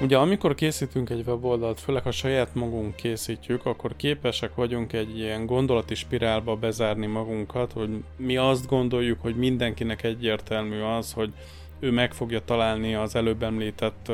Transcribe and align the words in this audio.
Ugye 0.00 0.16
amikor 0.16 0.54
készítünk 0.54 1.10
egy 1.10 1.22
weboldalt, 1.26 1.80
főleg 1.80 2.02
ha 2.02 2.10
saját 2.10 2.54
magunk 2.54 2.94
készítjük, 2.94 3.66
akkor 3.66 3.96
képesek 3.96 4.54
vagyunk 4.54 4.92
egy 4.92 5.18
ilyen 5.18 5.46
gondolati 5.46 5.94
spirálba 5.94 6.56
bezárni 6.56 7.06
magunkat, 7.06 7.72
hogy 7.72 8.04
mi 8.16 8.36
azt 8.36 8.66
gondoljuk, 8.66 9.20
hogy 9.20 9.36
mindenkinek 9.36 10.02
egyértelmű 10.02 10.80
az, 10.80 11.12
hogy 11.12 11.32
ő 11.80 11.90
meg 11.90 12.12
fogja 12.12 12.40
találni 12.44 12.94
az 12.94 13.14
előbb 13.14 13.42
említett 13.42 14.12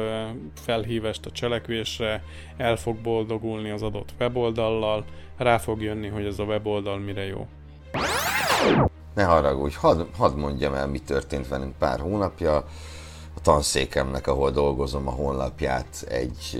felhívást 0.55 1.27
a 1.27 1.31
cselekvésre, 1.31 2.25
el 2.57 2.77
fog 2.77 2.97
boldogulni 2.97 3.71
az 3.71 3.83
adott 3.83 4.15
weboldallal, 4.19 5.05
rá 5.37 5.59
fog 5.59 5.83
jönni, 5.83 6.09
hogy 6.09 6.25
ez 6.25 6.39
a 6.39 6.45
weboldal 6.45 6.99
mire 6.99 7.27
jó. 7.27 7.47
Ne 9.15 9.25
haragudj, 9.25 9.75
hadd 9.77 10.05
had 10.17 10.37
mondjam 10.37 10.75
el, 10.75 10.89
mi 10.89 10.99
történt 10.99 11.49
velünk 11.49 11.77
pár 11.79 12.01
hónapja. 12.01 12.65
A 13.35 13.41
tanszékemnek, 13.41 14.27
ahol 14.27 14.51
dolgozom, 14.51 15.09
a 15.09 15.11
honlapját 15.11 16.05
egy 16.09 16.59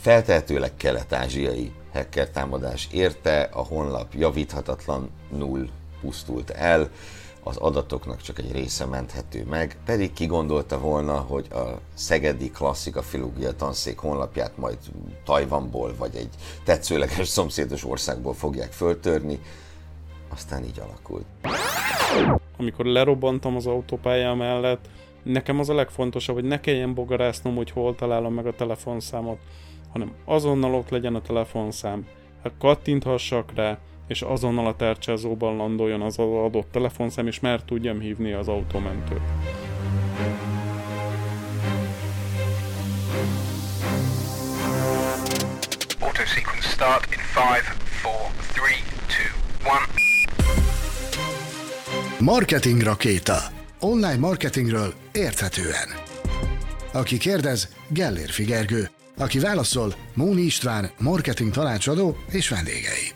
feltehetőleg 0.00 0.76
kelet-ázsiai 0.76 1.72
hacker 1.92 2.30
támadás 2.30 2.88
érte, 2.92 3.48
a 3.52 3.62
honlap 3.62 4.14
javíthatatlanul 4.14 5.68
pusztult 6.00 6.50
el, 6.50 6.90
az 7.42 7.56
adatoknak 7.56 8.20
csak 8.22 8.38
egy 8.38 8.52
része 8.52 8.84
menthető 8.84 9.44
meg, 9.44 9.76
pedig 9.84 10.12
ki 10.12 10.26
gondolta 10.26 10.78
volna, 10.78 11.16
hogy 11.16 11.46
a 11.52 11.80
Szegedi 11.94 12.50
Klasszika 12.50 13.02
Filológia 13.02 13.52
Tanszék 13.52 13.98
honlapját 13.98 14.56
majd 14.56 14.78
Tajvanból 15.24 15.94
vagy 15.98 16.16
egy 16.16 16.28
tetszőleges 16.64 17.28
szomszédos 17.28 17.84
országból 17.84 18.34
fogják 18.34 18.72
föltörni, 18.72 19.40
aztán 20.28 20.64
így 20.64 20.80
alakult. 20.80 21.24
Amikor 22.56 22.84
lerobbantam 22.84 23.56
az 23.56 23.66
autópálya 23.66 24.34
mellett, 24.34 24.88
nekem 25.28 25.58
az 25.58 25.68
a 25.68 25.74
legfontosabb, 25.74 26.34
hogy 26.34 26.44
ne 26.44 26.60
kelljen 26.60 26.94
bogarásznom, 26.94 27.56
hogy 27.56 27.70
hol 27.70 27.94
találom 27.94 28.34
meg 28.34 28.46
a 28.46 28.54
telefonszámot, 28.54 29.38
hanem 29.92 30.12
azonnal 30.24 30.74
ott 30.74 30.88
legyen 30.88 31.14
a 31.14 31.22
telefonszám. 31.22 32.06
Hát 32.42 32.52
kattinthassak 32.58 33.52
rá, 33.54 33.78
és 34.06 34.22
azonnal 34.22 34.66
a 34.66 34.76
tárcsázóban 34.76 35.56
landoljon 35.56 36.00
az 36.00 36.18
adott 36.18 36.70
telefonszám, 36.70 37.26
és 37.26 37.40
már 37.40 37.62
tudjam 37.62 38.00
hívni 38.00 38.32
az 38.32 38.48
autómentőt. 38.48 39.20
Auto 46.00 46.24
sequence 46.24 46.68
start 46.68 47.12
in 47.12 47.20
5, 47.20 47.62
4, 48.54 48.82
3, 49.62 49.88
2, 49.88 49.98
1. 52.16 52.20
Marketing 52.20 52.82
rakéta. 52.82 53.57
Online 53.80 54.16
marketingről 54.16 54.94
érthetően. 55.12 55.88
Aki 56.92 57.18
kérdez, 57.18 57.68
Gellér 57.88 58.30
Figergő. 58.30 58.90
Aki 59.18 59.38
válaszol, 59.38 59.94
Móni 60.14 60.40
István, 60.40 60.90
marketing 60.98 61.52
tanácsadó 61.52 62.16
és 62.30 62.48
vendégei. 62.48 63.12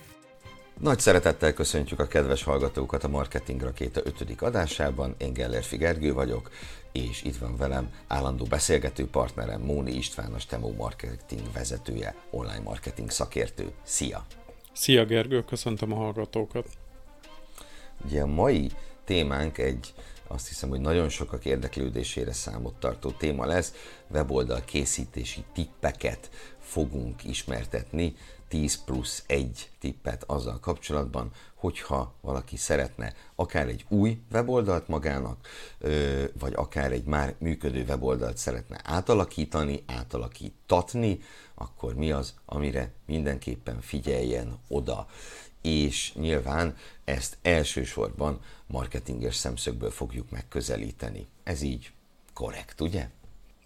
Nagy 0.81 0.99
szeretettel 0.99 1.53
köszöntjük 1.53 2.01
a 2.01 2.07
kedves 2.07 2.43
hallgatókat 2.43 3.05
a 3.05 3.09
Marketing 3.09 3.61
Rakéta 3.61 4.01
5. 4.05 4.43
adásában. 4.43 5.15
Én 5.19 5.33
Geller 5.33 5.65
Figergő 5.65 6.13
vagyok, 6.13 6.51
és 6.93 7.23
itt 7.23 7.37
van 7.37 7.57
velem 7.57 7.89
állandó 8.07 8.45
beszélgető 8.45 9.07
partnerem 9.07 9.61
Móni 9.61 9.93
István, 9.93 10.33
a 10.33 10.39
Stemo 10.39 10.73
Marketing 10.73 11.53
vezetője, 11.53 12.15
online 12.31 12.63
marketing 12.65 13.11
szakértő. 13.11 13.73
Szia! 13.83 14.27
Szia 14.73 15.05
Gergő, 15.05 15.45
köszöntöm 15.45 15.93
a 15.93 15.97
hallgatókat! 15.97 16.67
Ugye 18.05 18.23
a 18.23 18.27
mai 18.27 18.71
témánk 19.05 19.59
egy 19.59 19.95
azt 20.33 20.49
hiszem, 20.49 20.69
hogy 20.69 20.81
nagyon 20.81 21.09
sokak 21.09 21.45
érdeklődésére 21.45 22.33
számot 22.33 22.75
tartó 22.75 23.11
téma 23.11 23.47
lesz. 23.47 23.73
Weboldal 24.11 24.65
készítési 24.65 25.45
tippeket 25.53 26.31
fogunk 26.61 27.25
ismertetni, 27.25 28.15
10 28.49 28.85
plusz 28.85 29.25
1 29.27 29.71
tippet 29.79 30.25
azzal 30.27 30.61
kapcsolatban, 30.61 31.31
hogyha 31.55 32.15
valaki 32.21 32.57
szeretne 32.57 33.15
akár 33.35 33.69
egy 33.69 33.85
új 33.89 34.21
weboldalt 34.33 34.89
magának, 34.89 35.49
vagy 36.39 36.53
akár 36.55 36.93
egy 36.93 37.05
már 37.05 37.35
működő 37.39 37.85
weboldalt 37.85 38.37
szeretne 38.37 38.81
átalakítani, 38.85 39.85
átalakítatni, 39.87 41.21
akkor 41.55 41.95
mi 41.95 42.13
az, 42.13 42.35
amire 42.45 42.93
mindenképpen 43.07 43.81
figyeljen 43.81 44.59
oda. 44.69 45.07
És 45.63 46.13
nyilván 46.15 46.77
ezt 47.05 47.39
elsősorban 47.43 48.41
marketinges 48.67 49.35
szemszögből 49.35 49.91
fogjuk 49.91 50.31
megközelíteni. 50.31 51.27
Ez 51.43 51.63
így 51.63 51.91
korrekt, 52.33 52.81
ugye? 52.81 53.09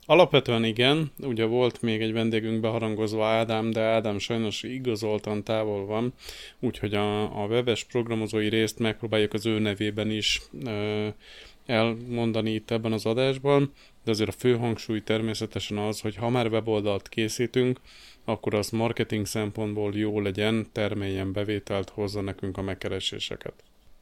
Alapvetően 0.09 0.65
igen, 0.65 1.11
ugye 1.19 1.45
volt 1.45 1.83
még 1.83 2.01
egy 2.03 2.13
vendégünk 2.13 2.61
beharangozva 2.61 3.27
Ádám, 3.27 3.71
de 3.71 3.81
Ádám 3.81 4.19
sajnos 4.19 4.63
igazoltan 4.63 5.45
távol 5.45 5.87
van, 5.87 6.13
úgyhogy 6.61 6.95
a, 6.95 7.43
a 7.43 7.47
webes 7.47 7.85
programozói 7.85 8.49
részt 8.49 8.79
megpróbáljuk 8.79 9.33
az 9.33 9.47
ő 9.47 9.59
nevében 9.59 10.11
is 10.11 10.43
ö, 10.65 11.09
elmondani 11.67 12.51
itt 12.51 12.71
ebben 12.71 12.93
az 12.93 13.07
adásban, 13.07 13.73
de 14.05 14.11
azért 14.11 14.29
a 14.29 14.39
fő 14.39 14.57
hangsúly 14.57 15.03
természetesen 15.03 15.79
az, 15.79 16.01
hogy 16.01 16.17
ha 16.17 16.29
már 16.29 16.47
weboldalt 16.47 17.09
készítünk, 17.09 17.81
akkor 18.29 18.55
az 18.55 18.71
marketing 18.71 19.27
szempontból 19.27 19.95
jó 19.95 20.21
legyen, 20.21 20.69
termeljen 20.73 21.33
bevételt, 21.33 21.89
hozza 21.89 22.21
nekünk 22.21 22.59
a 22.59 22.63
megkereséseket. 22.63 23.55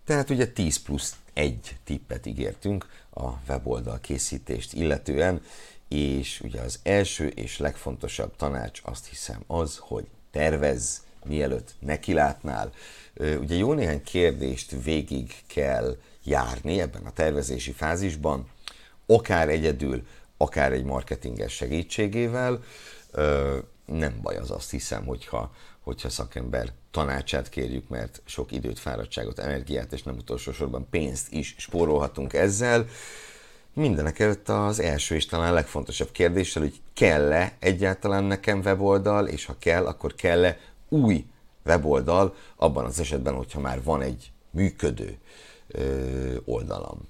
Tehát 0.04 0.30
ugye 0.30 0.46
10 0.46 0.82
plusz 0.82 1.16
1 1.32 1.76
tippet 1.84 2.26
ígértünk 2.26 2.86
a 3.10 3.28
weboldal 3.48 4.00
készítést 4.00 4.72
illetően, 4.72 5.42
és 5.88 6.40
ugye 6.40 6.60
az 6.60 6.80
első 6.82 7.26
és 7.26 7.58
legfontosabb 7.58 8.36
tanács 8.36 8.80
azt 8.84 9.06
hiszem 9.06 9.42
az, 9.46 9.76
hogy 9.80 10.04
tervezz, 10.30 11.02
mielőtt 11.24 11.74
nekilátnál. 11.78 12.72
Ugye 13.16 13.54
jó 13.54 13.72
néhány 13.72 14.02
kérdést 14.02 14.74
végig 14.84 15.34
kell 15.46 15.96
járni 16.24 16.80
ebben 16.80 17.04
a 17.04 17.12
tervezési 17.12 17.72
fázisban, 17.72 18.48
akár 19.06 19.48
egyedül, 19.48 20.06
akár 20.36 20.72
egy 20.72 20.84
marketinges 20.84 21.52
segítségével. 21.52 22.62
Nem 23.84 24.18
baj 24.22 24.36
az 24.36 24.50
azt 24.50 24.70
hiszem, 24.70 25.04
hogyha, 25.06 25.52
hogyha 25.80 26.08
szakember 26.08 26.72
tanácsát 26.90 27.48
kérjük, 27.48 27.88
mert 27.88 28.22
sok 28.24 28.52
időt, 28.52 28.78
fáradtságot, 28.78 29.38
energiát 29.38 29.92
és 29.92 30.02
nem 30.02 30.16
utolsó 30.16 30.52
sorban 30.52 30.86
pénzt 30.90 31.32
is 31.32 31.54
spórolhatunk 31.58 32.32
ezzel. 32.32 32.86
Mindenek 33.72 34.18
előtt 34.18 34.48
az 34.48 34.80
első 34.80 35.14
és 35.14 35.26
talán 35.26 35.52
legfontosabb 35.52 36.10
kérdéssel, 36.12 36.62
hogy 36.62 36.80
kell-e 36.94 37.56
egyáltalán 37.58 38.24
nekem 38.24 38.60
weboldal, 38.60 39.26
és 39.26 39.44
ha 39.44 39.56
kell, 39.58 39.86
akkor 39.86 40.14
kell-e 40.14 40.58
új 40.88 41.24
weboldal, 41.64 42.34
abban 42.56 42.84
az 42.84 43.00
esetben, 43.00 43.34
hogyha 43.34 43.60
már 43.60 43.82
van 43.82 44.02
egy 44.02 44.32
működő 44.50 45.18
ö, 45.68 46.36
oldalam. 46.44 47.08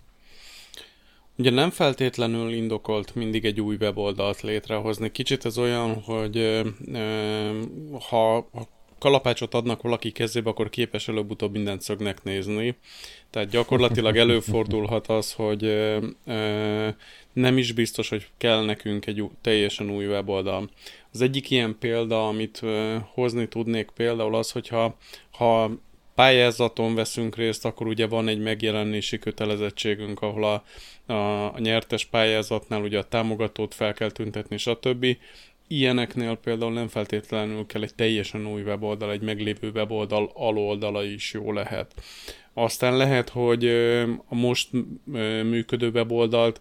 Ugye 1.37 1.51
nem 1.51 1.71
feltétlenül 1.71 2.53
indokolt 2.53 3.15
mindig 3.15 3.45
egy 3.45 3.61
új 3.61 3.77
weboldalt 3.81 4.41
létrehozni. 4.41 5.13
Kicsit 5.13 5.45
ez 5.45 5.59
olyan, 5.59 5.95
hogy 5.95 6.37
ö, 6.37 6.69
ha, 8.09 8.49
ha 8.53 8.69
kalapácsot 8.99 9.55
adnak 9.55 9.83
valaki 9.83 10.11
kezébe, 10.13 10.51
akkor 10.51 10.69
képes 10.71 11.09
előbb-utóbb 11.09 11.53
mindent 11.53 11.81
szögnek 11.81 12.23
nézni. 12.23 12.77
Tehát 13.31 13.49
gyakorlatilag 13.49 14.17
előfordulhat 14.17 15.07
az, 15.07 15.33
hogy 15.33 15.65
ö, 15.65 16.89
nem 17.33 17.59
is 17.59 17.73
biztos, 17.73 18.09
hogy 18.09 18.27
kell 18.39 18.65
nekünk 18.65 19.07
egy 19.07 19.25
teljesen 19.41 19.91
új 19.91 20.07
weboldal. 20.07 20.71
Az 21.13 21.21
egyik 21.21 21.51
ilyen 21.51 21.77
példa, 21.79 22.29
amit 22.29 22.59
ö, 22.63 22.97
hozni 23.13 23.49
tudnék 23.49 23.91
például 23.91 24.35
az, 24.35 24.51
hogyha 24.51 24.97
ha 25.31 25.71
pályázaton 26.15 26.95
veszünk 26.95 27.37
részt, 27.37 27.65
akkor 27.65 27.87
ugye 27.87 28.07
van 28.07 28.29
egy 28.29 28.39
megjelenési 28.39 29.19
kötelezettségünk, 29.19 30.23
ahol 30.23 30.45
a, 30.45 30.65
a, 31.07 31.59
nyertes 31.61 32.05
pályázatnál 32.05 32.83
ugye 32.83 32.99
a 32.99 33.09
támogatót 33.09 33.75
fel 33.75 33.93
kell 33.93 34.11
tüntetni, 34.11 34.57
stb 34.57 35.07
ilyeneknél 35.69 36.37
például 36.37 36.73
nem 36.73 36.89
feltétlenül 36.89 37.67
kell 37.67 37.83
egy 37.83 37.95
teljesen 37.95 38.47
új 38.47 38.63
weboldal, 38.63 39.11
egy 39.11 39.23
meglévő 39.23 39.71
weboldal 39.75 40.31
aloldala 40.35 41.05
is 41.05 41.33
jó 41.33 41.53
lehet. 41.53 41.95
Aztán 42.55 42.97
lehet, 42.97 43.29
hogy 43.29 43.67
a 44.29 44.35
most 44.35 44.69
működő 45.45 45.91
weboldalt 45.91 46.61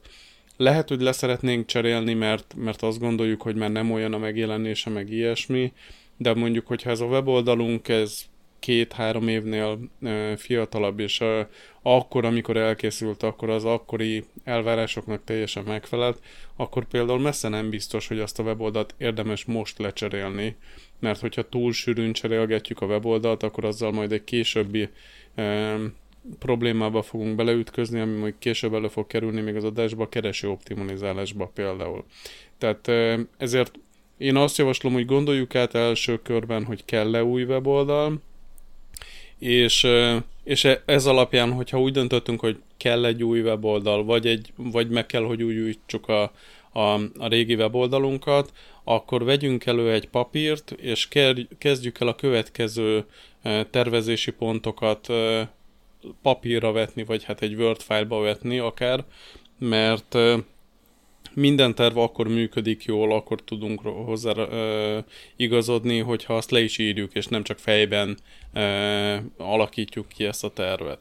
lehet, 0.57 0.89
hogy 0.89 1.01
leszeretnénk 1.01 1.65
cserélni, 1.65 2.13
mert, 2.13 2.53
mert 2.57 2.81
azt 2.81 2.99
gondoljuk, 2.99 3.41
hogy 3.41 3.55
már 3.55 3.71
nem 3.71 3.91
olyan 3.91 4.13
a 4.13 4.17
megjelenése, 4.17 4.89
meg 4.89 5.11
ilyesmi, 5.11 5.73
de 6.17 6.33
mondjuk, 6.33 6.67
hogyha 6.67 6.89
ez 6.89 6.99
a 6.99 7.05
weboldalunk, 7.05 7.87
ez 7.87 8.25
két-három 8.63 9.27
évnél 9.27 9.79
fiatalabb, 10.35 10.99
és 10.99 11.23
akkor, 11.81 12.25
amikor 12.25 12.57
elkészült, 12.57 13.23
akkor 13.23 13.49
az 13.49 13.65
akkori 13.65 14.23
elvárásoknak 14.43 15.23
teljesen 15.23 15.63
megfelelt, 15.63 16.19
akkor 16.55 16.85
például 16.85 17.19
messze 17.19 17.49
nem 17.49 17.69
biztos, 17.69 18.07
hogy 18.07 18.19
azt 18.19 18.39
a 18.39 18.43
weboldalt 18.43 18.95
érdemes 18.97 19.45
most 19.45 19.77
lecserélni, 19.77 20.55
mert 20.99 21.19
hogyha 21.19 21.49
túl 21.49 21.71
sűrűn 21.71 22.13
cserélgetjük 22.13 22.81
a 22.81 22.85
weboldalt, 22.85 23.43
akkor 23.43 23.65
azzal 23.65 23.91
majd 23.91 24.11
egy 24.11 24.23
későbbi 24.23 24.89
problémába 26.39 27.01
fogunk 27.01 27.35
beleütközni, 27.35 27.99
ami 27.99 28.17
majd 28.17 28.35
később 28.39 28.73
elő 28.73 28.87
fog 28.87 29.07
kerülni 29.07 29.41
még 29.41 29.55
az 29.55 29.63
adásba, 29.63 30.09
kereső 30.09 30.49
optimalizálásba 30.49 31.51
például. 31.53 32.05
Tehát 32.57 32.87
ezért 33.37 33.79
én 34.17 34.35
azt 34.35 34.57
javaslom, 34.57 34.93
hogy 34.93 35.05
gondoljuk 35.05 35.55
át 35.55 35.75
első 35.75 36.21
körben, 36.21 36.63
hogy 36.65 36.85
kell-e 36.85 37.23
új 37.23 37.43
weboldal, 37.43 38.21
és, 39.43 39.87
és 40.43 40.63
e, 40.63 40.81
ez 40.85 41.05
alapján, 41.05 41.51
hogyha 41.51 41.79
úgy 41.79 41.91
döntöttünk, 41.91 42.39
hogy 42.39 42.57
kell 42.77 43.05
egy 43.05 43.23
új 43.23 43.41
weboldal, 43.41 44.03
vagy, 44.03 44.27
egy, 44.27 44.53
vagy 44.55 44.89
meg 44.89 45.05
kell, 45.05 45.23
hogy 45.23 45.43
újítsuk 45.43 46.07
a, 46.07 46.31
a, 46.71 46.93
a 47.17 47.27
régi 47.27 47.55
weboldalunkat, 47.55 48.51
akkor 48.83 49.23
vegyünk 49.23 49.65
elő 49.65 49.91
egy 49.91 50.07
papírt, 50.07 50.71
és 50.71 51.07
kezdjük 51.57 51.99
el 51.99 52.07
a 52.07 52.15
következő 52.15 53.05
tervezési 53.69 54.31
pontokat 54.31 55.07
papírra 56.21 56.71
vetni, 56.71 57.03
vagy 57.03 57.23
hát 57.23 57.41
egy 57.41 57.55
Word 57.55 57.81
file-ba 57.81 58.19
vetni 58.19 58.59
akár, 58.59 59.03
mert 59.59 60.17
minden 61.35 61.75
terv 61.75 61.97
akkor 61.97 62.27
működik 62.27 62.83
jól, 62.83 63.13
akkor 63.13 63.41
tudunk 63.41 63.81
hozzá 63.81 64.31
ö, 64.35 64.99
igazodni, 65.35 65.99
hogyha 65.99 66.35
azt 66.35 66.51
le 66.51 66.61
is 66.61 66.77
írjuk, 66.77 67.13
és 67.13 67.25
nem 67.25 67.43
csak 67.43 67.59
fejben 67.59 68.17
ö, 68.53 69.15
alakítjuk 69.37 70.07
ki 70.07 70.25
ezt 70.25 70.43
a 70.43 70.53
tervet. 70.53 70.99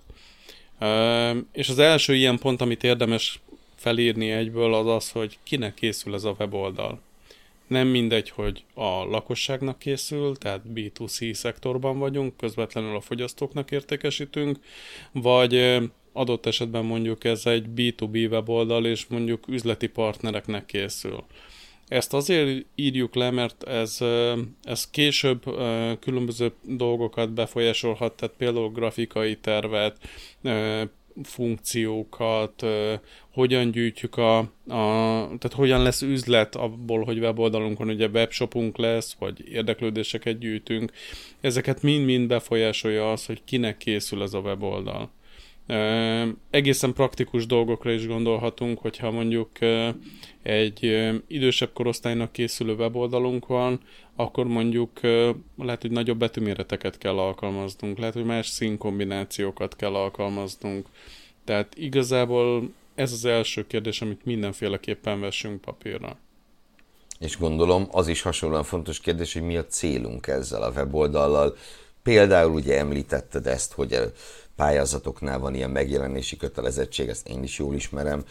Ö, 0.78 1.30
és 1.52 1.68
az 1.68 1.78
első 1.78 2.14
ilyen 2.14 2.38
pont, 2.38 2.60
amit 2.60 2.84
érdemes 2.84 3.40
felírni 3.76 4.30
egyből, 4.30 4.74
az 4.74 4.86
az, 4.86 5.10
hogy 5.10 5.38
kinek 5.42 5.74
készül 5.74 6.14
ez 6.14 6.24
a 6.24 6.34
weboldal. 6.38 7.00
Nem 7.66 7.88
mindegy, 7.88 8.30
hogy 8.30 8.64
a 8.74 9.04
lakosságnak 9.04 9.78
készül, 9.78 10.36
tehát 10.36 10.60
B2C 10.74 11.32
szektorban 11.32 11.98
vagyunk, 11.98 12.36
közvetlenül 12.36 12.96
a 12.96 13.00
fogyasztóknak 13.00 13.70
értékesítünk, 13.70 14.58
vagy 15.12 15.80
adott 16.12 16.46
esetben 16.46 16.84
mondjuk 16.84 17.24
ez 17.24 17.46
egy 17.46 17.66
B2B 17.76 18.30
weboldal, 18.30 18.86
és 18.86 19.06
mondjuk 19.06 19.48
üzleti 19.48 19.86
partnereknek 19.86 20.66
készül. 20.66 21.24
Ezt 21.88 22.14
azért 22.14 22.64
írjuk 22.74 23.14
le, 23.14 23.30
mert 23.30 23.62
ez, 23.62 23.98
ez 24.62 24.90
később 24.90 25.42
különböző 26.00 26.52
dolgokat 26.62 27.32
befolyásolhat, 27.32 28.12
tehát 28.12 28.34
például 28.36 28.70
grafikai 28.70 29.36
tervet, 29.36 29.98
funkciókat, 31.22 32.66
hogyan 33.30 33.70
gyűjtjük 33.70 34.16
a, 34.16 34.38
a, 34.38 34.46
tehát 35.26 35.52
hogyan 35.52 35.82
lesz 35.82 36.02
üzlet 36.02 36.56
abból, 36.56 37.04
hogy 37.04 37.18
weboldalunk 37.18 37.80
ugye 37.80 38.08
webshopunk 38.08 38.78
lesz, 38.78 39.16
vagy 39.18 39.48
érdeklődéseket 39.48 40.38
gyűjtünk. 40.38 40.92
Ezeket 41.40 41.82
mind-mind 41.82 42.26
befolyásolja 42.26 43.12
az, 43.12 43.26
hogy 43.26 43.40
kinek 43.44 43.76
készül 43.76 44.22
ez 44.22 44.34
a 44.34 44.38
weboldal. 44.38 45.10
Egészen 46.50 46.92
praktikus 46.92 47.46
dolgokra 47.46 47.90
is 47.90 48.06
gondolhatunk, 48.06 48.78
hogyha 48.78 49.10
mondjuk 49.10 49.50
egy 50.42 51.10
idősebb 51.26 51.72
korosztálynak 51.72 52.32
készülő 52.32 52.74
weboldalunk 52.74 53.46
van, 53.46 53.80
akkor 54.16 54.46
mondjuk 54.46 55.00
lehet, 55.56 55.80
hogy 55.80 55.90
nagyobb 55.90 56.18
betűméreteket 56.18 56.98
kell 56.98 57.18
alkalmaznunk, 57.18 57.98
lehet, 57.98 58.14
hogy 58.14 58.24
más 58.24 58.46
színkombinációkat 58.46 59.76
kell 59.76 59.94
alkalmaznunk. 59.94 60.86
Tehát 61.44 61.74
igazából 61.76 62.70
ez 62.94 63.12
az 63.12 63.24
első 63.24 63.66
kérdés, 63.66 64.02
amit 64.02 64.24
mindenféleképpen 64.24 65.20
vessünk 65.20 65.60
papírra. 65.60 66.16
És 67.18 67.38
gondolom 67.38 67.88
az 67.90 68.08
is 68.08 68.22
hasonlóan 68.22 68.64
fontos 68.64 69.00
kérdés, 69.00 69.32
hogy 69.32 69.42
mi 69.42 69.56
a 69.56 69.66
célunk 69.66 70.26
ezzel 70.26 70.62
a 70.62 70.70
weboldallal. 70.70 71.56
Például 72.02 72.52
ugye 72.52 72.78
említetted 72.78 73.46
ezt, 73.46 73.72
hogy 73.72 73.98
pályázatoknál 74.56 75.38
van 75.38 75.54
ilyen 75.54 75.70
megjelenési 75.70 76.36
kötelezettség, 76.36 77.08
ezt 77.08 77.28
én 77.28 77.42
is 77.42 77.58
jól 77.58 77.74
ismerem 77.74 78.24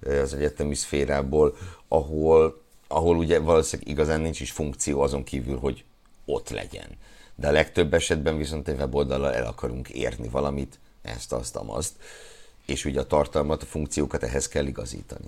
az 0.00 0.34
egyetemi 0.34 0.74
szférából, 0.74 1.56
ahol, 1.88 2.62
ahol 2.86 3.16
ugye 3.16 3.38
valószínűleg 3.38 3.90
igazán 3.92 4.20
nincs 4.20 4.40
is 4.40 4.50
funkció 4.50 5.00
azon 5.00 5.24
kívül, 5.24 5.58
hogy 5.58 5.84
ott 6.24 6.48
legyen. 6.48 6.88
De 7.34 7.48
a 7.48 7.52
legtöbb 7.52 7.94
esetben 7.94 8.36
viszont 8.36 8.68
egy 8.68 8.78
weboldallal 8.78 9.34
el 9.34 9.46
akarunk 9.46 9.88
érni 9.88 10.28
valamit, 10.28 10.78
ezt, 11.02 11.32
azt, 11.32 11.56
azt, 11.66 11.92
és 12.66 12.84
ugye 12.84 13.00
a 13.00 13.06
tartalmat, 13.06 13.62
a 13.62 13.66
funkciókat 13.66 14.22
ehhez 14.22 14.48
kell 14.48 14.66
igazítani. 14.66 15.26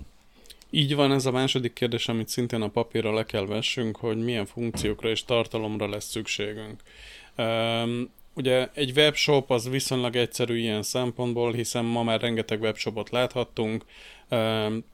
Így 0.69 0.95
van, 0.95 1.11
ez 1.11 1.25
a 1.25 1.31
második 1.31 1.73
kérdés, 1.73 2.07
amit 2.07 2.27
szintén 2.27 2.61
a 2.61 2.67
papírra 2.67 3.13
le 3.13 3.25
kell 3.25 3.45
vessünk, 3.45 3.97
hogy 3.97 4.23
milyen 4.23 4.45
funkciókra 4.45 5.09
és 5.09 5.25
tartalomra 5.25 5.89
lesz 5.89 6.09
szükségünk. 6.09 6.81
Ugye 8.33 8.69
egy 8.73 8.91
webshop 8.95 9.51
az 9.51 9.69
viszonylag 9.69 10.15
egyszerű 10.15 10.57
ilyen 10.57 10.83
szempontból, 10.83 11.53
hiszen 11.53 11.85
ma 11.85 12.03
már 12.03 12.21
rengeteg 12.21 12.61
webshopot 12.61 13.09
láthattunk, 13.09 13.85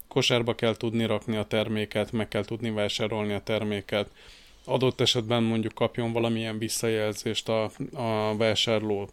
kosárba 0.07 0.55
kell 0.55 0.75
tudni 0.75 1.05
rakni 1.05 1.35
a 1.35 1.43
terméket, 1.43 2.11
meg 2.11 2.27
kell 2.27 2.45
tudni 2.45 2.71
vásárolni 2.71 3.33
a 3.33 3.39
terméket, 3.39 4.09
adott 4.65 5.01
esetben 5.01 5.43
mondjuk 5.43 5.73
kapjon 5.73 6.11
valamilyen 6.11 6.57
visszajelzést 6.57 7.49
a, 7.49 7.71
a 7.93 8.35
vásárló. 8.37 9.09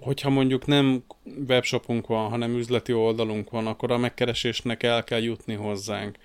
Hogyha 0.00 0.30
mondjuk 0.30 0.66
nem 0.66 1.04
webshopunk 1.48 2.06
van, 2.06 2.28
hanem 2.28 2.56
üzleti 2.56 2.92
oldalunk 2.92 3.50
van, 3.50 3.66
akkor 3.66 3.90
a 3.92 3.96
megkeresésnek 3.96 4.82
el 4.82 5.04
kell 5.04 5.22
jutni 5.22 5.54
hozzánk 5.54 6.18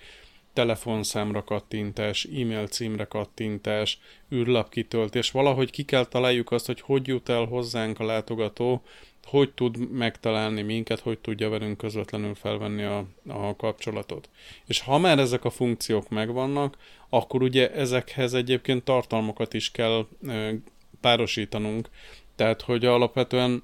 telefonszámra 0.52 1.44
kattintás, 1.44 2.24
e-mail 2.24 2.66
címre 2.66 3.04
kattintás, 3.04 3.98
űrlapkitöltés, 4.34 5.30
valahogy 5.30 5.70
ki 5.70 5.82
kell 5.82 6.04
találjuk 6.04 6.50
azt, 6.50 6.66
hogy 6.66 6.80
hogy 6.80 7.06
jut 7.06 7.28
el 7.28 7.44
hozzánk 7.44 8.00
a 8.00 8.04
látogató, 8.04 8.82
hogy 9.24 9.50
tud 9.50 9.90
megtalálni 9.90 10.62
minket, 10.62 11.00
hogy 11.00 11.18
tudja 11.18 11.48
velünk 11.48 11.76
közvetlenül 11.76 12.34
felvenni 12.34 12.82
a, 12.82 13.06
a 13.28 13.56
kapcsolatot. 13.56 14.28
És 14.66 14.80
ha 14.80 14.98
már 14.98 15.18
ezek 15.18 15.44
a 15.44 15.50
funkciók 15.50 16.08
megvannak, 16.08 16.76
akkor 17.08 17.42
ugye 17.42 17.72
ezekhez 17.72 18.34
egyébként 18.34 18.84
tartalmakat 18.84 19.54
is 19.54 19.70
kell 19.70 20.06
e, 20.26 20.54
párosítanunk. 21.00 21.88
Tehát, 22.36 22.62
hogy 22.62 22.84
alapvetően 22.84 23.62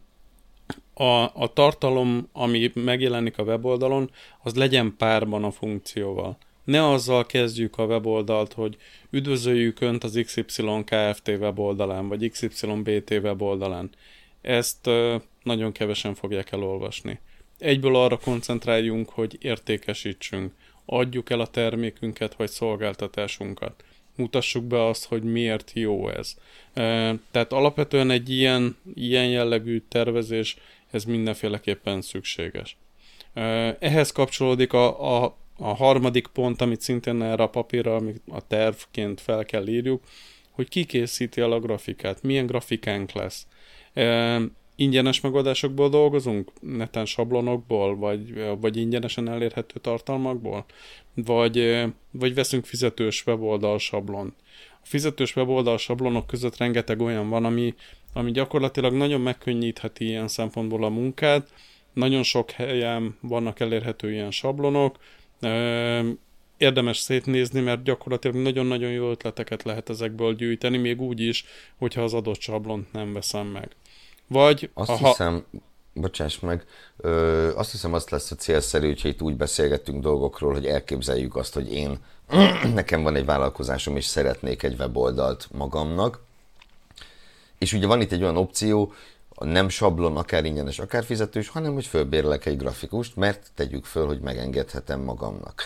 a, 0.95 1.23
a 1.43 1.51
tartalom, 1.53 2.29
ami 2.33 2.71
megjelenik 2.75 3.39
a 3.39 3.43
weboldalon, 3.43 4.11
az 4.43 4.55
legyen 4.55 4.95
párban 4.97 5.45
a 5.45 5.51
funkcióval 5.51 6.39
ne 6.69 6.89
azzal 6.89 7.27
kezdjük 7.27 7.79
a 7.79 7.85
weboldalt, 7.85 8.53
hogy 8.53 8.77
üdvözöljük 9.11 9.81
Önt 9.81 10.05
az 10.05 10.21
XY 10.25 10.85
Kft. 10.85 11.29
weboldalán, 11.29 12.09
vagy 12.09 12.31
XYBT 12.31 13.11
weboldalán. 13.11 13.91
Ezt 14.41 14.91
nagyon 15.43 15.73
kevesen 15.73 16.15
fogják 16.15 16.53
elolvasni. 16.53 17.19
Egyből 17.59 17.97
arra 17.97 18.19
koncentráljunk, 18.19 19.09
hogy 19.09 19.37
értékesítsünk, 19.41 20.53
adjuk 20.85 21.31
el 21.31 21.41
a 21.41 21.47
termékünket 21.47 22.35
vagy 22.35 22.51
szolgáltatásunkat. 22.51 23.85
Mutassuk 24.17 24.65
be 24.65 24.87
azt, 24.87 25.05
hogy 25.05 25.23
miért 25.23 25.71
jó 25.75 26.09
ez. 26.09 26.37
Tehát 27.31 27.53
alapvetően 27.53 28.11
egy 28.11 28.31
ilyen, 28.31 28.77
ilyen 28.95 29.29
jellegű 29.29 29.83
tervezés, 29.89 30.57
ez 30.91 31.05
mindenféleképpen 31.05 32.03
szükséges. 32.03 32.77
Ehhez 33.79 34.13
kapcsolódik 34.13 34.73
a, 34.73 35.23
a 35.25 35.37
a 35.59 35.75
harmadik 35.75 36.27
pont, 36.27 36.61
amit 36.61 36.81
szintén 36.81 37.23
erre 37.23 37.43
a 37.43 37.49
papírra, 37.49 37.95
amit 37.95 38.23
a 38.29 38.47
tervként 38.47 39.21
fel 39.21 39.45
kell 39.45 39.67
írjuk, 39.67 40.03
hogy 40.51 40.69
ki 40.69 40.85
készíti 40.85 41.41
el 41.41 41.53
a 41.53 41.61
grafikát, 41.61 42.23
milyen 42.23 42.47
grafikánk 42.47 43.13
lesz. 43.13 43.47
E, 43.93 44.41
ingyenes 44.77 45.21
megoldásokból 45.21 45.89
dolgozunk, 45.89 46.53
neten 46.61 47.05
sablonokból, 47.05 47.97
vagy, 47.97 48.45
vagy 48.61 48.77
ingyenesen 48.77 49.29
elérhető 49.29 49.81
tartalmakból, 49.81 50.65
vagy, 51.15 51.85
vagy 52.11 52.35
veszünk 52.35 52.65
fizetős 52.65 53.27
weboldal 53.27 53.79
sablon. 53.79 54.35
A 54.83 54.87
fizetős 54.87 55.37
weboldal 55.37 55.79
sablonok 55.79 56.27
között 56.27 56.57
rengeteg 56.57 57.01
olyan 57.01 57.29
van, 57.29 57.45
ami, 57.45 57.75
ami 58.13 58.31
gyakorlatilag 58.31 58.93
nagyon 58.93 59.21
megkönnyítheti 59.21 60.05
ilyen 60.05 60.29
szempontból 60.29 60.85
a 60.85 60.89
munkát, 60.89 61.53
nagyon 61.93 62.23
sok 62.23 62.51
helyen 62.51 63.19
vannak 63.21 63.61
elérhető 63.61 64.13
ilyen 64.13 64.31
sablonok, 64.31 64.97
érdemes 66.57 66.99
szétnézni, 66.99 67.61
mert 67.61 67.83
gyakorlatilag 67.83 68.37
nagyon-nagyon 68.37 68.91
jó 68.91 69.11
ötleteket 69.11 69.63
lehet 69.63 69.89
ezekből 69.89 70.35
gyűjteni, 70.35 70.77
még 70.77 71.01
úgy 71.01 71.21
is, 71.21 71.45
hogyha 71.79 72.03
az 72.03 72.15
adott 72.15 72.41
sablont 72.41 72.93
nem 72.93 73.13
veszem 73.13 73.47
meg. 73.47 73.69
Vagy 74.27 74.71
azt 74.75 74.91
aha... 74.91 75.09
hiszem, 75.09 75.45
bocsáss 75.93 76.39
meg, 76.39 76.65
ö, 76.97 77.51
azt 77.57 77.71
hiszem 77.71 77.93
azt 77.93 78.11
lesz 78.11 78.31
a 78.31 78.35
célszerű, 78.35 78.87
hogyha 78.87 79.09
itt 79.09 79.23
úgy 79.23 79.37
beszélgettünk 79.37 80.03
dolgokról, 80.03 80.53
hogy 80.53 80.67
elképzeljük 80.67 81.37
azt, 81.37 81.55
hogy 81.55 81.73
én, 81.73 81.99
nekem 82.75 83.03
van 83.03 83.17
egy 83.17 83.25
vállalkozásom, 83.25 83.97
és 83.97 84.05
szeretnék 84.05 84.63
egy 84.63 84.79
weboldalt 84.79 85.49
magamnak, 85.53 86.27
és 87.59 87.73
ugye 87.73 87.87
van 87.87 88.01
itt 88.01 88.13
egy 88.13 88.23
olyan 88.23 88.37
opció, 88.37 88.93
nem 89.45 89.69
sablon, 89.69 90.17
akár 90.17 90.45
ingyenes, 90.45 90.79
akár 90.79 91.05
fizetős, 91.05 91.49
hanem 91.49 91.73
hogy 91.73 91.87
fölbérlek 91.87 92.47
egy 92.47 92.57
grafikust, 92.57 93.17
mert 93.17 93.51
tegyük 93.55 93.85
föl, 93.85 94.07
hogy 94.07 94.21
megengedhetem 94.21 95.01
magamnak. 95.01 95.63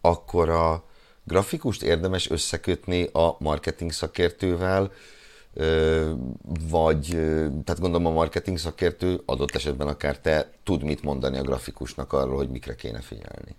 Akkor 0.00 0.48
a 0.48 0.84
grafikust 1.24 1.82
érdemes 1.82 2.30
összekötni 2.30 3.08
a 3.12 3.36
marketing 3.38 3.92
szakértővel, 3.92 4.92
vagy, 6.70 7.06
tehát 7.64 7.80
gondolom 7.80 8.06
a 8.06 8.10
marketing 8.10 8.58
szakértő, 8.58 9.20
adott 9.24 9.54
esetben 9.54 9.88
akár 9.88 10.18
te 10.18 10.50
tud 10.62 10.82
mit 10.82 11.02
mondani 11.02 11.38
a 11.38 11.42
grafikusnak 11.42 12.12
arról, 12.12 12.36
hogy 12.36 12.48
mikre 12.48 12.74
kéne 12.74 13.00
figyelni. 13.00 13.56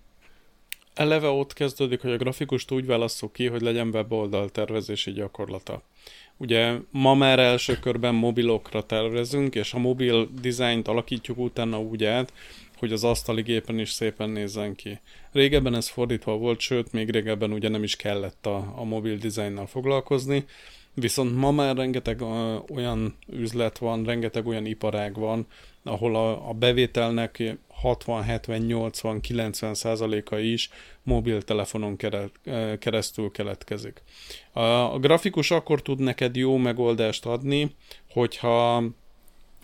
Eleve 0.94 1.28
ott 1.28 1.54
kezdődik, 1.54 2.02
hogy 2.02 2.12
a 2.12 2.18
grafikust 2.18 2.72
úgy 2.72 2.86
válasszuk 2.86 3.34
ki, 3.34 3.48
hogy 3.48 3.62
legyen 3.62 3.88
weboldal 3.88 4.50
tervezési 4.50 5.12
gyakorlata. 5.12 5.82
Ugye 6.38 6.74
ma 6.92 7.14
már 7.14 7.40
első 7.40 7.80
körben 7.80 8.16
mobilokra 8.16 8.86
tervezünk, 8.86 9.56
és 9.56 9.74
a 9.74 9.80
mobil 9.80 10.30
dizájnt 10.42 10.88
alakítjuk 10.88 11.38
utána 11.38 11.80
úgy 11.80 12.04
át, 12.04 12.34
hogy 12.78 12.92
az 12.92 13.04
asztali 13.04 13.42
gépen 13.42 13.80
is 13.80 13.90
szépen 13.90 14.30
nézzen 14.30 14.76
ki. 14.76 15.00
Régebben 15.32 15.76
ez 15.76 15.88
fordítva 15.88 16.38
volt, 16.38 16.60
sőt, 16.60 16.92
még 16.92 17.10
régebben 17.10 17.52
ugye 17.52 17.70
nem 17.70 17.84
is 17.84 17.96
kellett 17.96 18.46
a, 18.46 18.74
a 18.76 18.84
mobil 18.84 19.18
dizájnnal 19.18 19.66
foglalkozni, 19.66 20.46
viszont 20.94 21.36
ma 21.36 21.52
már 21.52 21.76
rengeteg 21.76 22.22
olyan 22.70 23.16
üzlet 23.28 23.78
van, 23.78 24.04
rengeteg 24.04 24.48
olyan 24.48 24.66
iparág 24.66 25.16
van, 25.16 25.48
ahol 25.88 26.16
a, 26.16 26.50
a 26.50 26.54
bevételnek 26.54 27.58
60, 27.68 28.24
70, 28.24 28.62
80, 28.62 29.22
90 29.22 29.74
százaléka 29.74 30.40
is 30.40 30.70
mobiltelefonon 31.04 31.98
keresztül 32.80 33.32
keletkezik. 33.32 34.02
A, 34.52 34.60
a 34.62 35.00
grafikus 35.00 35.52
akkor 35.52 35.82
tud 35.82 36.00
neked 36.00 36.36
jó 36.36 36.58
megoldást 36.58 37.26
adni, 37.26 37.76
hogyha 38.10 38.84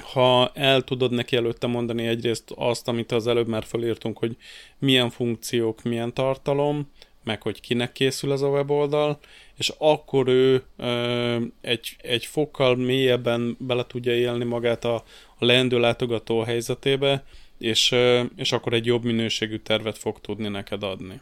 ha 0.02 0.52
el 0.54 0.82
tudod 0.82 1.12
neki 1.12 1.36
előtte 1.36 1.68
mondani 1.68 2.08
egyrészt 2.08 2.52
azt, 2.56 2.88
amit 2.88 3.12
az 3.12 3.28
előbb 3.28 3.48
már 3.48 3.64
felírtunk, 3.64 4.18
hogy 4.18 4.38
milyen 4.80 5.10
funkciók, 5.10 5.84
milyen 5.84 6.14
tartalom, 6.14 6.90
meg 7.24 7.42
hogy 7.42 7.62
kinek 7.62 7.92
készül 7.92 8.32
ez 8.32 8.42
a 8.42 8.48
weboldal, 8.48 9.20
és 9.58 9.74
akkor 9.78 10.28
ő 10.28 10.64
ö, 10.78 11.42
egy, 11.62 11.96
egy 12.02 12.26
fokkal 12.26 12.76
mélyebben 12.76 13.58
bele 13.60 13.86
tudja 13.88 14.14
élni 14.14 14.44
magát 14.44 14.86
a, 14.86 14.96
a 15.38 15.46
leendő 15.46 15.80
látogató 15.80 16.42
helyzetébe, 16.42 17.24
és, 17.58 17.92
ö, 17.92 18.24
és 18.36 18.52
akkor 18.52 18.74
egy 18.74 18.86
jobb 18.86 19.04
minőségű 19.04 19.58
tervet 19.58 19.98
fog 19.98 20.22
tudni 20.22 20.48
neked 20.48 20.84
adni. 20.84 21.22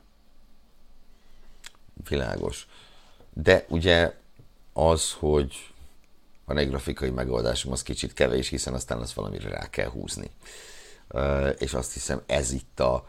Világos. 2.10 2.68
De 3.34 3.66
ugye 3.70 4.14
az, 4.74 5.12
hogy 5.12 5.72
van 6.46 6.58
egy 6.58 6.70
grafikai 6.70 7.10
megoldásom, 7.10 7.72
az 7.72 7.84
kicsit 7.84 8.14
kevés, 8.14 8.48
hiszen 8.48 8.74
aztán 8.74 9.00
azt 9.00 9.14
valamire 9.14 9.50
rá 9.50 9.70
kell 9.70 9.90
húzni. 9.90 10.30
És 11.58 11.74
azt 11.74 11.94
hiszem 11.94 12.22
ez 12.26 12.52
itt 12.52 12.80
a, 12.80 13.08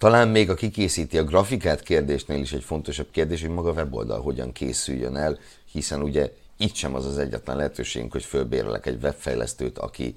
talán 0.00 0.28
még 0.28 0.50
a 0.50 0.54
kikészíti 0.54 1.18
a 1.18 1.24
grafikát 1.24 1.82
kérdésnél 1.82 2.40
is 2.40 2.52
egy 2.52 2.62
fontosabb 2.62 3.10
kérdés, 3.10 3.40
hogy 3.40 3.50
maga 3.50 3.70
a 3.70 3.72
weboldal 3.72 4.20
hogyan 4.20 4.52
készüljön 4.52 5.16
el, 5.16 5.38
hiszen 5.72 6.02
ugye 6.02 6.32
itt 6.56 6.74
sem 6.74 6.94
az 6.94 7.06
az 7.06 7.18
egyetlen 7.18 7.56
lehetőségünk, 7.56 8.12
hogy 8.12 8.24
fölbérlek 8.24 8.86
egy 8.86 9.02
webfejlesztőt, 9.02 9.78
aki 9.78 10.14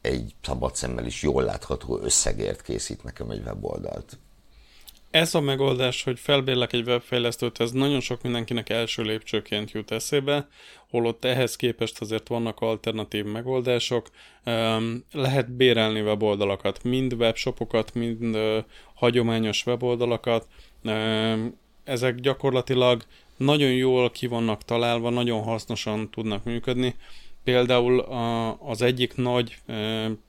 egy 0.00 0.34
szabad 0.42 0.76
szemmel 0.76 1.06
is 1.06 1.22
jól 1.22 1.42
látható 1.42 1.98
összegért 2.02 2.62
készít 2.62 3.04
nekem 3.04 3.30
egy 3.30 3.42
weboldalt 3.44 4.18
ez 5.10 5.34
a 5.34 5.40
megoldás, 5.40 6.02
hogy 6.02 6.18
felbérlek 6.18 6.72
egy 6.72 6.86
webfejlesztőt, 6.86 7.60
ez 7.60 7.70
nagyon 7.70 8.00
sok 8.00 8.22
mindenkinek 8.22 8.68
első 8.68 9.02
lépcsőként 9.02 9.70
jut 9.70 9.90
eszébe, 9.90 10.48
holott 10.90 11.24
ehhez 11.24 11.56
képest 11.56 12.00
azért 12.00 12.28
vannak 12.28 12.60
alternatív 12.60 13.24
megoldások. 13.24 14.10
Lehet 15.12 15.50
bérelni 15.50 16.00
weboldalakat, 16.00 16.84
mind 16.84 17.12
webshopokat, 17.12 17.94
mind 17.94 18.36
hagyományos 18.94 19.66
weboldalakat. 19.66 20.46
Ezek 21.84 22.14
gyakorlatilag 22.14 23.02
nagyon 23.36 23.72
jól 23.72 24.10
ki 24.10 24.26
vannak 24.26 24.64
találva, 24.64 25.10
nagyon 25.10 25.42
hasznosan 25.42 26.10
tudnak 26.10 26.44
működni. 26.44 26.94
Például 27.44 28.00
az 28.58 28.82
egyik 28.82 29.16
nagy 29.16 29.58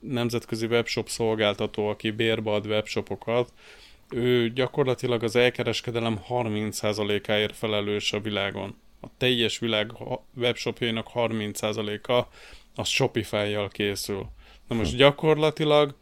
nemzetközi 0.00 0.66
webshop 0.66 1.08
szolgáltató, 1.08 1.88
aki 1.88 2.10
bérbe 2.10 2.50
ad 2.50 2.66
webshopokat, 2.66 3.52
ő 4.10 4.50
gyakorlatilag 4.50 5.22
az 5.22 5.36
elkereskedelem 5.36 6.20
30%-áért 6.28 7.56
felelős 7.56 8.12
a 8.12 8.20
világon. 8.20 8.76
A 9.00 9.06
teljes 9.18 9.58
világ 9.58 9.92
webshopjainak 10.36 11.10
30%-a 11.14 12.26
az 12.74 12.88
Shopify-jal 12.88 13.68
készül. 13.68 14.26
Na 14.68 14.74
most 14.74 14.96
gyakorlatilag 14.96 15.94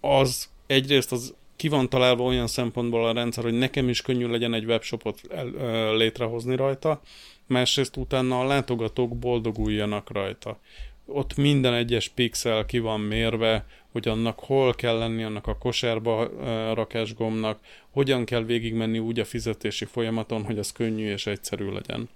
az 0.00 0.50
egyrészt 0.66 1.12
az 1.12 1.34
ki 1.56 1.68
van 1.68 1.88
találva 1.88 2.24
olyan 2.24 2.46
szempontból 2.46 3.06
a 3.06 3.12
rendszer, 3.12 3.44
hogy 3.44 3.58
nekem 3.58 3.88
is 3.88 4.02
könnyű 4.02 4.26
legyen 4.26 4.54
egy 4.54 4.64
webshopot 4.64 5.20
el, 5.30 5.46
ö, 5.46 5.96
létrehozni 5.96 6.56
rajta, 6.56 7.00
másrészt 7.46 7.96
utána 7.96 8.40
a 8.40 8.44
látogatók 8.44 9.18
boldoguljanak 9.18 10.10
rajta. 10.10 10.58
Ott 11.06 11.36
minden 11.36 11.74
egyes 11.74 12.08
pixel 12.08 12.66
ki 12.66 12.78
van 12.78 13.00
mérve, 13.00 13.66
hogy 13.92 14.08
annak 14.08 14.38
hol 14.38 14.74
kell 14.74 14.98
lenni 14.98 15.22
annak 15.22 15.46
a 15.46 15.58
kosárba 15.58 16.30
rakás 16.74 17.14
gombnak, 17.14 17.60
hogyan 17.90 18.24
kell 18.24 18.42
végigmenni 18.42 18.98
úgy 18.98 19.20
a 19.20 19.24
fizetési 19.24 19.84
folyamaton, 19.84 20.44
hogy 20.44 20.58
az 20.58 20.72
könnyű 20.72 21.10
és 21.10 21.26
egyszerű 21.26 21.70
legyen. 21.70 22.08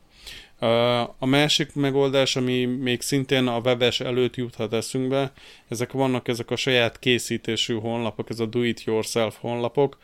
A 1.18 1.26
másik 1.26 1.74
megoldás, 1.74 2.36
ami 2.36 2.64
még 2.64 3.00
szintén 3.00 3.46
a 3.46 3.58
webes 3.58 4.00
előtt 4.00 4.36
juthat 4.36 4.72
eszünkbe, 4.72 5.32
ezek 5.68 5.92
vannak 5.92 6.28
ezek 6.28 6.50
a 6.50 6.56
saját 6.56 6.98
készítésű 6.98 7.74
honlapok, 7.74 8.30
ez 8.30 8.40
a 8.40 8.46
do-it-yourself 8.46 9.36
honlapok, 9.40 9.98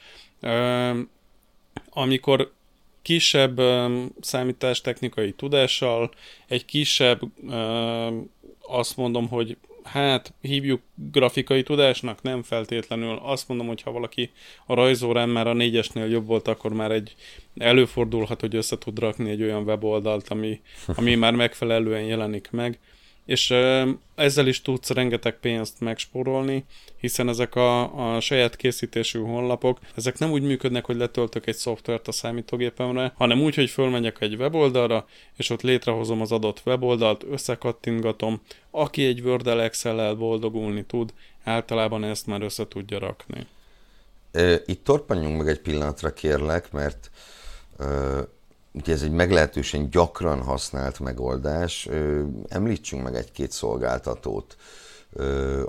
amikor 1.90 2.52
kisebb 3.02 3.60
számítástechnikai 4.20 5.32
tudással, 5.32 6.10
egy 6.46 6.64
kisebb, 6.64 7.20
azt 8.60 8.96
mondom, 8.96 9.28
hogy 9.28 9.56
hát 9.84 10.32
hívjuk 10.40 10.80
grafikai 10.94 11.62
tudásnak, 11.62 12.22
nem 12.22 12.42
feltétlenül. 12.42 13.20
Azt 13.22 13.48
mondom, 13.48 13.66
hogy 13.66 13.82
ha 13.82 13.92
valaki 13.92 14.30
a 14.66 14.74
rajzórán 14.74 15.28
már 15.28 15.46
a 15.46 15.52
négyesnél 15.52 16.06
jobb 16.06 16.26
volt, 16.26 16.48
akkor 16.48 16.72
már 16.72 16.90
egy 16.90 17.14
előfordulhat, 17.56 18.40
hogy 18.40 18.54
össze 18.54 18.78
tud 18.78 18.98
rakni 18.98 19.30
egy 19.30 19.42
olyan 19.42 19.62
weboldalt, 19.62 20.28
ami, 20.28 20.60
ami 20.86 21.14
már 21.22 21.34
megfelelően 21.34 22.02
jelenik 22.02 22.48
meg 22.50 22.78
és 23.32 23.54
ezzel 24.14 24.46
is 24.46 24.62
tudsz 24.62 24.90
rengeteg 24.90 25.38
pénzt 25.40 25.80
megspórolni, 25.80 26.64
hiszen 26.96 27.28
ezek 27.28 27.54
a, 27.54 28.14
a 28.14 28.20
saját 28.20 28.56
készítésű 28.56 29.18
honlapok, 29.18 29.78
ezek 29.94 30.18
nem 30.18 30.30
úgy 30.30 30.42
működnek, 30.42 30.84
hogy 30.84 30.96
letöltök 30.96 31.46
egy 31.46 31.56
szoftvert 31.56 32.08
a 32.08 32.12
számítógépemre, 32.12 33.12
hanem 33.16 33.40
úgy, 33.40 33.54
hogy 33.54 33.70
fölmegyek 33.70 34.20
egy 34.20 34.34
weboldalra, 34.34 35.06
és 35.36 35.50
ott 35.50 35.62
létrehozom 35.62 36.20
az 36.20 36.32
adott 36.32 36.62
weboldalt, 36.64 37.24
összekattingatom, 37.30 38.40
aki 38.70 39.04
egy 39.04 39.20
word 39.20 39.46
excel 39.46 40.14
boldogulni 40.14 40.84
tud, 40.84 41.12
általában 41.44 42.04
ezt 42.04 42.26
már 42.26 42.42
össze 42.42 42.68
tudja 42.68 42.98
rakni. 42.98 43.46
Itt 44.66 44.84
torpanjunk 44.84 45.38
meg 45.38 45.48
egy 45.48 45.60
pillanatra, 45.60 46.12
kérlek, 46.12 46.72
mert 46.72 47.10
ugye 48.72 48.92
ez 48.92 49.02
egy 49.02 49.12
meglehetősen 49.12 49.90
gyakran 49.90 50.42
használt 50.42 50.98
megoldás. 50.98 51.88
Említsünk 52.48 53.02
meg 53.02 53.14
egy-két 53.14 53.50
szolgáltatót, 53.50 54.56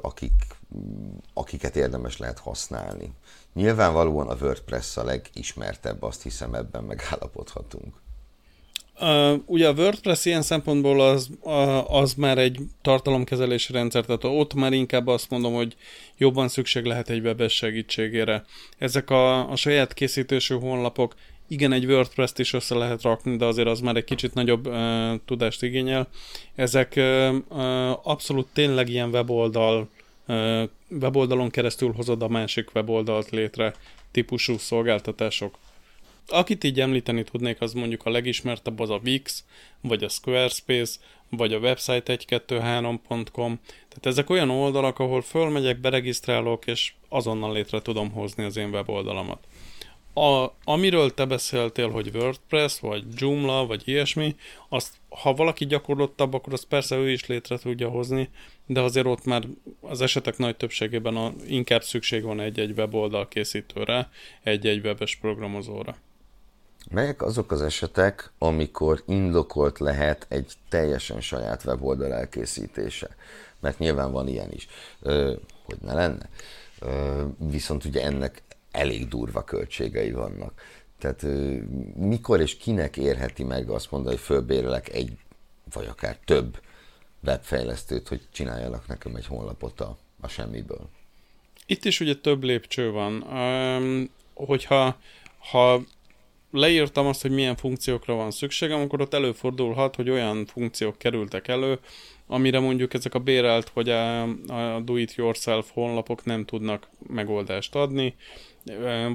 akik, 0.01 0.57
akiket 1.33 1.75
érdemes 1.75 2.17
lehet 2.17 2.39
használni. 2.39 3.11
Nyilvánvalóan 3.53 4.27
a 4.27 4.35
WordPress 4.41 4.97
a 4.97 5.03
legismertebb, 5.03 6.03
azt 6.03 6.23
hiszem 6.23 6.53
ebben 6.53 6.83
megállapodhatunk. 6.83 8.01
Uh, 8.99 9.33
ugye 9.45 9.67
a 9.67 9.73
WordPress 9.73 10.25
ilyen 10.25 10.41
szempontból 10.41 11.01
az, 11.01 11.29
az 11.87 12.13
már 12.13 12.37
egy 12.37 12.59
tartalomkezelési 12.81 13.73
rendszer, 13.73 14.05
tehát 14.05 14.23
ott 14.23 14.53
már 14.53 14.73
inkább 14.73 15.07
azt 15.07 15.29
mondom, 15.29 15.53
hogy 15.53 15.75
jobban 16.17 16.47
szükség 16.47 16.85
lehet 16.85 17.09
egy 17.09 17.25
webes 17.25 17.55
segítségére. 17.55 18.43
Ezek 18.77 19.09
a, 19.09 19.49
a 19.49 19.55
saját 19.55 19.93
készítésű 19.93 20.55
honlapok 20.55 21.15
igen, 21.47 21.71
egy 21.71 21.85
WordPress-t 21.85 22.39
is 22.39 22.53
össze 22.53 22.75
lehet 22.75 23.01
rakni, 23.01 23.35
de 23.35 23.45
azért 23.45 23.67
az 23.67 23.79
már 23.79 23.95
egy 23.95 24.03
kicsit 24.03 24.33
nagyobb 24.33 24.67
uh, 24.67 25.19
tudást 25.25 25.63
igényel. 25.63 26.07
Ezek 26.55 26.93
uh, 26.95 27.35
uh, 27.49 28.07
abszolút 28.07 28.47
tényleg 28.53 28.89
ilyen 28.89 29.09
weboldal, 29.09 29.89
uh, 30.27 30.63
weboldalon 30.89 31.49
keresztül 31.49 31.91
hozod 31.91 32.21
a 32.21 32.27
másik 32.27 32.75
weboldalt 32.75 33.29
létre 33.29 33.73
típusú 34.11 34.57
szolgáltatások. 34.57 35.57
Akit 36.27 36.63
így 36.63 36.79
említeni 36.79 37.23
tudnék, 37.23 37.61
az 37.61 37.73
mondjuk 37.73 38.05
a 38.05 38.09
legismertebb 38.09 38.79
az 38.79 38.89
a 38.89 38.99
Wix, 39.03 39.43
vagy 39.81 40.03
a 40.03 40.09
Squarespace, 40.09 40.99
vagy 41.29 41.53
a 41.53 41.57
website 41.57 42.17
123.com. 42.17 43.59
Tehát 43.65 44.05
ezek 44.05 44.29
olyan 44.29 44.49
oldalak, 44.49 44.99
ahol 44.99 45.21
fölmegyek, 45.21 45.79
beregisztrálok, 45.79 46.67
és 46.67 46.93
azonnal 47.09 47.53
létre 47.53 47.81
tudom 47.81 48.11
hozni 48.11 48.43
az 48.43 48.57
én 48.57 48.69
weboldalamat 48.69 49.47
a, 50.13 50.53
amiről 50.63 51.13
te 51.13 51.25
beszéltél, 51.25 51.89
hogy 51.89 52.11
WordPress, 52.13 52.79
vagy 52.79 53.03
Joomla, 53.15 53.65
vagy 53.65 53.81
ilyesmi, 53.85 54.35
azt, 54.69 54.93
ha 55.09 55.33
valaki 55.33 55.65
gyakorlottabb, 55.65 56.33
akkor 56.33 56.53
azt 56.53 56.65
persze 56.65 56.95
ő 56.95 57.11
is 57.11 57.25
létre 57.25 57.57
tudja 57.57 57.89
hozni, 57.89 58.29
de 58.65 58.81
azért 58.81 59.05
ott 59.05 59.25
már 59.25 59.43
az 59.81 60.01
esetek 60.01 60.37
nagy 60.37 60.57
többségében 60.57 61.15
a, 61.15 61.33
inkább 61.47 61.83
szükség 61.83 62.23
van 62.23 62.39
egy-egy 62.39 62.77
weboldal 62.77 63.27
készítőre, 63.27 64.09
egy-egy 64.43 64.85
webes 64.85 65.15
programozóra. 65.15 65.95
Melyek 66.91 67.21
azok 67.21 67.51
az 67.51 67.61
esetek, 67.61 68.31
amikor 68.37 69.03
indokolt 69.07 69.79
lehet 69.79 70.25
egy 70.29 70.53
teljesen 70.69 71.21
saját 71.21 71.63
weboldal 71.65 72.13
elkészítése? 72.13 73.09
Mert 73.59 73.79
nyilván 73.79 74.11
van 74.11 74.27
ilyen 74.27 74.51
is, 74.51 74.67
ö, 75.01 75.33
hogy 75.63 75.77
ne 75.81 75.93
lenne. 75.93 76.29
Ö, 76.79 77.23
viszont 77.37 77.85
ugye 77.85 78.03
ennek 78.03 78.41
elég 78.73 79.07
durva 79.07 79.43
költségei 79.43 80.11
vannak. 80.11 80.61
Tehát 80.99 81.25
mikor 81.95 82.39
és 82.39 82.57
kinek 82.57 82.97
érheti 82.97 83.43
meg 83.43 83.69
azt 83.69 83.91
mondani, 83.91 84.15
hogy 84.15 84.23
fölbérelek 84.25 84.89
egy, 84.89 85.17
vagy 85.73 85.85
akár 85.85 86.17
több 86.25 86.59
webfejlesztőt, 87.23 88.07
hogy 88.07 88.21
csináljanak 88.31 88.87
nekem 88.87 89.15
egy 89.15 89.25
honlapot 89.25 89.81
a, 89.81 89.97
a 90.21 90.27
semmiből? 90.27 90.89
Itt 91.65 91.85
is 91.85 91.99
ugye 91.99 92.15
több 92.15 92.43
lépcső 92.43 92.91
van. 92.91 93.21
Um, 93.21 94.09
hogyha 94.33 94.97
ha 95.37 95.81
leírtam 96.51 97.05
azt, 97.05 97.21
hogy 97.21 97.31
milyen 97.31 97.55
funkciókra 97.55 98.13
van 98.15 98.31
szükségem, 98.31 98.81
akkor 98.81 99.01
ott 99.01 99.13
előfordulhat, 99.13 99.95
hogy 99.95 100.09
olyan 100.09 100.45
funkciók 100.45 100.97
kerültek 100.97 101.47
elő, 101.47 101.79
amire 102.27 102.59
mondjuk 102.59 102.93
ezek 102.93 103.13
a 103.13 103.19
bérelt 103.19 103.69
vagy 103.69 103.89
a, 103.89 104.21
a 104.47 104.79
do-it-yourself 104.83 105.69
honlapok 105.73 106.25
nem 106.25 106.45
tudnak 106.45 106.89
megoldást 107.07 107.75
adni. 107.75 108.15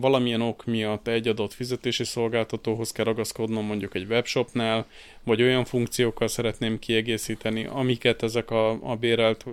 Valamilyen 0.01 0.41
ok 0.41 0.65
miatt 0.65 1.09
egy 1.09 1.29
adott 1.29 1.53
fizetési 1.53 2.05
szolgáltatóhoz 2.05 2.93
kell 2.93 3.05
ragaszkodnom 3.05 3.65
mondjuk 3.65 3.95
egy 3.95 4.07
webshopnál, 4.09 4.87
vagy 5.25 5.43
olyan 5.43 5.65
funkciókkal 5.65 6.29
szeretném 6.29 6.79
kiegészíteni, 6.79 7.67
amiket 7.67 8.23
ezek 8.23 8.51
a, 8.51 8.91
a 8.91 8.97
bérelt 8.97 9.45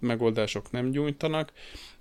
megoldások 0.00 0.70
nem 0.70 0.90
gyújtanak 0.90 1.52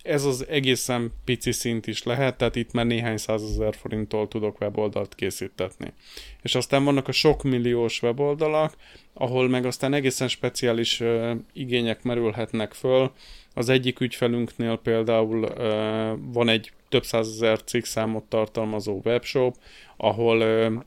ez 0.03 0.25
az 0.25 0.47
egészen 0.47 1.13
pici 1.25 1.51
szint 1.51 1.87
is 1.87 2.03
lehet, 2.03 2.37
tehát 2.37 2.55
itt 2.55 2.71
már 2.71 2.85
néhány 2.85 3.17
százezer 3.17 3.75
forinttól 3.75 4.27
tudok 4.27 4.61
weboldalt 4.61 5.15
készítetni. 5.15 5.93
És 6.41 6.55
aztán 6.55 6.83
vannak 6.83 7.07
a 7.07 7.11
sok 7.11 7.43
milliós 7.43 8.01
weboldalak, 8.01 8.75
ahol 9.13 9.49
meg 9.49 9.65
aztán 9.65 9.93
egészen 9.93 10.27
speciális 10.27 10.99
uh, 10.99 11.31
igények 11.53 12.03
merülhetnek 12.03 12.73
föl. 12.73 13.11
Az 13.53 13.69
egyik 13.69 13.99
ügyfelünknél 13.99 14.75
például 14.75 15.43
uh, 15.43 16.33
van 16.33 16.49
egy 16.49 16.71
több 16.89 17.03
százezer 17.03 17.63
cikk 17.63 17.83
számot 17.83 18.23
tartalmazó 18.23 19.01
webshop, 19.03 19.55
ahol 19.97 20.37
uh, 20.37 20.83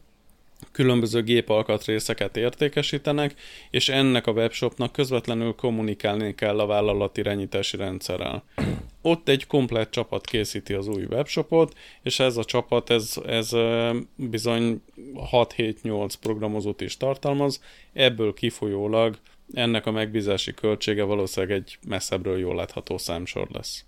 különböző 0.73 1.23
gépalkatrészeket 1.23 2.37
értékesítenek, 2.37 3.35
és 3.71 3.88
ennek 3.88 4.26
a 4.26 4.33
webshopnak 4.33 4.92
közvetlenül 4.92 5.54
kommunikálni 5.54 6.35
kell 6.35 6.61
a 6.61 6.66
vállalat 6.66 7.16
irányítási 7.16 7.76
rendszerrel. 7.76 8.44
Ott 9.02 9.28
egy 9.28 9.47
komplett 9.47 9.90
csapat 9.90 10.26
készíti 10.26 10.73
az 10.73 10.88
új 10.88 11.04
webshopot, 11.04 11.78
és 12.02 12.21
ez 12.21 12.37
a 12.37 12.44
csapat 12.44 12.90
ez, 12.90 13.14
ez 13.26 13.50
bizony 14.16 14.83
6-7-8 15.33 16.12
programozót 16.21 16.80
is 16.80 16.97
tartalmaz, 16.97 17.62
ebből 17.92 18.35
kifolyólag 18.35 19.18
ennek 19.52 19.87
a 19.87 19.90
megbízási 19.90 20.54
költsége 20.54 21.02
valószínűleg 21.02 21.56
egy 21.56 21.78
messzebbről 21.87 22.38
jól 22.38 22.54
látható 22.54 22.99
számsor 22.99 23.49
lesz. 23.52 23.85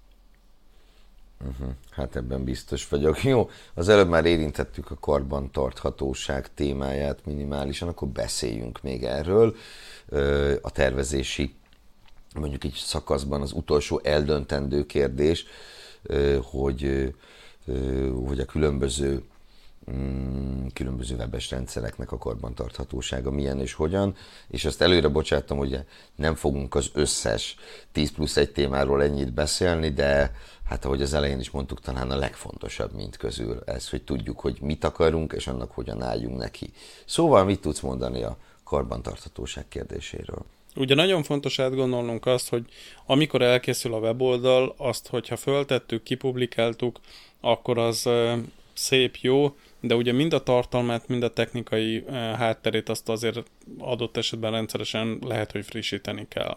Uh-huh. 1.44 1.68
Hát 1.90 2.16
ebben 2.16 2.44
biztos 2.44 2.88
vagyok. 2.88 3.22
Jó, 3.24 3.50
az 3.74 3.88
előbb 3.88 4.08
már 4.08 4.24
érintettük 4.24 4.90
a 4.90 4.96
karbantarthatóság 5.00 6.54
témáját 6.54 7.24
minimálisan, 7.24 7.88
akkor 7.88 8.08
beszéljünk 8.08 8.82
még 8.82 9.04
erről. 9.04 9.56
A 10.62 10.70
tervezési, 10.70 11.54
mondjuk 12.34 12.64
így 12.64 12.74
szakaszban 12.74 13.40
az 13.40 13.52
utolsó 13.52 14.00
eldöntendő 14.04 14.86
kérdés, 14.86 15.46
hogy, 16.42 17.14
hogy 18.26 18.40
a 18.40 18.44
különböző 18.44 19.22
különböző 20.72 21.16
webes 21.16 21.50
rendszereknek 21.50 22.12
a 22.12 22.18
karbantarthatósága 22.18 23.30
milyen 23.30 23.60
és 23.60 23.72
hogyan, 23.72 24.16
és 24.48 24.64
azt 24.64 24.82
előre 24.82 25.08
bocsátom, 25.08 25.58
hogy 25.58 25.78
nem 26.14 26.34
fogunk 26.34 26.74
az 26.74 26.90
összes 26.92 27.56
10 27.92 28.12
plusz 28.12 28.36
egy 28.36 28.52
témáról 28.52 29.02
ennyit 29.02 29.32
beszélni, 29.32 29.90
de 29.90 30.32
hát 30.64 30.84
ahogy 30.84 31.02
az 31.02 31.14
elején 31.14 31.40
is 31.40 31.50
mondtuk, 31.50 31.80
talán 31.80 32.10
a 32.10 32.16
legfontosabb 32.16 32.92
mint 32.92 33.16
közül 33.16 33.62
ez, 33.66 33.90
hogy 33.90 34.02
tudjuk, 34.02 34.40
hogy 34.40 34.58
mit 34.60 34.84
akarunk, 34.84 35.32
és 35.32 35.46
annak 35.46 35.70
hogyan 35.70 36.02
álljunk 36.02 36.38
neki. 36.38 36.70
Szóval 37.04 37.44
mit 37.44 37.60
tudsz 37.60 37.80
mondani 37.80 38.22
a 38.22 38.36
karbantarthatóság 38.64 39.68
kérdéséről? 39.68 40.44
Ugye 40.76 40.94
nagyon 40.94 41.22
fontos 41.22 41.58
átgondolnunk 41.58 42.26
azt, 42.26 42.48
hogy 42.48 42.64
amikor 43.06 43.42
elkészül 43.42 43.94
a 43.94 43.98
weboldal, 43.98 44.74
azt, 44.76 45.08
hogyha 45.08 45.36
föltettük, 45.36 46.02
kipublikáltuk, 46.02 47.00
akkor 47.40 47.78
az 47.78 48.08
szép, 48.74 49.16
jó, 49.16 49.56
de 49.80 49.94
ugye 49.94 50.12
mind 50.12 50.32
a 50.32 50.42
tartalmát, 50.42 51.08
mind 51.08 51.22
a 51.22 51.32
technikai 51.32 52.04
hátterét 52.10 52.88
azt 52.88 53.08
azért 53.08 53.42
adott 53.78 54.16
esetben 54.16 54.52
rendszeresen 54.52 55.18
lehet, 55.26 55.52
hogy 55.52 55.64
frissíteni 55.64 56.26
kell. 56.28 56.56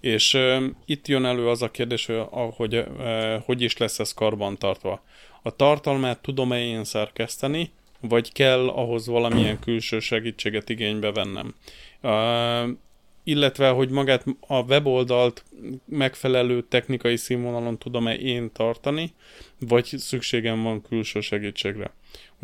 És 0.00 0.34
uh, 0.34 0.64
itt 0.84 1.08
jön 1.08 1.24
elő 1.24 1.48
az 1.48 1.62
a 1.62 1.70
kérdés, 1.70 2.10
hogy 2.30 2.76
uh, 2.76 3.42
hogy 3.44 3.62
is 3.62 3.76
lesz 3.76 3.98
ez 3.98 4.12
karbantartva. 4.12 5.02
A 5.42 5.56
tartalmát 5.56 6.22
tudom-e 6.22 6.60
én 6.60 6.84
szerkeszteni, 6.84 7.70
vagy 8.00 8.32
kell 8.32 8.68
ahhoz 8.68 9.06
valamilyen 9.06 9.58
külső 9.58 10.00
segítséget 10.00 10.70
igénybe 10.70 11.12
vennem. 11.12 11.54
Uh, 12.02 12.76
illetve, 13.24 13.68
hogy 13.68 13.90
magát 13.90 14.24
a 14.40 14.62
weboldalt 14.62 15.44
megfelelő 15.84 16.62
technikai 16.62 17.16
színvonalon 17.16 17.78
tudom-e 17.78 18.14
én 18.14 18.52
tartani, 18.52 19.14
vagy 19.58 19.84
szükségem 19.84 20.62
van 20.62 20.82
külső 20.82 21.20
segítségre. 21.20 21.92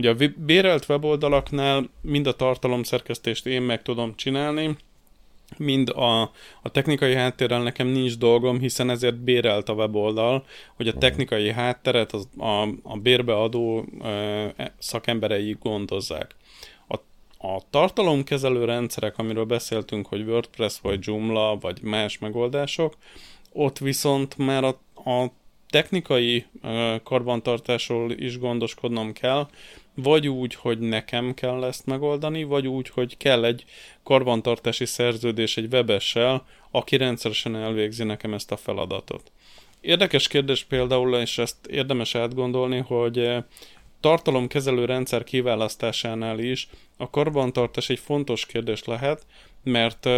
Ugye 0.00 0.10
a 0.10 0.30
bérelt 0.36 0.88
weboldalaknál 0.88 1.90
mind 2.00 2.26
a 2.26 2.32
tartalomszerkesztést 2.32 3.46
én 3.46 3.62
meg 3.62 3.82
tudom 3.82 4.16
csinálni, 4.16 4.76
mind 5.56 5.88
a, 5.88 6.20
a 6.62 6.70
technikai 6.72 7.14
háttérrel 7.14 7.62
nekem 7.62 7.86
nincs 7.86 8.18
dolgom, 8.18 8.58
hiszen 8.58 8.90
ezért 8.90 9.16
bérelt 9.16 9.68
a 9.68 9.72
weboldal, 9.72 10.44
hogy 10.76 10.88
a 10.88 10.92
technikai 10.98 11.52
hátteret 11.52 12.12
az, 12.12 12.28
a, 12.38 12.62
a 12.82 12.96
bérbeadó 13.02 13.84
e, 14.02 14.74
szakemberei 14.78 15.56
gondozzák. 15.62 16.34
A, 16.88 16.94
a 17.46 17.60
tartalomkezelő 17.70 18.64
rendszerek, 18.64 19.18
amiről 19.18 19.44
beszéltünk, 19.44 20.06
hogy 20.06 20.22
WordPress 20.22 20.80
vagy 20.82 20.98
Joomla, 21.02 21.56
vagy 21.60 21.82
más 21.82 22.18
megoldások, 22.18 22.96
ott 23.52 23.78
viszont 23.78 24.36
már 24.38 24.64
a, 24.64 24.78
a 25.10 25.32
technikai 25.70 26.46
karbantartásról 27.02 28.12
is 28.12 28.38
gondoskodnom 28.38 29.12
kell, 29.12 29.48
vagy 29.94 30.28
úgy, 30.28 30.54
hogy 30.54 30.78
nekem 30.78 31.34
kell 31.34 31.64
ezt 31.64 31.86
megoldani, 31.86 32.42
vagy 32.42 32.66
úgy, 32.66 32.88
hogy 32.88 33.16
kell 33.16 33.44
egy 33.44 33.64
karbantartási 34.02 34.84
szerződés 34.84 35.56
egy 35.56 35.72
webessel, 35.72 36.46
aki 36.70 36.96
rendszeresen 36.96 37.56
elvégzi 37.56 38.04
nekem 38.04 38.34
ezt 38.34 38.52
a 38.52 38.56
feladatot. 38.56 39.32
Érdekes 39.80 40.28
kérdés 40.28 40.64
például, 40.64 41.16
és 41.16 41.38
ezt 41.38 41.66
érdemes 41.66 42.14
átgondolni, 42.14 42.78
hogy 42.78 43.36
tartalomkezelő 44.00 44.84
rendszer 44.84 45.24
kiválasztásánál 45.24 46.38
is 46.38 46.68
a 46.96 47.10
karbantartás 47.10 47.88
egy 47.88 47.98
fontos 47.98 48.46
kérdés 48.46 48.84
lehet, 48.84 49.26
mert 49.64 50.08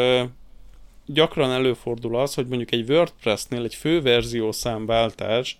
gyakran 1.07 1.51
előfordul 1.51 2.17
az, 2.17 2.35
hogy 2.35 2.47
mondjuk 2.47 2.73
egy 2.73 2.91
WordPress-nél 2.91 3.65
egy 3.65 3.75
főverzió 3.75 4.53
számváltás, 4.53 5.59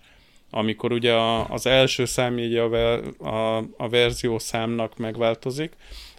amikor 0.55 0.91
ugye 0.91 1.13
a, 1.13 1.49
az 1.49 1.65
első 1.65 2.05
számjegye 2.05 2.61
a, 2.61 2.99
a, 3.27 3.57
a 3.77 3.89
verzió 3.89 4.39
számnak 4.39 4.97
megváltozik, 4.97 5.71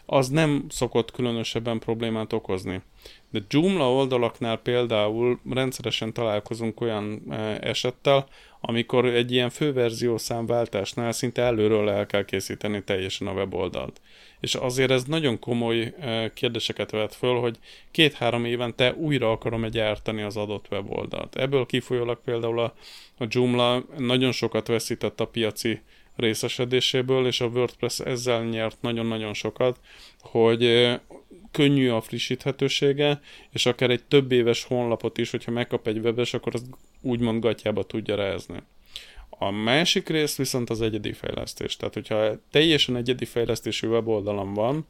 az 0.06 0.28
nem 0.28 0.64
szokott 0.68 1.10
különösebben 1.10 1.78
problémát 1.78 2.32
okozni. 2.32 2.82
De 3.30 3.40
Joomla 3.48 3.92
oldalaknál 3.92 4.56
például 4.56 5.38
rendszeresen 5.50 6.12
találkozunk 6.12 6.80
olyan 6.80 7.22
e, 7.30 7.58
esettel, 7.60 8.28
amikor 8.60 9.04
egy 9.04 9.32
ilyen 9.32 9.50
főverzió 9.50 10.18
számváltásnál 10.18 11.12
szinte 11.12 11.42
előről 11.42 11.90
el 11.90 12.06
kell 12.06 12.24
készíteni 12.24 12.82
teljesen 12.82 13.26
a 13.26 13.32
weboldalt. 13.32 14.00
És 14.40 14.54
azért 14.54 14.90
ez 14.90 15.04
nagyon 15.04 15.38
komoly 15.38 15.94
e, 16.00 16.32
kérdéseket 16.32 16.90
vet 16.90 17.14
föl, 17.14 17.40
hogy 17.40 17.58
két-három 17.90 18.44
évente 18.44 18.94
újra 18.94 19.30
akarom 19.30 19.64
egy 19.64 19.72
gyártani 19.72 20.22
az 20.22 20.36
adott 20.36 20.66
weboldalt. 20.70 21.36
Ebből 21.36 21.66
kifolyólag 21.66 22.20
például 22.24 22.60
a, 22.60 22.74
a 23.18 23.26
Joomla 23.28 23.84
nagyon 23.98 24.32
sokat 24.32 24.66
veszített 24.66 25.20
a 25.20 25.26
piaci 25.26 25.80
részesedéséből, 26.16 27.26
és 27.26 27.40
a 27.40 27.46
WordPress 27.46 28.00
ezzel 28.00 28.44
nyert 28.44 28.76
nagyon-nagyon 28.80 29.34
sokat, 29.34 29.80
hogy 30.20 30.94
könnyű 31.50 31.90
a 31.90 32.00
frissíthetősége, 32.00 33.20
és 33.50 33.66
akár 33.66 33.90
egy 33.90 34.04
több 34.04 34.32
éves 34.32 34.64
honlapot 34.64 35.18
is, 35.18 35.30
hogyha 35.30 35.50
megkap 35.50 35.86
egy 35.86 35.98
webes, 35.98 36.34
akkor 36.34 36.54
azt 36.54 36.66
úgymond 37.00 37.42
gatyába 37.42 37.82
tudja 37.82 38.16
rezni. 38.16 38.62
A 39.28 39.50
másik 39.50 40.08
rész 40.08 40.36
viszont 40.36 40.70
az 40.70 40.80
egyedi 40.80 41.12
fejlesztés. 41.12 41.76
Tehát, 41.76 41.94
hogyha 41.94 42.30
teljesen 42.50 42.96
egyedi 42.96 43.24
fejlesztésű 43.24 43.88
weboldalam 43.88 44.54
van, 44.54 44.86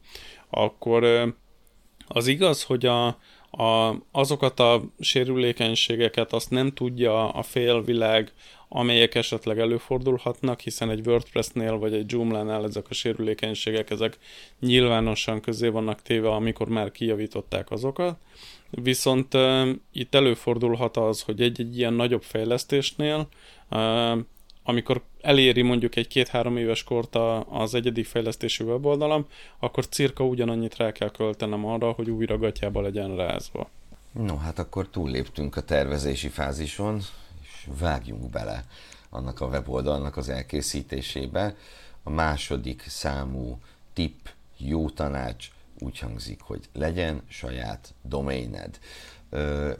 akkor 0.49 1.33
az 2.07 2.27
igaz, 2.27 2.63
hogy 2.63 2.85
a, 2.85 3.05
a, 3.51 3.95
azokat 4.11 4.59
a 4.59 4.83
sérülékenységeket 4.99 6.33
azt 6.33 6.49
nem 6.49 6.71
tudja 6.71 7.29
a 7.29 7.43
félvilág 7.43 8.31
amelyek 8.77 9.15
esetleg 9.15 9.59
előfordulhatnak, 9.59 10.59
hiszen 10.59 10.89
egy 10.89 11.07
WordPress-nél 11.07 11.77
vagy 11.77 11.93
egy 11.93 12.11
Joomla-nál 12.11 12.63
ezek 12.63 12.85
a 12.89 12.93
sérülékenységek, 12.93 13.89
ezek 13.89 14.17
nyilvánosan 14.59 15.41
közé 15.41 15.67
vannak 15.67 16.01
téve, 16.01 16.29
amikor 16.29 16.67
már 16.67 16.91
kijavították 16.91 17.71
azokat. 17.71 18.17
Viszont 18.69 19.33
uh, 19.33 19.69
itt 19.91 20.15
előfordulhat 20.15 20.97
az, 20.97 21.21
hogy 21.21 21.41
egy-egy 21.41 21.77
ilyen 21.77 21.93
nagyobb 21.93 22.21
fejlesztésnél, 22.21 23.27
uh, 23.71 24.19
amikor 24.63 25.01
eléri 25.21 25.61
mondjuk 25.61 25.95
egy 25.95 26.07
két-három 26.07 26.57
éves 26.57 26.83
kort 26.83 27.17
az 27.49 27.73
egyedi 27.73 28.03
fejlesztési 28.03 28.63
weboldalam, 28.63 29.25
akkor 29.59 29.87
cirka 29.87 30.23
ugyanannyit 30.23 30.77
rá 30.77 30.91
kell 30.91 31.11
költenem 31.11 31.65
arra, 31.65 31.91
hogy 31.91 32.09
újra 32.09 32.37
gatyába 32.37 32.81
legyen 32.81 33.15
rázva. 33.15 33.69
No, 34.11 34.37
hát 34.37 34.59
akkor 34.59 34.87
túlléptünk 34.87 35.55
a 35.55 35.61
tervezési 35.61 36.27
fázison, 36.27 37.01
vágjunk 37.79 38.29
bele 38.29 38.65
annak 39.09 39.41
a 39.41 39.45
weboldalnak 39.45 40.17
az 40.17 40.29
elkészítésébe. 40.29 41.55
A 42.03 42.09
második 42.09 42.83
számú 42.87 43.59
tip, 43.93 44.29
jó 44.57 44.89
tanács 44.89 45.51
úgy 45.79 45.99
hangzik, 45.99 46.41
hogy 46.41 46.69
legyen 46.73 47.21
saját 47.27 47.93
domained. 48.01 48.79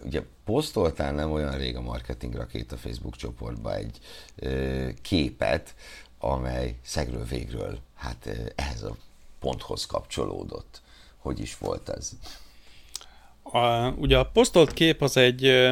Ugye 0.04 0.24
posztoltál 0.46 1.14
nem 1.14 1.32
olyan 1.32 1.58
rég 1.58 1.76
a 1.76 1.82
Marketing 1.82 2.36
Rakéta 2.36 2.78
Facebook 2.78 3.16
csoportba 3.16 3.76
egy 3.76 4.00
képet, 5.02 5.76
amely 6.20 6.76
szegről 6.82 7.24
végről 7.24 7.80
hát 7.96 8.30
ehhez 8.56 8.84
a 8.84 8.96
ponthoz 9.40 9.86
kapcsolódott. 9.86 10.82
Hogy 11.18 11.40
is 11.40 11.58
volt 11.58 11.90
ez? 11.90 12.12
A, 13.44 13.88
ugye 13.90 14.18
a 14.18 14.26
posztolt 14.26 14.74
kép 14.74 15.02
az 15.02 15.18
egy 15.18 15.72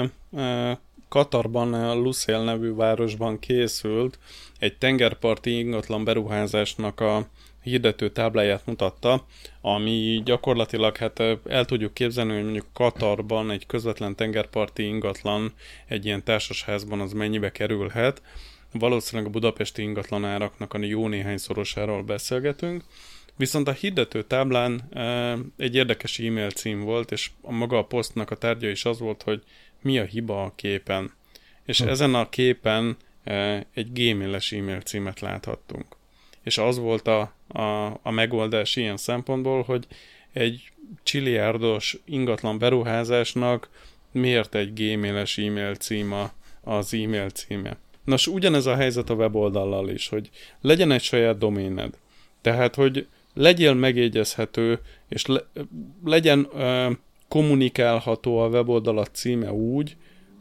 Katarban, 1.14 1.98
Lucél 2.02 2.44
nevű 2.44 2.74
városban 2.74 3.40
készült, 3.40 4.20
egy 4.60 4.78
tengerparti 4.78 5.58
ingatlan 5.58 6.04
beruházásnak 6.04 7.00
a 7.00 7.28
hirdető 7.64 8.10
tábláját 8.10 8.66
mutatta, 8.66 9.26
ami 9.62 10.22
gyakorlatilag 10.26 10.98
hát 10.98 11.20
el 11.46 11.66
tudjuk 11.66 11.94
képzelni, 11.94 12.34
hogy 12.34 12.44
mondjuk 12.44 12.66
Katarban 12.74 13.52
egy 13.52 13.66
közvetlen 13.66 14.16
tengerparti 14.16 14.84
ingatlan 14.84 15.54
egy 15.88 16.06
ilyen 16.06 16.24
társasházban 16.24 17.00
az 17.00 17.14
mennyibe 17.14 17.52
kerülhet. 17.52 18.22
Valószínűleg 18.72 19.28
a 19.28 19.34
budapesti 19.34 19.82
ingatlan 19.82 20.26
áraknak 20.26 20.74
a 20.74 20.78
jó 20.78 21.08
néhány 21.08 21.38
szorosáról 21.38 22.04
beszélgetünk. 22.04 22.84
Viszont 23.36 23.68
a 23.68 23.72
hirdető 23.72 24.24
táblán 24.24 24.82
egy 25.58 25.76
érdekes 25.76 26.20
e-mail 26.20 26.50
cím 26.50 26.80
volt, 26.80 27.12
és 27.12 27.32
a 27.42 27.52
maga 27.52 27.78
a 27.78 27.86
posztnak 27.86 28.32
a 28.32 28.36
tárgya 28.36 28.70
is 28.70 28.86
az 28.86 29.00
volt, 29.00 29.24
hogy 29.24 29.44
mi 29.84 30.00
a 30.00 30.04
hiba 30.04 30.44
a 30.44 30.54
képen. 30.56 31.14
És 31.66 31.82
hm. 31.82 31.88
ezen 31.88 32.16
a 32.16 32.30
képen 32.30 32.98
egy 33.74 33.92
gmail-es 33.94 34.52
e-mail 34.52 34.82
címet 34.82 35.20
láthattunk. 35.20 35.86
És 36.44 36.58
az 36.58 36.78
volt 36.78 37.08
a, 37.08 37.34
a, 37.48 38.00
a 38.02 38.12
megoldás 38.12 38.76
ilyen 38.76 38.98
szempontból, 38.98 39.62
hogy 39.64 39.88
egy 40.34 40.72
csiliárdos 41.04 41.98
ingatlan 42.06 42.58
beruházásnak 42.60 43.70
miért 44.12 44.56
egy 44.56 44.74
gmail-es 44.74 45.38
e-mail 45.38 45.76
címa 45.76 46.32
az 46.62 46.94
e-mail 46.94 47.30
címe. 47.30 47.78
Nos, 48.04 48.28
ugyanez 48.28 48.66
a 48.66 48.76
helyzet 48.76 49.10
a 49.10 49.14
weboldallal 49.14 49.90
is, 49.90 50.08
hogy 50.08 50.30
legyen 50.62 50.92
egy 50.92 51.02
saját 51.02 51.38
doméned. 51.38 51.94
Tehát, 52.42 52.76
hogy 52.76 53.08
legyél 53.34 53.74
megjegyezhető, 53.74 54.80
és 55.10 55.26
le, 55.26 55.42
legyen 56.04 56.48
ö, 56.54 56.92
kommunikálható 57.34 58.38
a 58.38 58.48
weboldalat 58.48 59.10
címe 59.14 59.52
úgy, 59.52 59.96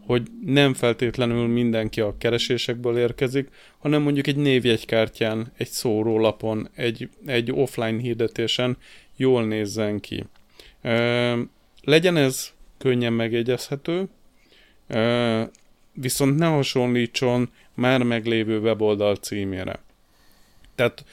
hogy 0.06 0.22
nem 0.44 0.74
feltétlenül 0.74 1.46
mindenki 1.46 2.00
a 2.00 2.14
keresésekből 2.18 2.98
érkezik, 2.98 3.48
hanem 3.78 4.02
mondjuk 4.02 4.26
egy 4.26 4.36
névjegykártyán, 4.36 5.52
egy 5.56 5.68
szórólapon, 5.68 6.68
egy, 6.74 7.08
egy 7.26 7.52
offline 7.52 8.00
hirdetésen 8.00 8.76
jól 9.16 9.44
nézzen 9.44 10.00
ki. 10.00 10.24
Ö, 10.82 11.40
legyen 11.82 12.16
ez 12.16 12.52
könnyen 12.78 13.12
megjegyezhető, 13.12 14.08
ö, 14.86 15.42
viszont 15.92 16.38
ne 16.38 16.46
hasonlítson 16.46 17.50
már 17.74 18.02
meglévő 18.02 18.58
weboldal 18.58 19.14
címére. 19.14 19.82
Tehát 20.74 21.04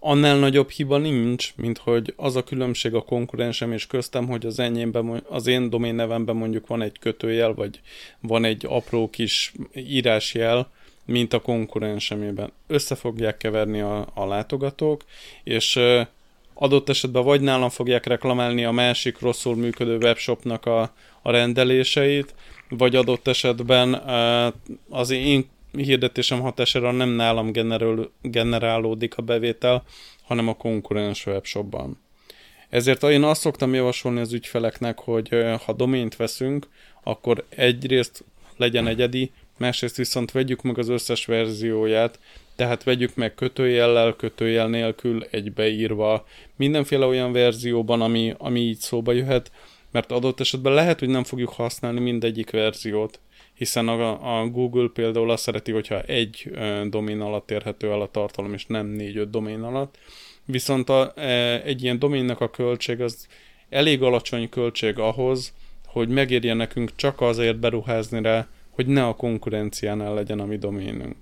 annál 0.00 0.38
nagyobb 0.38 0.70
hiba 0.70 0.98
nincs, 0.98 1.52
mint 1.56 1.78
hogy 1.78 2.12
az 2.16 2.36
a 2.36 2.44
különbség 2.44 2.94
a 2.94 3.02
konkurensem 3.02 3.72
és 3.72 3.86
köztem, 3.86 4.26
hogy 4.26 4.46
az 4.46 4.58
enyémben, 4.58 5.22
az 5.28 5.46
én 5.46 5.70
domén 5.70 5.94
nevemben 5.94 6.36
mondjuk 6.36 6.66
van 6.66 6.82
egy 6.82 6.98
kötőjel, 6.98 7.54
vagy 7.54 7.80
van 8.20 8.44
egy 8.44 8.66
apró 8.68 9.10
kis 9.10 9.52
írásjel, 9.74 10.70
mint 11.04 11.32
a 11.32 11.40
konkurensemében. 11.40 12.52
Össze 12.66 12.94
fogják 12.94 13.36
keverni 13.36 13.80
a, 13.80 14.06
a 14.14 14.26
látogatók, 14.26 15.04
és 15.44 15.78
adott 16.54 16.88
esetben 16.88 17.24
vagy 17.24 17.40
nálam 17.40 17.68
fogják 17.68 18.06
reklamálni 18.06 18.64
a 18.64 18.70
másik 18.70 19.20
rosszul 19.20 19.56
működő 19.56 19.96
webshopnak 19.96 20.66
a, 20.66 20.80
a 21.22 21.30
rendeléseit, 21.30 22.34
vagy 22.68 22.96
adott 22.96 23.28
esetben 23.28 23.94
az 24.88 25.10
én 25.10 25.48
hirdetésem 25.72 26.40
hatására 26.40 26.90
nem 26.90 27.08
nálam 27.08 27.52
generál, 27.52 28.10
generálódik 28.22 29.16
a 29.16 29.22
bevétel, 29.22 29.84
hanem 30.22 30.48
a 30.48 30.54
konkurens 30.54 31.26
webshopban. 31.26 31.98
Ezért 32.68 33.02
én 33.02 33.22
azt 33.22 33.40
szoktam 33.40 33.74
javasolni 33.74 34.20
az 34.20 34.32
ügyfeleknek, 34.32 34.98
hogy 34.98 35.28
ha 35.64 35.72
domént 35.72 36.16
veszünk, 36.16 36.68
akkor 37.02 37.44
egyrészt 37.48 38.24
legyen 38.56 38.86
egyedi, 38.86 39.32
másrészt 39.58 39.96
viszont 39.96 40.30
vegyük 40.30 40.62
meg 40.62 40.78
az 40.78 40.88
összes 40.88 41.26
verzióját, 41.26 42.18
tehát 42.56 42.84
vegyük 42.84 43.14
meg 43.14 43.34
kötőjellel, 43.34 44.12
kötőjel 44.12 44.68
nélkül, 44.68 45.26
egybeírva, 45.30 46.26
mindenféle 46.56 47.06
olyan 47.06 47.32
verzióban, 47.32 48.00
ami, 48.00 48.34
ami 48.38 48.60
így 48.60 48.78
szóba 48.78 49.12
jöhet, 49.12 49.50
mert 49.90 50.12
adott 50.12 50.40
esetben 50.40 50.72
lehet, 50.72 50.98
hogy 50.98 51.08
nem 51.08 51.24
fogjuk 51.24 51.48
használni 51.48 52.00
mindegyik 52.00 52.50
verziót, 52.50 53.20
hiszen 53.60 53.88
a, 53.88 54.40
a 54.40 54.46
Google 54.46 54.88
például 54.94 55.30
azt 55.30 55.42
szereti, 55.42 55.72
hogyha 55.72 56.00
egy 56.00 56.50
domén 56.88 57.20
alatt 57.20 57.50
érhető 57.50 57.90
el 57.90 58.00
a 58.00 58.10
tartalom, 58.10 58.52
és 58.52 58.66
nem 58.66 58.86
négy-öt 58.86 59.30
domén 59.30 59.62
alatt. 59.62 59.98
Viszont 60.44 60.88
a, 60.88 61.12
e, 61.16 61.62
egy 61.62 61.82
ilyen 61.82 61.98
doménnek 61.98 62.40
a 62.40 62.50
költség 62.50 63.00
az 63.00 63.26
elég 63.68 64.02
alacsony 64.02 64.48
költség 64.48 64.98
ahhoz, 64.98 65.52
hogy 65.86 66.08
megérje 66.08 66.54
nekünk 66.54 66.90
csak 66.96 67.20
azért 67.20 67.58
beruházni 67.58 68.22
rá, 68.22 68.48
hogy 68.70 68.86
ne 68.86 69.06
a 69.06 69.14
konkurenciánál 69.14 70.14
legyen 70.14 70.40
a 70.40 70.44
mi 70.44 70.56
doménünk. 70.56 71.16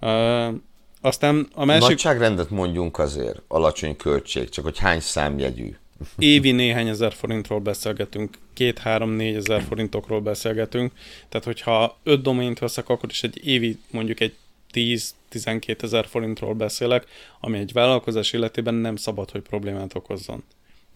Uh, 0.00 0.54
aztán 1.00 1.48
a 1.54 1.64
másik... 1.64 1.88
Nagyságrendet 1.88 2.50
mondjunk 2.50 2.98
azért, 2.98 3.42
alacsony 3.48 3.96
költség, 3.96 4.48
csak 4.48 4.64
hogy 4.64 4.78
hány 4.78 5.00
számjegyű 5.00 5.76
évi 6.18 6.50
néhány 6.50 6.88
ezer 6.88 7.12
forintról 7.12 7.60
beszélgetünk, 7.60 8.38
két-három-négy 8.52 9.34
ezer 9.34 9.62
forintokról 9.62 10.20
beszélgetünk, 10.20 10.92
tehát 11.28 11.46
hogyha 11.46 11.98
öt 12.02 12.22
domént 12.22 12.58
veszek, 12.58 12.88
akkor 12.88 13.10
is 13.10 13.22
egy 13.22 13.46
évi 13.46 13.78
mondjuk 13.90 14.20
egy 14.20 14.34
10-12 14.72 15.82
ezer 15.82 16.06
forintról 16.06 16.54
beszélek, 16.54 17.06
ami 17.40 17.58
egy 17.58 17.72
vállalkozás 17.72 18.32
életében 18.32 18.74
nem 18.74 18.96
szabad, 18.96 19.30
hogy 19.30 19.40
problémát 19.40 19.94
okozzon. 19.94 20.42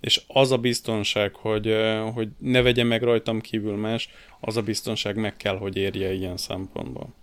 És 0.01 0.23
az 0.27 0.53
a 0.53 0.59
biztonság, 0.59 1.35
hogy, 1.35 1.77
hogy 2.15 2.29
ne 2.39 2.63
vegye 2.63 2.85
meg 2.85 3.03
rajtam 3.03 3.41
kívül 3.41 3.77
más, 3.77 4.09
az 4.41 4.57
a 4.57 4.63
biztonság 4.63 5.17
meg 5.17 5.37
kell, 5.37 5.57
hogy 5.57 5.77
érje 5.77 6.13
ilyen 6.13 6.37
szempontból. 6.37 7.15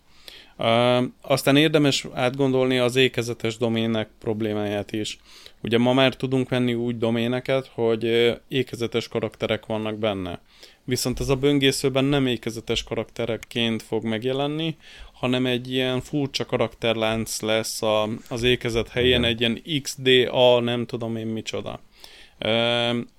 Aztán 1.22 1.56
érdemes 1.56 2.06
átgondolni 2.14 2.78
az 2.78 2.96
ékezetes 2.96 3.58
domének 3.58 4.10
problémáját 4.20 4.92
is. 4.92 5.20
Ugye 5.62 5.78
ma 5.78 5.94
már 5.94 6.16
tudunk 6.16 6.50
venni 6.50 6.74
úgy 6.74 6.98
doméneket, 6.98 7.72
hogy 7.74 8.34
ékezetes 8.48 9.08
karakterek 9.08 9.66
vannak 9.66 9.98
benne. 9.98 10.40
Viszont 10.86 11.20
ez 11.20 11.30
a 11.30 11.36
böngészőben 11.36 12.06
nem 12.06 12.28
ékezetes 12.28 12.84
karakterekként 12.84 13.82
fog 13.82 14.04
megjelenni, 14.04 14.78
hanem 15.14 15.46
egy 15.46 15.72
ilyen 15.72 16.02
furcsa 16.02 16.46
karakterlánc 16.46 17.42
lesz 17.42 17.82
a, 17.82 18.10
az 18.30 18.44
ékezet 18.44 18.90
helyén, 18.90 19.24
egy 19.24 19.40
ilyen 19.40 19.62
XDA, 19.82 20.60
nem 20.60 20.86
tudom 20.86 21.16
én 21.16 21.28
micsoda. 21.28 21.80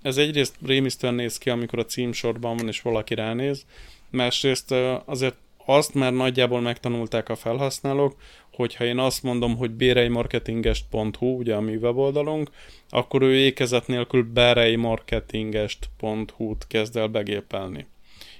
Ez 0.03 0.17
egyrészt 0.17 0.55
rémisztően 0.67 1.15
néz 1.15 1.39
ki, 1.39 1.51
amikor 1.51 1.79
a 1.79 1.85
címsorban 1.85 2.57
van, 2.57 2.69
és 2.69 2.81
valaki 2.81 3.15
ránéz, 3.15 3.65
másrészt 4.11 4.75
azért 5.05 5.37
azt 5.65 5.95
már 5.95 6.13
nagyjából 6.13 6.61
megtanulták 6.61 7.29
a 7.29 7.37
felhasználók, 7.37 8.17
hogyha 8.53 8.85
én 8.85 8.99
azt 8.99 9.23
mondom, 9.23 9.57
hogy 9.57 9.71
bérejmarketingest.hu, 9.71 11.27
ugye 11.27 11.55
a 11.55 11.61
mi 11.61 11.77
weboldalunk, 11.77 12.51
akkor 12.89 13.23
ő 13.23 13.35
ékezet 13.35 13.87
nélkül 13.87 14.23
berejmarketingest.hu-t 14.33 16.67
kezd 16.67 16.97
el 16.97 17.09
begépelni. 17.09 17.87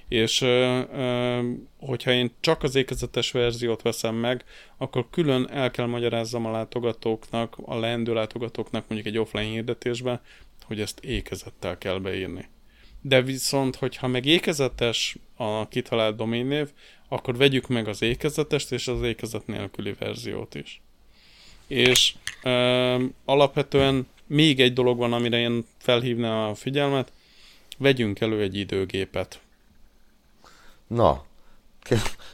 És 0.07 0.39
hogyha 1.79 2.11
én 2.11 2.31
csak 2.39 2.63
az 2.63 2.75
ékezetes 2.75 3.31
verziót 3.31 3.81
veszem 3.81 4.15
meg, 4.15 4.43
akkor 4.77 5.07
külön 5.09 5.47
el 5.51 5.71
kell 5.71 5.85
magyarázzam 5.85 6.45
a 6.45 6.51
látogatóknak, 6.51 7.57
a 7.65 7.75
leendő 7.75 8.13
látogatóknak 8.13 8.85
mondjuk 8.87 9.13
egy 9.13 9.19
offline 9.21 9.49
hirdetésben, 9.49 10.21
hogy 10.65 10.81
ezt 10.81 10.99
ékezettel 10.99 11.77
kell 11.77 11.99
beírni. 11.99 12.45
De 13.01 13.21
viszont, 13.21 13.75
hogyha 13.75 14.07
meg 14.07 14.25
ékezetes 14.25 15.17
a 15.35 15.67
kitalált 15.67 16.15
doménnév, 16.15 16.69
akkor 17.07 17.37
vegyük 17.37 17.67
meg 17.67 17.87
az 17.87 18.01
ékezetest 18.01 18.71
és 18.71 18.87
az 18.87 19.01
ékezet 19.01 19.47
nélküli 19.47 19.95
verziót 19.99 20.55
is. 20.55 20.81
És 21.67 22.13
ö, 22.43 23.03
alapvetően 23.25 24.07
még 24.27 24.59
egy 24.59 24.73
dolog 24.73 24.97
van, 24.97 25.13
amire 25.13 25.37
én 25.37 25.65
felhívnám 25.77 26.49
a 26.49 26.55
figyelmet, 26.55 27.11
vegyünk 27.77 28.19
elő 28.19 28.41
egy 28.41 28.55
időgépet. 28.55 29.39
Na, 30.87 31.25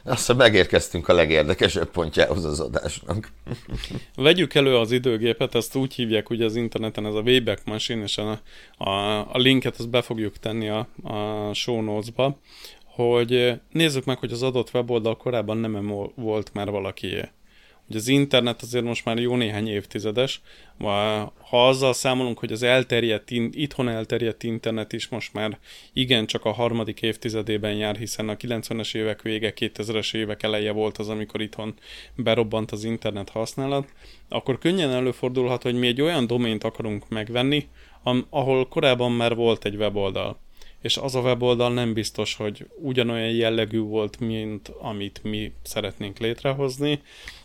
azt 0.04 0.16
hiszem 0.18 0.36
megérkeztünk 0.36 1.08
a 1.08 1.12
legérdekesebb 1.12 1.90
pontjához 1.90 2.44
az 2.44 2.60
adásnak. 2.60 3.32
Vegyük 4.14 4.54
elő 4.54 4.76
az 4.76 4.90
időgépet, 4.90 5.54
ezt 5.54 5.76
úgy 5.76 5.94
hívják 5.94 6.30
ugye 6.30 6.44
az 6.44 6.56
interneten, 6.56 7.06
ez 7.06 7.14
a 7.14 7.20
Wayback 7.20 7.64
Machine, 7.64 8.02
és 8.02 8.18
a, 8.18 8.40
a, 8.76 8.90
a 9.32 9.38
linket 9.38 9.78
azt 9.78 9.90
be 9.90 10.02
fogjuk 10.02 10.38
tenni 10.38 10.68
a, 10.68 10.88
a 11.02 11.52
show 11.54 11.80
notes-ba, 11.80 12.38
hogy 12.94 13.60
nézzük 13.70 14.04
meg, 14.04 14.18
hogy 14.18 14.32
az 14.32 14.42
adott 14.42 14.74
weboldal 14.74 15.16
korábban 15.16 15.56
nem 15.56 16.10
volt 16.14 16.52
már 16.52 16.70
valakié. 16.70 17.28
Ugye 17.88 17.98
az 17.98 18.08
internet 18.08 18.62
azért 18.62 18.84
most 18.84 19.04
már 19.04 19.18
jó 19.18 19.36
néhány 19.36 19.68
évtizedes, 19.68 20.40
ha 21.48 21.68
azzal 21.68 21.92
számolunk, 21.92 22.38
hogy 22.38 22.52
az 22.52 22.62
elterjedt, 22.62 23.30
itthon 23.30 23.88
elterjedt 23.88 24.42
internet 24.42 24.92
is 24.92 25.08
most 25.08 25.32
már 25.32 25.58
igen 25.92 26.26
csak 26.26 26.44
a 26.44 26.52
harmadik 26.52 27.02
évtizedében 27.02 27.74
jár, 27.74 27.96
hiszen 27.96 28.28
a 28.28 28.36
90-es 28.36 28.94
évek 28.94 29.22
vége, 29.22 29.52
2000-es 29.56 30.14
évek 30.14 30.42
eleje 30.42 30.72
volt 30.72 30.98
az, 30.98 31.08
amikor 31.08 31.40
itthon 31.40 31.74
berobbant 32.14 32.70
az 32.70 32.84
internet 32.84 33.28
használat, 33.28 33.92
akkor 34.28 34.58
könnyen 34.58 34.90
előfordulhat, 34.90 35.62
hogy 35.62 35.78
mi 35.78 35.86
egy 35.86 36.00
olyan 36.00 36.26
domént 36.26 36.64
akarunk 36.64 37.08
megvenni, 37.08 37.68
ahol 38.30 38.68
korábban 38.68 39.12
már 39.12 39.34
volt 39.34 39.64
egy 39.64 39.76
weboldal 39.76 40.38
és 40.82 40.96
az 40.96 41.14
a 41.14 41.20
weboldal 41.20 41.72
nem 41.72 41.92
biztos, 41.92 42.34
hogy 42.34 42.66
ugyanolyan 42.80 43.30
jellegű 43.30 43.78
volt, 43.78 44.20
mint 44.20 44.68
amit 44.68 45.20
mi 45.22 45.52
szeretnénk 45.62 46.18
létrehozni, 46.18 47.02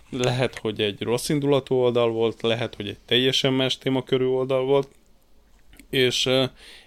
lehet, 0.10 0.58
hogy 0.58 0.82
egy 0.82 1.02
rossz 1.02 1.30
indulatú 1.30 1.76
oldal 1.76 2.10
volt, 2.10 2.42
lehet, 2.42 2.76
hogy 2.76 2.88
egy 2.88 3.00
teljesen 3.06 3.54
más 3.54 3.78
témakörű 3.78 4.26
oldal 4.26 4.66
volt, 4.66 4.88
és 5.90 6.30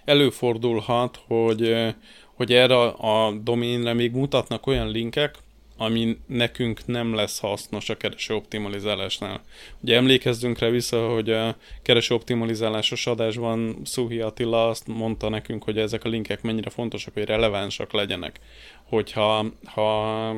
előfordulhat, 0.05 1.19
hogy, 1.27 1.93
hogy 2.33 2.53
erre 2.53 2.87
a 2.87 3.31
doménre 3.43 3.93
még 3.93 4.11
mutatnak 4.11 4.67
olyan 4.67 4.89
linkek, 4.89 5.37
ami 5.81 6.17
nekünk 6.25 6.85
nem 6.85 7.13
lesz 7.13 7.39
hasznos 7.39 7.89
a 7.89 7.97
kereső 7.97 8.33
optimalizálásnál. 8.33 9.41
Ugye 9.79 9.95
emlékezzünk 9.95 10.59
rá 10.59 10.69
vissza, 10.69 11.09
hogy 11.09 11.29
a 11.29 11.55
kereső 11.81 12.15
optimalizálásos 12.15 13.07
adásban 13.07 13.77
Szuhi 13.83 14.19
Attila 14.19 14.67
azt 14.67 14.87
mondta 14.87 15.29
nekünk, 15.29 15.63
hogy 15.63 15.77
ezek 15.77 16.03
a 16.03 16.09
linkek 16.09 16.41
mennyire 16.41 16.69
fontosak, 16.69 17.13
hogy 17.13 17.23
relevánsak 17.23 17.91
legyenek. 17.93 18.39
Hogyha 18.83 19.45
ha 19.65 20.29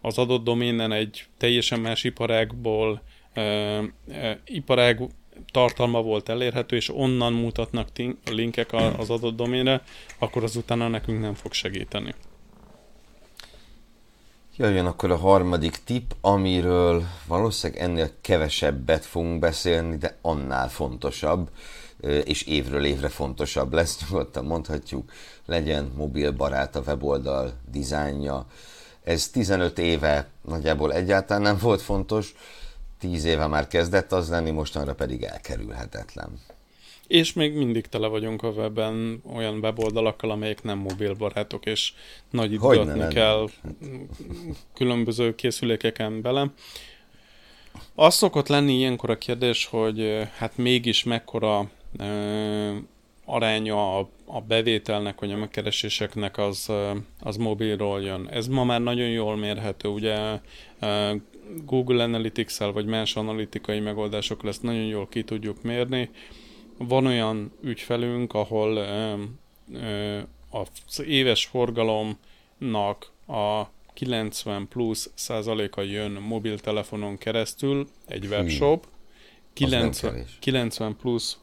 az 0.00 0.18
adott 0.18 0.44
doménen 0.44 0.92
egy 0.92 1.24
teljesen 1.36 1.80
más 1.80 2.04
iparágból 2.04 3.02
e, 3.32 3.40
e, 3.40 4.40
iparág 4.44 5.00
tartalma 5.52 6.02
volt 6.02 6.28
elérhető, 6.28 6.76
és 6.76 6.94
onnan 6.94 7.32
mutatnak 7.32 7.88
linkek 8.30 8.72
az 8.72 9.10
adott 9.10 9.36
doménre, 9.36 9.82
akkor 10.18 10.42
az 10.42 10.56
utána 10.56 10.88
nekünk 10.88 11.20
nem 11.20 11.34
fog 11.34 11.52
segíteni. 11.52 12.14
Jöjjön 14.58 14.86
akkor 14.86 15.10
a 15.10 15.16
harmadik 15.16 15.84
tip, 15.84 16.14
amiről 16.20 17.02
valószínűleg 17.26 17.82
ennél 17.82 18.10
kevesebbet 18.20 19.04
fogunk 19.04 19.38
beszélni, 19.38 19.96
de 19.96 20.16
annál 20.22 20.68
fontosabb, 20.68 21.50
és 22.24 22.42
évről 22.42 22.84
évre 22.84 23.08
fontosabb 23.08 23.72
lesz, 23.72 24.00
nyugodtan 24.08 24.44
mondhatjuk, 24.44 25.10
legyen 25.46 25.92
mobilbarát 25.96 26.76
a 26.76 26.82
weboldal 26.86 27.52
dizájnja, 27.70 28.46
ez 29.04 29.28
15 29.28 29.78
éve 29.78 30.28
nagyjából 30.42 30.92
egyáltalán 30.92 31.42
nem 31.42 31.58
volt 31.60 31.82
fontos, 31.82 32.34
10 32.98 33.24
éve 33.24 33.46
már 33.46 33.66
kezdett 33.66 34.12
az 34.12 34.28
lenni, 34.28 34.50
mostanra 34.50 34.94
pedig 34.94 35.22
elkerülhetetlen. 35.22 36.40
És 37.06 37.32
még 37.32 37.54
mindig 37.54 37.86
tele 37.86 38.06
vagyunk 38.06 38.42
a 38.42 38.48
webben 38.48 39.22
olyan 39.34 39.58
weboldalakkal, 39.58 40.30
amelyek 40.30 40.62
nem 40.62 40.78
mobilbarátok, 40.78 41.66
és 41.66 41.92
nagy 42.30 42.52
időt 42.52 43.08
kell 43.08 43.48
különböző 44.74 45.34
készülékeken 45.34 46.20
bele. 46.20 46.52
Az 47.94 48.14
szokott 48.14 48.48
lenni 48.48 48.72
ilyenkor 48.72 49.10
a 49.10 49.18
kérdés, 49.18 49.66
hogy 49.66 50.28
hát 50.36 50.56
mégis 50.56 51.04
mekkora 51.04 51.70
aránya 53.24 53.98
a, 53.98 54.08
a 54.24 54.40
bevételnek, 54.40 55.20
vagy 55.20 55.32
a 55.32 55.36
megkereséseknek 55.36 56.38
az, 56.38 56.72
az 57.20 57.36
mobilról 57.36 58.02
jön. 58.02 58.28
Ez 58.30 58.46
ma 58.46 58.64
már 58.64 58.80
nagyon 58.80 59.08
jól 59.08 59.36
mérhető, 59.36 59.88
ugye 59.88 60.40
Google 61.64 62.02
Analytics-el, 62.02 62.72
vagy 62.72 62.86
más 62.86 63.16
analitikai 63.16 63.80
megoldásokkal 63.80 64.48
ezt 64.48 64.62
nagyon 64.62 64.84
jól 64.84 65.08
ki 65.08 65.24
tudjuk 65.24 65.62
mérni. 65.62 66.10
Van 66.78 67.06
olyan 67.06 67.52
ügyfelünk, 67.62 68.34
ahol 68.34 68.76
az 70.50 71.02
éves 71.06 71.44
forgalomnak 71.44 73.12
a 73.26 73.62
90 73.94 74.68
plusz 74.68 75.10
százaléka 75.14 75.82
jön 75.82 76.10
mobiltelefonon 76.10 77.18
keresztül, 77.18 77.88
egy 78.06 78.26
webshop, 78.26 78.86
90, 79.52 80.24
90 80.40 80.96
plusz 80.96 81.38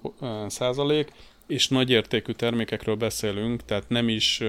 százalék, 0.48 1.12
és 1.48 1.68
nagyértékű 1.68 2.32
termékekről 2.32 2.96
beszélünk, 2.96 3.66
tehát 3.66 3.90
nem 3.90 4.10
is, 4.10 4.42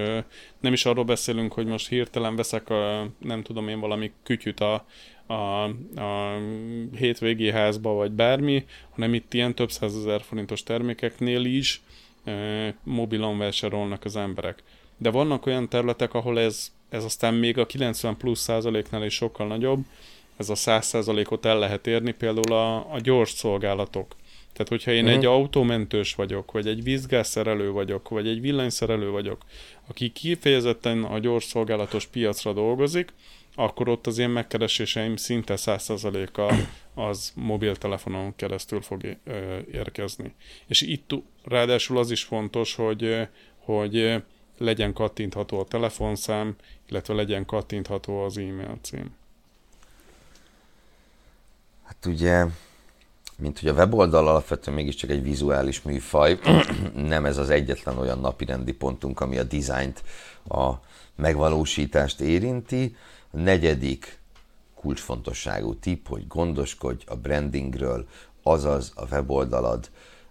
nem 0.59 0.73
is 0.73 0.85
arról 0.85 1.03
beszélünk, 1.03 1.53
hogy 1.53 1.65
most 1.65 1.87
hirtelen 1.87 2.35
veszek, 2.35 2.69
a, 2.69 3.09
nem 3.19 3.43
tudom 3.43 3.67
én, 3.67 3.79
valami 3.79 4.11
kütyüt 4.23 4.59
a, 4.59 4.85
a, 5.27 5.63
a 6.01 6.39
hétvégi 6.95 7.51
házba, 7.51 7.93
vagy 7.93 8.11
bármi, 8.11 8.65
hanem 8.89 9.13
itt 9.13 9.33
ilyen 9.33 9.55
több 9.55 9.71
százezer 9.71 10.21
forintos 10.21 10.63
termékeknél 10.63 11.45
is 11.45 11.81
e, 12.23 12.33
mobilon 12.83 13.37
vásárolnak 13.37 14.05
az 14.05 14.15
emberek. 14.15 14.63
De 14.97 15.09
vannak 15.09 15.45
olyan 15.45 15.69
területek, 15.69 16.13
ahol 16.13 16.39
ez, 16.39 16.71
ez 16.89 17.03
aztán 17.03 17.33
még 17.33 17.57
a 17.57 17.65
90 17.65 18.17
plusz 18.17 18.39
százaléknál 18.39 19.05
is 19.05 19.13
sokkal 19.13 19.47
nagyobb, 19.47 19.79
ez 20.37 20.49
a 20.49 20.55
100 20.55 20.85
százalékot 20.85 21.45
el 21.45 21.59
lehet 21.59 21.87
érni, 21.87 22.11
például 22.11 22.53
a, 22.53 22.93
a 22.93 22.99
gyors 22.99 23.29
szolgálatok. 23.29 24.15
Tehát, 24.53 24.69
hogyha 24.69 24.91
én 24.91 25.03
uh-huh. 25.03 25.17
egy 25.17 25.25
autómentős 25.25 26.15
vagyok, 26.15 26.51
vagy 26.51 26.67
egy 26.67 26.83
vízgázszerelő 26.83 27.71
vagyok, 27.71 28.09
vagy 28.09 28.27
egy 28.27 28.41
villanyszerelő 28.41 29.09
vagyok, 29.09 29.41
aki 29.87 30.11
kifejezetten 30.11 31.03
a 31.03 31.19
gyors 31.19 31.43
szolgálatos 31.43 32.05
piacra 32.05 32.53
dolgozik, 32.53 33.13
akkor 33.55 33.89
ott 33.89 34.07
az 34.07 34.17
én 34.17 34.29
megkereséseim 34.29 35.15
szinte 35.15 35.53
100%-a 35.57 36.53
az 37.01 37.31
mobiltelefonon 37.35 38.35
keresztül 38.35 38.81
fog 38.81 39.17
érkezni. 39.71 40.33
És 40.67 40.81
itt 40.81 41.09
ráadásul 41.43 41.97
az 41.97 42.11
is 42.11 42.23
fontos, 42.23 42.75
hogy, 42.75 43.27
hogy 43.57 44.23
legyen 44.57 44.93
kattintható 44.93 45.59
a 45.59 45.65
telefonszám, 45.65 46.55
illetve 46.89 47.13
legyen 47.13 47.45
kattintható 47.45 48.23
az 48.23 48.37
e-mail 48.37 48.77
cím. 48.81 49.15
Hát 51.83 52.05
ugye 52.05 52.45
mint 53.37 53.59
hogy 53.59 53.69
a 53.69 53.73
weboldal 53.73 54.27
alapvetően 54.27 54.77
mégiscsak 54.77 55.09
egy 55.09 55.23
vizuális 55.23 55.81
műfaj, 55.81 56.39
nem 56.93 57.25
ez 57.25 57.37
az 57.37 57.49
egyetlen 57.49 57.97
olyan 57.97 58.19
napirendi 58.19 58.73
pontunk, 58.73 59.19
ami 59.19 59.37
a 59.37 59.43
dizájnt, 59.43 60.03
a 60.47 60.71
megvalósítást 61.15 62.19
érinti. 62.19 62.95
Negyedik 63.35 64.19
kulcsfontosságú 64.73 65.75
tip, 65.75 66.07
hogy 66.07 66.27
gondoskodj 66.27 67.03
a 67.07 67.15
brandingről, 67.15 68.07
azaz 68.43 68.91
a 68.95 69.05
weboldalad 69.05 69.89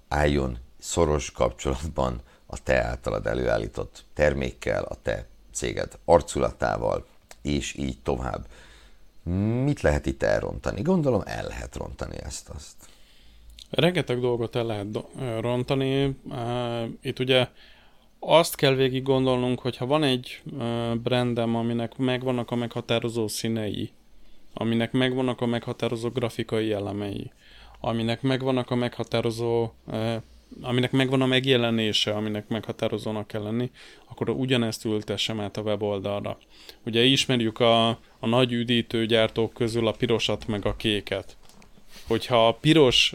álljon 0.08 0.58
szoros 0.78 1.30
kapcsolatban 1.30 2.20
a 2.46 2.62
te 2.62 2.82
általad 2.82 3.26
előállított 3.26 4.04
termékkel, 4.14 4.82
a 4.82 4.96
te 5.02 5.26
céged 5.52 5.98
arculatával, 6.04 7.06
és 7.42 7.74
így 7.74 7.98
tovább. 8.02 8.46
Mit 9.64 9.80
lehet 9.80 10.06
itt 10.06 10.22
elrontani? 10.22 10.82
Gondolom 10.82 11.22
el 11.24 11.46
lehet 11.46 11.76
rontani 11.76 12.16
ezt-azt. 12.22 12.76
Rengeteg 13.70 14.20
dolgot 14.20 14.56
el 14.56 14.64
lehet 14.64 15.04
rontani. 15.40 16.16
Itt 17.02 17.18
ugye 17.18 17.48
azt 18.26 18.56
kell 18.56 18.74
végig 18.74 19.02
gondolnunk, 19.02 19.60
hogy 19.60 19.76
ha 19.76 19.86
van 19.86 20.02
egy 20.02 20.42
brandem, 21.02 21.56
aminek 21.56 21.96
megvannak 21.96 22.50
a 22.50 22.54
meghatározó 22.54 23.28
színei, 23.28 23.90
aminek 24.54 24.92
megvannak 24.92 25.40
a 25.40 25.46
meghatározó 25.46 26.08
grafikai 26.08 26.72
elemei, 26.72 27.30
aminek 27.80 28.22
megvannak 28.22 28.70
a 28.70 28.74
meghatározó, 28.74 29.70
aminek 30.62 30.92
megvan 30.92 31.22
a 31.22 31.26
megjelenése, 31.26 32.12
aminek 32.12 32.48
meghatározónak 32.48 33.26
kell 33.26 33.42
lenni, 33.42 33.70
akkor 34.04 34.28
ugyanezt 34.28 34.84
ültessem 34.84 35.40
át 35.40 35.56
a 35.56 35.62
weboldalra. 35.62 36.38
Ugye 36.86 37.02
ismerjük 37.02 37.60
a, 37.60 37.88
a 38.18 38.26
nagy 38.26 38.52
üdítőgyártók 38.52 39.52
közül 39.52 39.86
a 39.86 39.92
pirosat 39.92 40.46
meg 40.46 40.66
a 40.66 40.76
kéket 40.76 41.36
hogyha 42.06 42.46
a 42.48 42.52
piros 42.52 43.12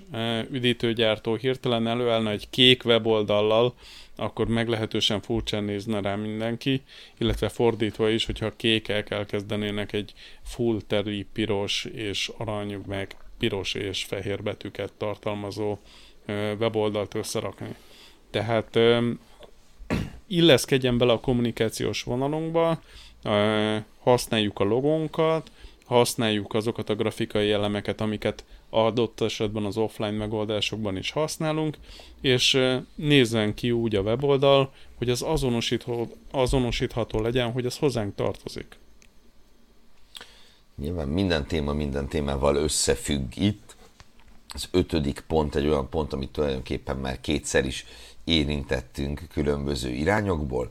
üdítőgyártó 0.51 1.35
hirtelen 1.35 1.87
előállna 1.87 2.29
egy 2.29 2.49
kék 2.49 2.85
weboldallal, 2.85 3.73
akkor 4.15 4.47
meglehetősen 4.47 5.21
furcsán 5.21 5.63
nézne 5.63 6.01
rá 6.01 6.15
mindenki, 6.15 6.81
illetve 7.17 7.49
fordítva 7.49 8.09
is, 8.09 8.25
hogyha 8.25 8.45
a 8.45 8.55
kékek 8.55 9.09
elkezdenének 9.09 9.93
egy 9.93 10.13
full 10.43 10.79
teri 10.87 11.25
piros 11.33 11.85
és 11.85 12.31
arany, 12.37 12.83
meg 12.87 13.15
piros 13.37 13.73
és 13.73 14.03
fehér 14.03 14.43
betűket 14.43 14.93
tartalmazó 14.97 15.77
weboldalt 16.59 17.13
összerakni. 17.13 17.75
Tehát 18.29 18.79
illeszkedjen 20.27 20.97
bele 20.97 21.11
a 21.11 21.19
kommunikációs 21.19 22.03
vonalunkba, 22.03 22.81
használjuk 23.99 24.59
a 24.59 24.63
logónkat, 24.63 25.51
használjuk 25.85 26.53
azokat 26.53 26.89
a 26.89 26.95
grafikai 26.95 27.51
elemeket, 27.51 28.01
amiket 28.01 28.45
adott 28.69 29.21
esetben 29.21 29.65
az 29.65 29.77
offline 29.77 30.11
megoldásokban 30.11 30.97
is 30.97 31.11
használunk, 31.11 31.77
és 32.21 32.59
nézzen 32.95 33.53
ki 33.53 33.71
úgy 33.71 33.95
a 33.95 34.01
weboldal, 34.01 34.71
hogy 34.95 35.09
az 35.09 35.21
azonosítható, 35.21 36.07
azonosítható 36.31 37.21
legyen, 37.21 37.51
hogy 37.51 37.65
ez 37.65 37.77
hozzánk 37.77 38.15
tartozik. 38.15 38.77
Nyilván 40.75 41.07
minden 41.07 41.47
téma 41.47 41.73
minden 41.73 42.07
témával 42.07 42.55
összefügg 42.55 43.35
itt. 43.35 43.75
Az 44.53 44.67
ötödik 44.71 45.23
pont 45.27 45.55
egy 45.55 45.67
olyan 45.67 45.89
pont, 45.89 46.13
amit 46.13 46.31
tulajdonképpen 46.31 46.97
már 46.97 47.21
kétszer 47.21 47.65
is 47.65 47.85
érintettünk 48.23 49.21
különböző 49.31 49.89
irányokból. 49.89 50.69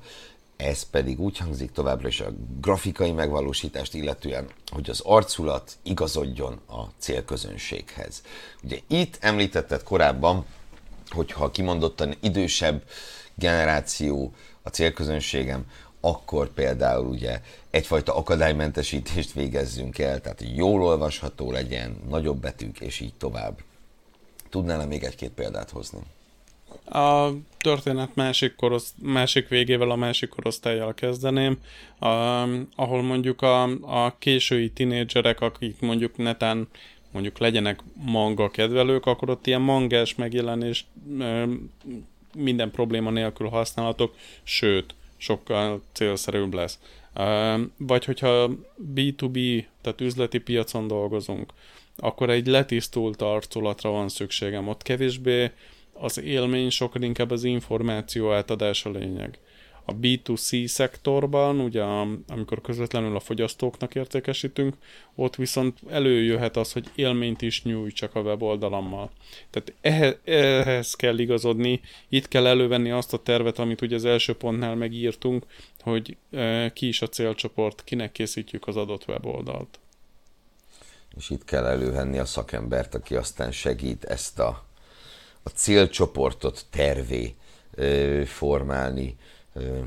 Ez 0.59 0.83
pedig 0.83 1.21
úgy 1.21 1.39
hangzik 1.39 1.73
továbbra 1.73 2.09
is 2.09 2.21
a 2.21 2.33
grafikai 2.61 3.13
megvalósítást 3.13 3.95
illetően, 3.95 4.49
hogy 4.67 4.91
az 4.91 5.01
arculat 5.01 5.77
igazodjon 5.83 6.61
a 6.67 6.83
célközönséghez. 6.99 8.23
Ugye 8.63 8.79
itt 8.87 9.19
említetted 9.21 9.83
korábban, 9.83 10.45
hogyha 11.09 11.51
kimondottan 11.51 12.15
idősebb 12.21 12.83
generáció 13.35 14.33
a 14.63 14.69
célközönségem, 14.69 15.65
akkor 16.01 16.49
például 16.49 17.07
ugye 17.07 17.41
egyfajta 17.71 18.17
akadálymentesítést 18.17 19.33
végezzünk 19.33 19.99
el, 19.99 20.21
tehát 20.21 20.43
jól 20.55 20.83
olvasható 20.83 21.53
legyen, 21.53 21.97
nagyobb 22.09 22.41
betűk, 22.41 22.81
és 22.81 23.01
így 23.01 23.15
tovább. 23.15 23.59
Tudnál-e 24.51 24.85
még 24.85 25.05
egy-két 25.05 25.31
példát 25.31 25.71
hozni? 25.71 26.01
A 26.85 27.31
történet 27.59 28.15
másik, 28.15 28.55
korosz, 28.55 28.95
másik 29.03 29.49
végével 29.49 29.91
a 29.91 29.97
másik 29.97 30.29
korosztályjal 30.29 30.95
kezdeném, 30.95 31.59
a, 31.99 32.07
ahol 32.77 33.03
mondjuk 33.03 33.43
a, 33.43 33.63
a 33.81 34.17
késői 34.19 34.71
tinédzserek, 34.71 35.41
akik 35.41 35.81
mondjuk 35.81 36.17
netán 36.17 36.69
mondjuk 37.11 37.39
legyenek 37.39 37.81
manga 37.95 38.51
kedvelők, 38.51 39.07
akkor 39.07 39.31
ott 39.31 39.47
ilyen 39.47 39.61
mangás 39.61 40.15
megjelenés 40.15 40.87
minden 42.37 42.71
probléma 42.71 43.11
nélkül 43.11 43.49
használhatok, 43.49 44.15
sőt, 44.43 44.95
sokkal 45.17 45.83
célszerűbb 45.93 46.55
lesz. 46.55 46.79
Vagy 47.77 48.05
hogyha 48.05 48.51
B2B, 48.95 49.65
tehát 49.81 50.01
üzleti 50.01 50.39
piacon 50.39 50.87
dolgozunk, 50.87 51.53
akkor 51.97 52.31
egy 52.31 52.47
letisztult 52.47 53.23
arculatra 53.23 53.91
van 53.91 54.09
szükségem. 54.09 54.69
Ott 54.69 54.83
kevésbé 54.83 55.51
az 56.01 56.21
élmény, 56.21 56.71
sokkal 56.71 57.03
inkább 57.03 57.31
az 57.31 57.45
információ 57.45 58.33
átadás 58.33 58.85
a 58.85 58.91
lényeg. 58.91 59.39
A 59.85 59.95
B2C 59.95 60.67
szektorban, 60.67 61.61
ugye 61.61 61.83
amikor 62.29 62.61
közvetlenül 62.61 63.17
a 63.17 63.21
fogyasztóknak 63.21 63.95
értékesítünk, 63.95 64.75
ott 65.15 65.37
viszont 65.37 65.79
előjöhet 65.91 66.57
az, 66.57 66.73
hogy 66.73 66.91
élményt 66.95 67.43
is 67.43 67.63
csak 67.93 68.15
a 68.15 68.21
weboldalammal. 68.21 69.11
Tehát 69.51 69.75
ehhez, 69.81 70.17
ehhez 70.25 70.95
kell 70.95 71.19
igazodni, 71.19 71.81
itt 72.09 72.29
kell 72.29 72.47
elővenni 72.47 72.91
azt 72.91 73.13
a 73.13 73.23
tervet, 73.23 73.59
amit 73.59 73.81
ugye 73.81 73.95
az 73.95 74.05
első 74.05 74.35
pontnál 74.35 74.75
megírtunk, 74.75 75.47
hogy 75.81 76.17
e, 76.31 76.73
ki 76.73 76.89
is 76.89 77.03
a 77.03 77.09
célcsoport, 77.09 77.85
kinek 77.85 78.13
készítjük 78.13 78.67
az 78.67 78.77
adott 78.77 79.09
weboldalt. 79.09 79.79
És 81.17 81.31
itt 81.31 81.45
kell 81.45 81.65
elővenni 81.65 82.19
a 82.19 82.25
szakembert, 82.25 82.95
aki 82.95 83.15
aztán 83.15 83.53
segít 83.53 84.05
ezt 84.05 84.39
a 84.39 84.68
a 85.49 85.51
célcsoportot 85.55 86.67
tervé 86.71 87.35
formálni, 88.25 89.17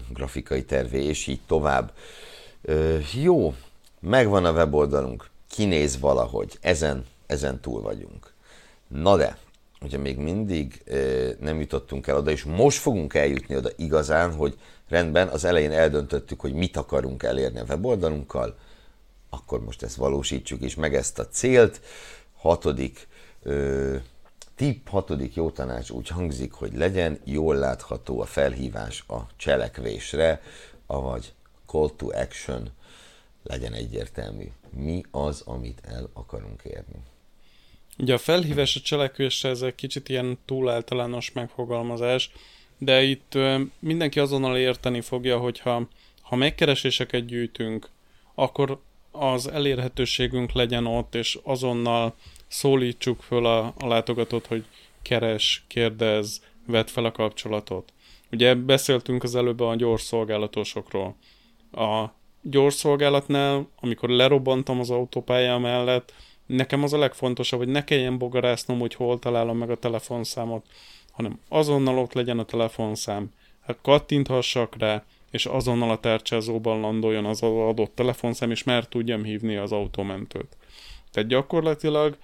grafikai 0.09 0.63
tervé, 0.63 1.03
és 1.03 1.27
így 1.27 1.39
tovább. 1.47 1.93
Jó, 3.21 3.55
megvan 3.99 4.45
a 4.45 4.51
weboldalunk, 4.51 5.29
kinéz 5.49 5.99
valahogy, 5.99 6.57
ezen, 6.61 7.05
ezen 7.25 7.59
túl 7.59 7.81
vagyunk. 7.81 8.33
Na 8.87 9.17
de, 9.17 9.37
ugye 9.81 9.97
még 9.97 10.17
mindig 10.17 10.83
nem 11.39 11.59
jutottunk 11.59 12.07
el 12.07 12.17
oda, 12.17 12.31
és 12.31 12.43
most 12.43 12.77
fogunk 12.77 13.13
eljutni 13.13 13.55
oda 13.55 13.69
igazán, 13.75 14.33
hogy 14.33 14.57
rendben, 14.89 15.27
az 15.27 15.43
elején 15.43 15.71
eldöntöttük, 15.71 16.39
hogy 16.39 16.53
mit 16.53 16.77
akarunk 16.77 17.23
elérni 17.23 17.59
a 17.59 17.65
weboldalunkkal, 17.67 18.57
akkor 19.29 19.63
most 19.63 19.83
ezt 19.83 19.95
valósítsuk 19.95 20.61
is 20.61 20.75
meg 20.75 20.95
ezt 20.95 21.19
a 21.19 21.27
célt. 21.27 21.81
Hatodik 22.37 23.07
Tipp 24.61 24.87
hatodik 24.87 25.35
jó 25.35 25.49
tanács 25.49 25.89
úgy 25.89 26.07
hangzik, 26.07 26.51
hogy 26.51 26.73
legyen 26.73 27.19
jól 27.25 27.55
látható 27.55 28.21
a 28.21 28.25
felhívás 28.25 29.03
a 29.07 29.27
cselekvésre, 29.35 30.41
avagy 30.85 31.33
call 31.65 31.89
to 31.95 32.07
action 32.07 32.69
legyen 33.43 33.73
egyértelmű. 33.73 34.51
Mi 34.69 35.03
az, 35.11 35.41
amit 35.45 35.81
el 35.83 36.09
akarunk 36.13 36.61
érni? 36.63 36.99
Ugye 37.97 38.13
a 38.13 38.17
felhívás 38.17 38.75
a 38.75 38.79
cselekvésre 38.79 39.49
ez 39.49 39.61
egy 39.61 39.75
kicsit 39.75 40.09
ilyen 40.09 40.37
túl 40.45 40.69
általános 40.69 41.31
megfogalmazás, 41.31 42.31
de 42.77 43.03
itt 43.03 43.37
mindenki 43.79 44.19
azonnal 44.19 44.57
érteni 44.57 45.01
fogja, 45.01 45.37
hogyha 45.37 45.87
ha 46.21 46.35
megkereséseket 46.35 47.25
gyűjtünk, 47.25 47.89
akkor 48.35 48.81
az 49.11 49.47
elérhetőségünk 49.47 50.51
legyen 50.51 50.85
ott, 50.85 51.15
és 51.15 51.39
azonnal 51.43 52.15
szólítsuk 52.51 53.21
föl 53.21 53.45
a, 53.45 53.73
a 53.77 53.87
látogatót, 53.87 54.45
hogy 54.45 54.65
keres, 55.01 55.63
kérdez, 55.67 56.41
vedd 56.67 56.85
fel 56.85 57.05
a 57.05 57.11
kapcsolatot. 57.11 57.93
Ugye 58.31 58.55
beszéltünk 58.55 59.23
az 59.23 59.35
előbb 59.35 59.59
a 59.59 59.75
gyors 59.75 60.01
szolgálatosokról. 60.01 61.15
A 61.71 62.05
gyors 62.41 62.73
szolgálatnál, 62.73 63.67
amikor 63.79 64.09
lerobbantam 64.09 64.79
az 64.79 64.89
autópálya 64.89 65.57
mellett, 65.57 66.13
nekem 66.45 66.83
az 66.83 66.93
a 66.93 66.97
legfontosabb, 66.97 67.59
hogy 67.59 67.67
ne 67.67 67.83
kelljen 67.83 68.17
bogarásznom, 68.17 68.79
hogy 68.79 68.93
hol 68.93 69.19
találom 69.19 69.57
meg 69.57 69.69
a 69.69 69.75
telefonszámot, 69.75 70.65
hanem 71.11 71.39
azonnal 71.49 71.97
ott 71.97 72.13
legyen 72.13 72.39
a 72.39 72.45
telefonszám. 72.45 73.31
Hát 73.61 73.77
kattinthassak 73.81 74.75
rá, 74.77 75.03
és 75.31 75.45
azonnal 75.45 75.89
a 75.89 75.99
tárcsázóban 75.99 76.79
landoljon 76.79 77.25
az 77.25 77.41
adott 77.41 77.95
telefonszám, 77.95 78.51
és 78.51 78.63
már 78.63 78.87
tudjam 78.87 79.23
hívni 79.23 79.55
az 79.55 79.71
autómentőt. 79.71 80.57
Tehát 81.11 81.29
gyakorlatilag 81.29 82.17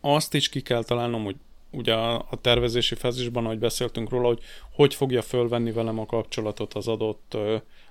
azt 0.00 0.34
is 0.34 0.48
ki 0.48 0.60
kell 0.60 0.84
találnom, 0.84 1.24
hogy 1.24 1.36
ugye 1.70 1.94
a 1.94 2.38
tervezési 2.40 2.94
fázisban, 2.94 3.44
ahogy 3.44 3.58
beszéltünk 3.58 4.10
róla, 4.10 4.26
hogy 4.26 4.42
hogy 4.72 4.94
fogja 4.94 5.22
fölvenni 5.22 5.72
velem 5.72 5.98
a 5.98 6.06
kapcsolatot 6.06 6.74
az 6.74 6.88
adott 6.88 7.36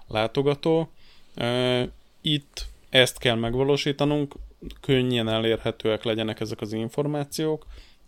látogató. 0.08 0.92
Itt 2.22 2.66
ezt 2.90 3.18
kell 3.18 3.36
megvalósítanunk, 3.36 4.36
könnyen 4.82 5.30
elérhetőek 5.30 6.04
legyenek 6.04 6.40
ezek 6.40 6.62
az 6.62 6.74
információk, 6.74 7.66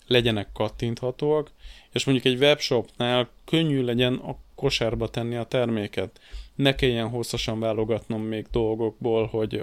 legyenek 0.08 0.48
kattinthatóak, 0.54 1.52
és 1.92 2.06
mondjuk 2.06 2.34
egy 2.34 2.42
webshopnál 2.42 3.30
könnyű 3.46 3.84
legyen 3.84 4.14
a 4.14 4.36
kosárba 4.56 5.10
tenni 5.10 5.36
a 5.36 5.44
terméket 5.44 6.20
ne 6.56 6.76
kelljen 6.76 7.10
hosszasan 7.10 7.60
válogatnom 7.60 8.22
még 8.22 8.46
dolgokból, 8.52 9.26
hogy 9.26 9.62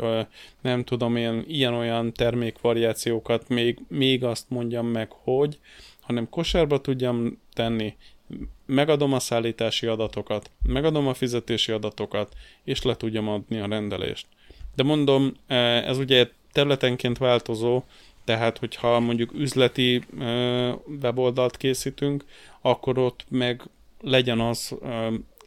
nem 0.61 0.85
tudom, 0.85 1.17
én 1.17 1.45
ilyen-olyan 1.47 2.13
termékvariációkat 2.13 3.49
még, 3.49 3.79
még 3.89 4.25
azt 4.25 4.45
mondjam 4.49 4.87
meg, 4.87 5.11
hogy, 5.11 5.59
hanem 6.01 6.29
kosárba 6.29 6.81
tudjam 6.81 7.41
tenni, 7.53 7.95
megadom 8.67 9.13
a 9.13 9.21
szállítási 9.21 9.87
adatokat, 9.87 10.51
megadom 10.63 11.07
a 11.07 11.15
fizetési 11.15 11.73
adatokat, 11.73 12.33
és 12.65 12.83
le 12.83 12.97
tudjam 12.97 13.29
adni 13.29 13.59
a 13.59 13.67
rendelést. 13.67 14.27
De 14.75 14.83
mondom, 14.83 15.33
ez 15.47 15.99
ugye 15.99 16.29
területenként 16.53 17.19
változó, 17.19 17.83
tehát 18.25 18.59
hogyha 18.59 19.01
mondjuk 19.01 19.33
üzleti 19.33 20.03
weboldalt 21.03 21.57
készítünk, 21.57 22.25
akkor 22.61 22.99
ott 22.99 23.25
meg 23.29 23.63
legyen 24.01 24.41
az 24.41 24.75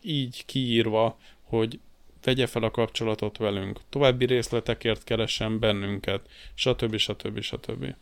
így 0.01 0.45
kiírva, 0.45 1.17
hogy 1.43 1.79
vegye 2.23 2.47
fel 2.47 2.63
a 2.63 2.71
kapcsolatot 2.71 3.37
velünk, 3.37 3.79
további 3.89 4.25
részletekért 4.25 5.03
keressen 5.03 5.59
bennünket, 5.59 6.21
stb. 6.53 6.95
stb. 6.97 7.39
stb. 7.39 7.95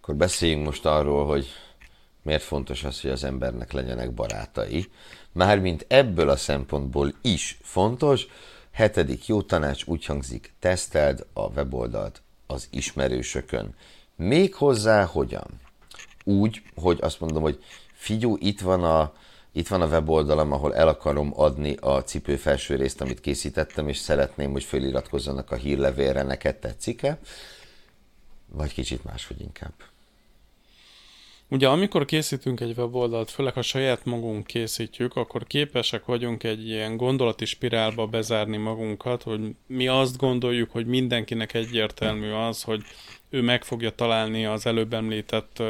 Akkor 0.00 0.14
beszéljünk 0.14 0.64
most 0.64 0.86
arról, 0.86 1.26
hogy 1.26 1.46
miért 2.22 2.42
fontos 2.42 2.84
az, 2.84 3.00
hogy 3.00 3.10
az 3.10 3.24
embernek 3.24 3.72
legyenek 3.72 4.12
barátai. 4.12 4.86
Mármint 5.32 5.84
ebből 5.88 6.28
a 6.28 6.36
szempontból 6.36 7.12
is 7.22 7.58
fontos. 7.62 8.26
Hetedik 8.70 9.26
jó 9.26 9.42
tanács 9.42 9.84
úgy 9.84 10.04
hangzik, 10.04 10.52
teszteld 10.58 11.26
a 11.32 11.40
weboldalt 11.40 12.22
az 12.46 12.68
ismerősökön. 12.70 13.74
Méghozzá 14.16 15.04
hogyan? 15.04 15.60
Úgy, 16.24 16.62
hogy 16.74 16.98
azt 17.00 17.20
mondom, 17.20 17.42
hogy 17.42 17.64
figyú, 17.92 18.36
itt 18.40 18.60
van 18.60 18.84
a, 18.84 19.12
itt 19.52 19.68
van 19.68 19.80
a 19.80 19.86
weboldalam, 19.86 20.52
ahol 20.52 20.74
el 20.74 20.88
akarom 20.88 21.32
adni 21.34 21.76
a 21.80 22.02
cipő 22.02 22.36
felső 22.36 22.76
részt, 22.76 23.00
amit 23.00 23.20
készítettem, 23.20 23.88
és 23.88 23.96
szeretném, 23.96 24.52
hogy 24.52 24.64
feliratkozzanak 24.64 25.50
a 25.50 25.56
hírlevélre, 25.56 26.22
neked 26.22 26.56
tetszik-e? 26.56 27.18
Vagy 28.46 28.72
kicsit 28.72 29.04
máshogy 29.04 29.40
inkább. 29.40 29.72
Ugye 31.52 31.68
amikor 31.68 32.04
készítünk 32.04 32.60
egy 32.60 32.78
weboldalt, 32.78 33.30
főleg 33.30 33.54
ha 33.54 33.62
saját 33.62 34.04
magunk 34.04 34.46
készítjük, 34.46 35.16
akkor 35.16 35.46
képesek 35.46 36.04
vagyunk 36.04 36.42
egy 36.42 36.68
ilyen 36.68 36.96
gondolati 36.96 37.44
spirálba 37.44 38.06
bezárni 38.06 38.56
magunkat, 38.56 39.22
hogy 39.22 39.40
mi 39.66 39.88
azt 39.88 40.16
gondoljuk, 40.16 40.70
hogy 40.70 40.86
mindenkinek 40.86 41.54
egyértelmű 41.54 42.30
az, 42.30 42.62
hogy 42.62 42.82
ő 43.30 43.42
meg 43.42 43.64
fogja 43.64 43.90
találni 43.90 44.44
az 44.44 44.66
előbb 44.66 44.92
említett 44.92 45.62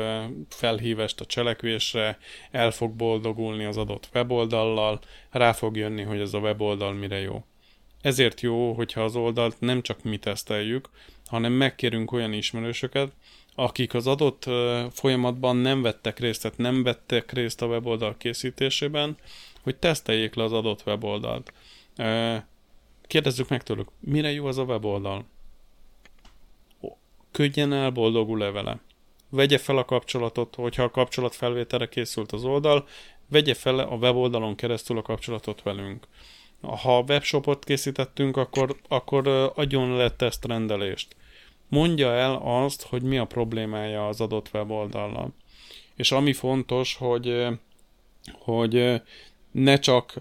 felhívást 0.49 1.21
a 1.21 1.27
cselekvésre, 1.27 2.19
el 2.51 2.71
fog 2.71 2.93
boldogulni 2.93 3.65
az 3.65 3.77
adott 3.77 4.09
weboldallal, 4.15 5.01
rá 5.31 5.53
fog 5.53 5.77
jönni, 5.77 6.03
hogy 6.03 6.21
ez 6.21 6.35
a 6.35 6.39
weboldal 6.39 6.93
mire 6.93 7.19
jó. 7.21 7.45
Ezért 8.03 8.41
jó, 8.41 8.73
hogyha 8.73 9.03
az 9.05 9.17
oldalt 9.17 9.61
nem 9.61 9.83
csak 9.83 10.03
mi 10.03 10.17
teszteljük, 10.17 10.91
hanem 11.27 11.53
megkérünk 11.53 12.13
olyan 12.13 12.33
ismerősöket, 12.33 13.13
akik 13.55 13.95
az 13.95 14.07
adott 14.07 14.45
folyamatban 14.93 15.57
nem 15.57 15.83
vettek 15.83 16.19
részt, 16.19 16.43
tehát 16.43 16.59
nem 16.59 16.83
vettek 16.83 17.33
részt 17.33 17.63
a 17.63 17.67
weboldal 17.67 18.17
készítésében, 18.17 19.17
hogy 19.63 19.77
teszteljék 19.77 20.35
le 20.35 20.45
az 20.45 20.53
adott 20.53 20.83
weboldalt. 20.87 21.53
Kérdezzük 23.07 23.49
meg 23.49 23.63
tőlük, 23.63 23.89
mire 24.01 24.33
jó 24.33 24.47
az 24.47 24.59
a 24.59 24.63
weboldal? 24.63 25.25
Könnyen 27.33 27.73
el, 27.73 27.91
boldogul-e 27.91 28.51
vele? 28.51 28.81
Vegye 29.29 29.59
fel 29.59 29.79
a 29.79 29.85
kapcsolatot, 29.85 30.55
hogyha 30.55 30.83
a 30.83 30.91
kapcsolat 30.91 31.35
felvételre 31.35 31.89
készült 31.89 32.33
az 32.33 32.45
oldal, 32.45 32.87
vegye 33.29 33.55
fel 33.55 33.79
a 33.79 33.97
weboldalon 33.97 34.55
keresztül 34.55 34.99
a 34.99 35.03
kapcsolatot 35.03 35.63
velünk. 35.63 36.07
Ha 36.61 37.05
webshopot 37.09 37.65
készítettünk, 37.65 38.37
akkor, 38.37 38.77
akkor 38.89 39.53
adjon 39.55 39.97
le 39.97 40.11
tesztrendelést 40.11 41.17
mondja 41.71 42.13
el 42.13 42.41
azt, 42.45 42.83
hogy 42.83 43.03
mi 43.03 43.19
a 43.19 43.25
problémája 43.25 44.09
az 44.09 44.21
adott 44.21 44.51
weboldallal. 44.53 45.35
És 45.95 46.13
ami 46.13 46.33
fontos, 46.33 46.97
hogy, 46.97 47.47
hogy 48.39 49.03
ne 49.51 49.79
csak 49.79 50.15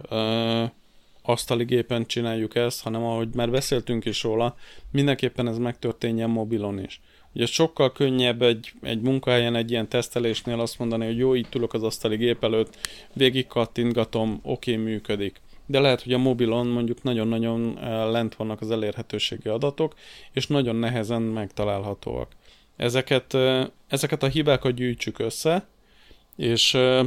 asztali 1.30 1.64
gépen 1.64 2.06
csináljuk 2.06 2.56
ezt, 2.56 2.84
hanem 2.84 3.04
ahogy 3.04 3.28
már 3.34 3.52
beszéltünk 3.52 4.06
is 4.06 4.24
róla, 4.24 4.56
mindenképpen 4.92 5.48
ez 5.48 5.58
megtörténjen 5.58 6.30
mobilon 6.30 6.84
is. 6.84 7.02
Ugye 7.34 7.46
sokkal 7.46 7.92
könnyebb 7.92 8.42
egy, 8.42 8.74
egy 8.82 9.02
munkahelyen 9.02 9.56
egy 9.56 9.72
ilyen 9.72 9.90
tesztelésnél 9.90 10.60
azt 10.60 10.80
mondani, 10.80 11.06
hogy 11.06 11.18
jó, 11.18 11.34
itt 11.34 11.56
ülök 11.56 11.74
az 11.74 11.84
asztali 11.84 12.16
gép 12.16 12.44
előtt, 12.44 12.78
végig 13.14 13.48
kattintgatom, 13.48 14.40
oké, 14.44 14.76
működik 14.76 15.42
de 15.70 15.80
lehet, 15.80 16.02
hogy 16.02 16.14
a 16.14 16.18
mobilon 16.18 16.68
mondjuk 16.68 17.04
nagyon-nagyon 17.04 17.78
eh, 17.78 18.12
lent 18.12 18.36
vannak 18.36 18.62
az 18.62 18.72
elérhetőségi 18.72 19.50
adatok, 19.50 19.94
és 20.32 20.48
nagyon 20.48 20.76
nehezen 20.76 21.22
megtalálhatóak. 21.22 22.32
Ezeket, 22.76 23.34
eh, 23.34 23.68
ezeket 23.88 24.24
a 24.24 24.28
hibákat 24.28 24.74
gyűjtsük 24.74 25.20
össze, 25.20 25.68
és, 26.36 26.74
eh, 26.74 27.06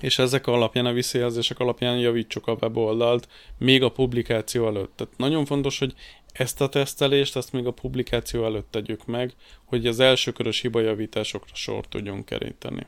és 0.00 0.18
ezek 0.18 0.46
alapján, 0.46 0.86
a 0.86 0.92
visszajelzések 0.92 1.58
alapján 1.58 1.98
javítsuk 1.98 2.46
a 2.46 2.56
weboldalt 2.60 3.28
még 3.58 3.82
a 3.82 3.90
publikáció 3.90 4.66
előtt. 4.66 4.96
Tehát 4.96 5.16
nagyon 5.16 5.44
fontos, 5.44 5.78
hogy 5.78 5.94
ezt 6.32 6.60
a 6.60 6.68
tesztelést, 6.68 7.36
ezt 7.36 7.52
még 7.52 7.66
a 7.66 7.70
publikáció 7.70 8.44
előtt 8.44 8.70
tegyük 8.70 9.06
meg, 9.06 9.34
hogy 9.64 9.86
az 9.86 10.00
elsőkörös 10.00 10.60
hibajavításokra 10.60 11.54
sort 11.54 11.88
tudjunk 11.88 12.24
keríteni. 12.24 12.86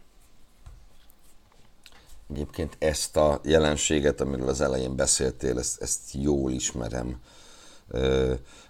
Egyébként 2.31 2.77
ezt 2.79 3.17
a 3.17 3.41
jelenséget, 3.45 4.21
amiről 4.21 4.49
az 4.49 4.61
elején 4.61 4.97
beszéltél, 4.97 5.59
ezt, 5.59 5.83
ezt 5.83 6.01
jól 6.13 6.53
ismerem. 6.53 7.21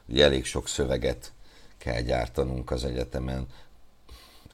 Ugye 0.09 0.25
elég 0.25 0.45
sok 0.45 0.69
szöveget 0.69 1.33
kell 1.79 2.01
gyártanunk 2.01 2.71
az 2.71 2.85
egyetemen, 2.85 3.47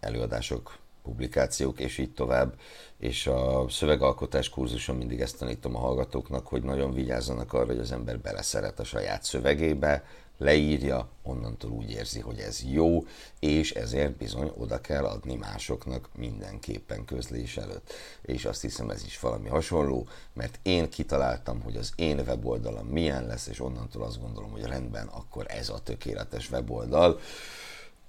előadások, 0.01 0.79
publikációk, 1.03 1.81
és 1.81 1.99
így 1.99 2.15
tovább. 2.15 2.55
És 2.99 3.27
a 3.27 3.67
szövegalkotás 3.69 4.49
kurzuson 4.49 4.97
mindig 4.97 5.21
ezt 5.21 5.39
tanítom 5.39 5.77
a 5.77 5.79
hallgatóknak, 5.79 6.47
hogy 6.47 6.63
nagyon 6.63 6.93
vigyázzanak 6.93 7.53
arra, 7.53 7.67
hogy 7.67 7.79
az 7.79 7.93
ember 7.93 8.19
beleszeret 8.19 8.81
a 8.81 8.85
saját 8.85 9.23
szövegébe, 9.23 10.05
leírja, 10.43 11.09
onnantól 11.23 11.71
úgy 11.71 11.91
érzi, 11.91 12.21
hogy 12.21 12.39
ez 12.39 12.63
jó, 12.71 13.07
és 13.41 13.71
ezért 13.71 14.17
bizony 14.17 14.53
oda 14.57 14.81
kell 14.81 15.05
adni 15.05 15.35
másoknak 15.35 16.09
mindenképpen 16.17 17.05
közlés 17.05 17.57
előtt. 17.57 17.93
És 18.23 18.45
azt 18.45 18.61
hiszem 18.61 18.91
ez 18.91 19.05
is 19.05 19.21
valami 19.21 19.49
hasonló, 19.49 20.07
mert 20.33 20.59
én 20.63 20.91
kitaláltam, 20.91 21.61
hogy 21.61 21.77
az 21.77 21.93
én 21.97 22.19
weboldalam 22.19 22.87
milyen 22.87 23.27
lesz, 23.27 23.47
és 23.47 23.61
onnantól 23.61 24.03
azt 24.03 24.21
gondolom, 24.21 24.51
hogy 24.51 24.65
rendben, 24.65 25.07
akkor 25.07 25.47
ez 25.49 25.69
a 25.69 25.83
tökéletes 25.83 26.51
weboldal, 26.51 27.21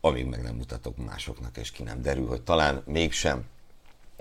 amíg 0.06 0.26
meg 0.26 0.42
nem 0.42 0.56
mutatok 0.56 0.98
másoknak, 1.06 1.58
és 1.58 1.72
ki 1.72 1.84
nem 1.84 2.02
derül, 2.02 2.28
hogy 2.28 2.42
talán 2.42 2.84
mégsem. 2.86 3.44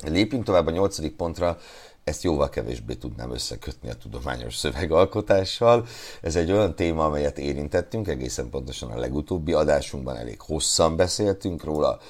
Lépjünk 0.04 0.44
tovább 0.44 0.66
a 0.66 0.70
nyolcadik 0.70 1.16
pontra, 1.16 1.58
ezt 2.04 2.22
jóval 2.22 2.48
kevésbé 2.48 2.94
tudnám 2.94 3.30
összekötni 3.32 3.90
a 3.90 3.94
tudományos 3.94 4.56
szövegalkotással. 4.56 5.86
Ez 6.20 6.36
egy 6.36 6.52
olyan 6.52 6.74
téma, 6.74 7.04
amelyet 7.04 7.38
érintettünk, 7.38 8.08
egészen 8.08 8.50
pontosan 8.50 8.90
a 8.90 8.98
legutóbbi 8.98 9.52
adásunkban 9.52 10.16
elég 10.16 10.40
hosszan 10.40 10.96
beszéltünk 10.96 11.64
róla, 11.64 12.00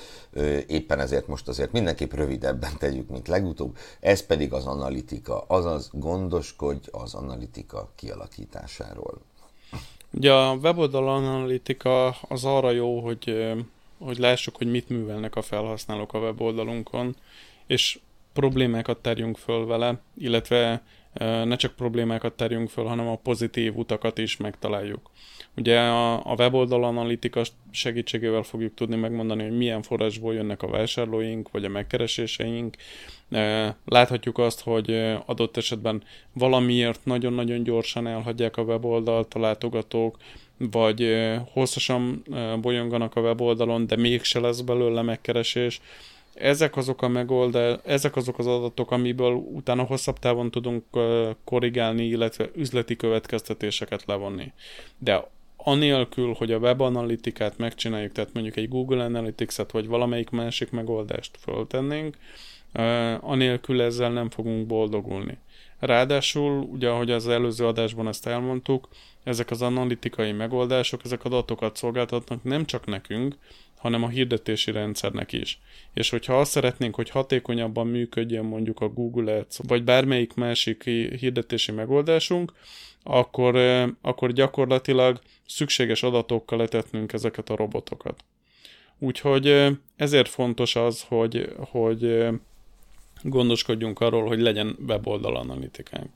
éppen 0.67 1.01
ezért 1.01 1.27
most 1.27 1.49
azért 1.49 1.73
mindenképp 1.73 2.13
rövidebben 2.13 2.79
tegyük, 2.79 3.09
mint 3.09 3.29
legutóbb. 3.29 3.77
Ez 4.01 4.27
pedig 4.27 4.53
az 4.53 4.67
analitika, 4.67 5.45
azaz 5.47 5.91
gondoskodj 5.93 6.89
az 6.91 7.15
analitika 7.15 7.91
kialakításáról. 7.95 9.21
Ugye 10.15 10.33
a 10.33 10.55
weboldal 10.55 11.09
analitika 11.09 12.09
az 12.11 12.45
arra 12.45 12.71
jó, 12.71 13.01
hogy, 13.01 13.55
hogy 13.99 14.19
lássuk, 14.19 14.57
hogy 14.57 14.71
mit 14.71 14.89
művelnek 14.89 15.37
a 15.37 15.43
felhasználók 15.43 16.13
a 16.13 16.19
weboldalunkon, 16.19 17.17
és 17.67 17.99
problémákat 18.33 18.99
terjünk 18.99 19.37
föl 19.37 19.67
vele, 19.67 20.01
illetve 20.15 20.83
ne 21.45 21.57
csak 21.57 21.75
problémákat 21.75 22.33
terjünk 22.33 22.71
föl, 22.71 22.85
hanem 22.85 23.09
a 23.09 23.17
pozitív 23.17 23.77
utakat 23.77 24.19
is 24.19 24.37
megtaláljuk. 24.37 25.11
Ugye 25.57 25.79
a, 25.79 26.15
a 26.15 26.35
weboldal 26.39 26.85
analitika 26.85 27.43
segítségével 27.71 28.43
fogjuk 28.43 28.75
tudni 28.75 28.97
megmondani, 28.97 29.43
hogy 29.43 29.57
milyen 29.57 29.83
forrásból 29.83 30.35
jönnek 30.35 30.63
a 30.63 30.69
vásárlóink, 30.69 31.51
vagy 31.51 31.65
a 31.65 31.69
megkereséseink. 31.69 32.77
Láthatjuk 33.85 34.39
azt, 34.39 34.61
hogy 34.61 34.91
adott 35.27 35.57
esetben 35.57 36.03
valamiért 36.33 37.05
nagyon-nagyon 37.05 37.63
gyorsan 37.63 38.07
elhagyják 38.07 38.57
a 38.57 38.63
weboldalt 38.63 39.35
a 39.35 39.39
látogatók, 39.41 40.17
vagy 40.57 41.29
hosszasan 41.53 42.25
bolyonganak 42.61 43.17
a 43.17 43.21
weboldalon, 43.21 43.87
de 43.87 43.97
mégse 43.97 44.41
lesz 44.41 44.61
belőle 44.61 45.03
megkeresés 45.03 45.81
ezek 46.35 46.77
azok 46.77 47.03
a 47.03 47.09
megoldás, 47.09 47.79
ezek 47.85 48.17
azok 48.17 48.39
az 48.39 48.47
adatok, 48.47 48.91
amiből 48.91 49.33
utána 49.33 49.83
hosszabb 49.83 50.19
távon 50.19 50.51
tudunk 50.51 50.85
korrigálni, 51.45 52.05
illetve 52.05 52.49
üzleti 52.55 52.97
következtetéseket 52.97 54.05
levonni. 54.07 54.53
De 54.99 55.29
anélkül, 55.65 56.33
hogy 56.33 56.53
a 56.53 56.59
webanalitikát 56.59 57.59
megcsináljuk, 57.59 58.13
tehát 58.13 58.33
mondjuk 58.33 58.57
egy 58.57 58.69
Google 58.69 59.05
Analytics-et, 59.05 59.71
vagy 59.71 59.87
valamelyik 59.87 60.31
másik 60.31 60.71
megoldást 60.71 61.39
föltennénk, 61.41 62.17
anélkül 63.21 63.83
ezzel 63.83 64.13
nem 64.13 64.31
fogunk 64.31 64.67
boldogulni. 64.67 65.39
Ráadásul, 65.79 66.61
ugye 66.61 66.89
ahogy 66.89 67.11
az 67.11 67.29
előző 67.29 67.67
adásban 67.67 68.09
ezt 68.09 68.27
elmondtuk, 68.27 68.89
ezek 69.25 69.51
az 69.51 69.63
analitikai 69.63 70.33
megoldások, 70.33 71.01
ezek 71.05 71.25
adatokat 71.25 71.77
szolgáltatnak 71.77 72.43
nem 72.43 72.65
csak 72.65 72.87
nekünk, 72.87 73.37
hanem 73.77 74.03
a 74.03 74.09
hirdetési 74.09 74.71
rendszernek 74.71 75.33
is. 75.33 75.61
És 75.95 76.11
hogyha 76.11 76.41
azt 76.41 76.51
szeretnénk, 76.51 76.95
hogy 76.95 77.11
hatékonyabban 77.11 77.87
működjön 77.87 78.45
mondjuk 78.45 78.81
a 78.81 78.89
Google 78.89 79.37
Ads, 79.37 79.59
vagy 79.69 79.85
bármelyik 79.85 80.35
másik 80.35 80.83
hirdetési 81.19 81.73
megoldásunk, 81.73 82.53
akkor, 83.03 83.57
akkor 84.01 84.33
gyakorlatilag 84.33 85.21
szükséges 85.55 86.03
adatokkal 86.03 86.59
letetnünk 86.59 87.13
ezeket 87.13 87.51
a 87.51 87.57
robotokat. 87.57 88.25
Úgyhogy 88.99 89.79
ezért 89.97 90.29
fontos 90.29 90.77
az, 90.77 91.03
hogy, 91.09 91.55
hogy 91.59 92.27
gondoskodjunk 93.23 94.01
arról, 94.01 94.27
hogy 94.27 94.41
legyen 94.41 94.77
weboldal 94.87 95.37
analitikánk. 95.37 96.11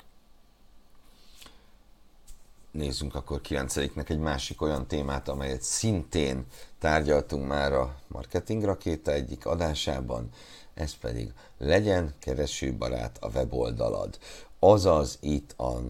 nézzünk 2.76 3.14
akkor 3.14 3.40
9 3.40 3.76
egy 3.76 4.18
másik 4.18 4.62
olyan 4.62 4.86
témát, 4.86 5.28
amelyet 5.28 5.62
szintén 5.62 6.46
tárgyaltunk 6.78 7.46
már 7.46 7.72
a 7.72 7.96
Marketing 8.06 8.64
Rakéta 8.64 9.12
egyik 9.12 9.46
adásában, 9.46 10.30
ez 10.74 10.94
pedig 10.94 11.32
legyen 11.58 12.14
keresőbarát 12.18 13.18
a 13.20 13.28
weboldalad. 13.28 14.18
Azaz 14.58 15.18
itt 15.20 15.54
a 15.58 15.80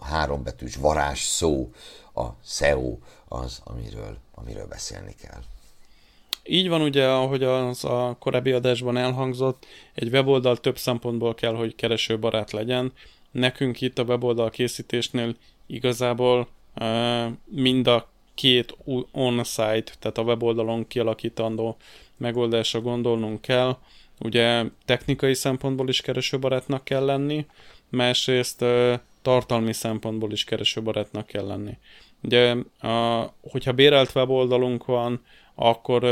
hárombetűs 0.00 0.76
varázs 0.76 1.20
szó, 1.20 1.70
a 2.14 2.26
SEO 2.44 2.98
az, 3.28 3.60
amiről, 3.64 4.16
amiről 4.34 4.66
beszélni 4.66 5.14
kell. 5.22 5.40
Így 6.46 6.68
van 6.68 6.80
ugye, 6.80 7.08
ahogy 7.08 7.42
az 7.42 7.84
a 7.84 8.16
korábbi 8.18 8.52
adásban 8.52 8.96
elhangzott, 8.96 9.66
egy 9.94 10.08
weboldal 10.12 10.56
több 10.56 10.78
szempontból 10.78 11.34
kell, 11.34 11.54
hogy 11.54 11.74
keresőbarát 11.74 12.50
legyen. 12.50 12.92
Nekünk 13.30 13.80
itt 13.80 13.98
a 13.98 14.02
weboldal 14.02 14.50
készítésnél 14.50 15.34
igazából 15.66 16.48
uh, 16.80 17.26
mind 17.44 17.86
a 17.86 18.08
két 18.34 18.76
on-site, 19.12 19.92
tehát 19.98 20.18
a 20.18 20.22
weboldalon 20.22 20.86
kialakítandó 20.86 21.76
megoldásra 22.16 22.80
gondolnunk 22.80 23.40
kell. 23.40 23.76
Ugye 24.20 24.64
technikai 24.84 25.34
szempontból 25.34 25.88
is 25.88 26.00
keresőbarátnak 26.00 26.84
kell 26.84 27.04
lenni, 27.04 27.46
másrészt 27.88 28.64
tartalmi 29.22 29.72
szempontból 29.72 30.32
is 30.32 30.44
keresőbarátnak 30.44 31.26
kell 31.26 31.46
lenni. 31.46 31.78
Ugye, 32.22 32.56
a, 32.78 33.32
hogyha 33.50 33.72
bérelt 33.72 34.14
weboldalunk 34.14 34.84
van, 34.84 35.20
akkor, 35.54 36.04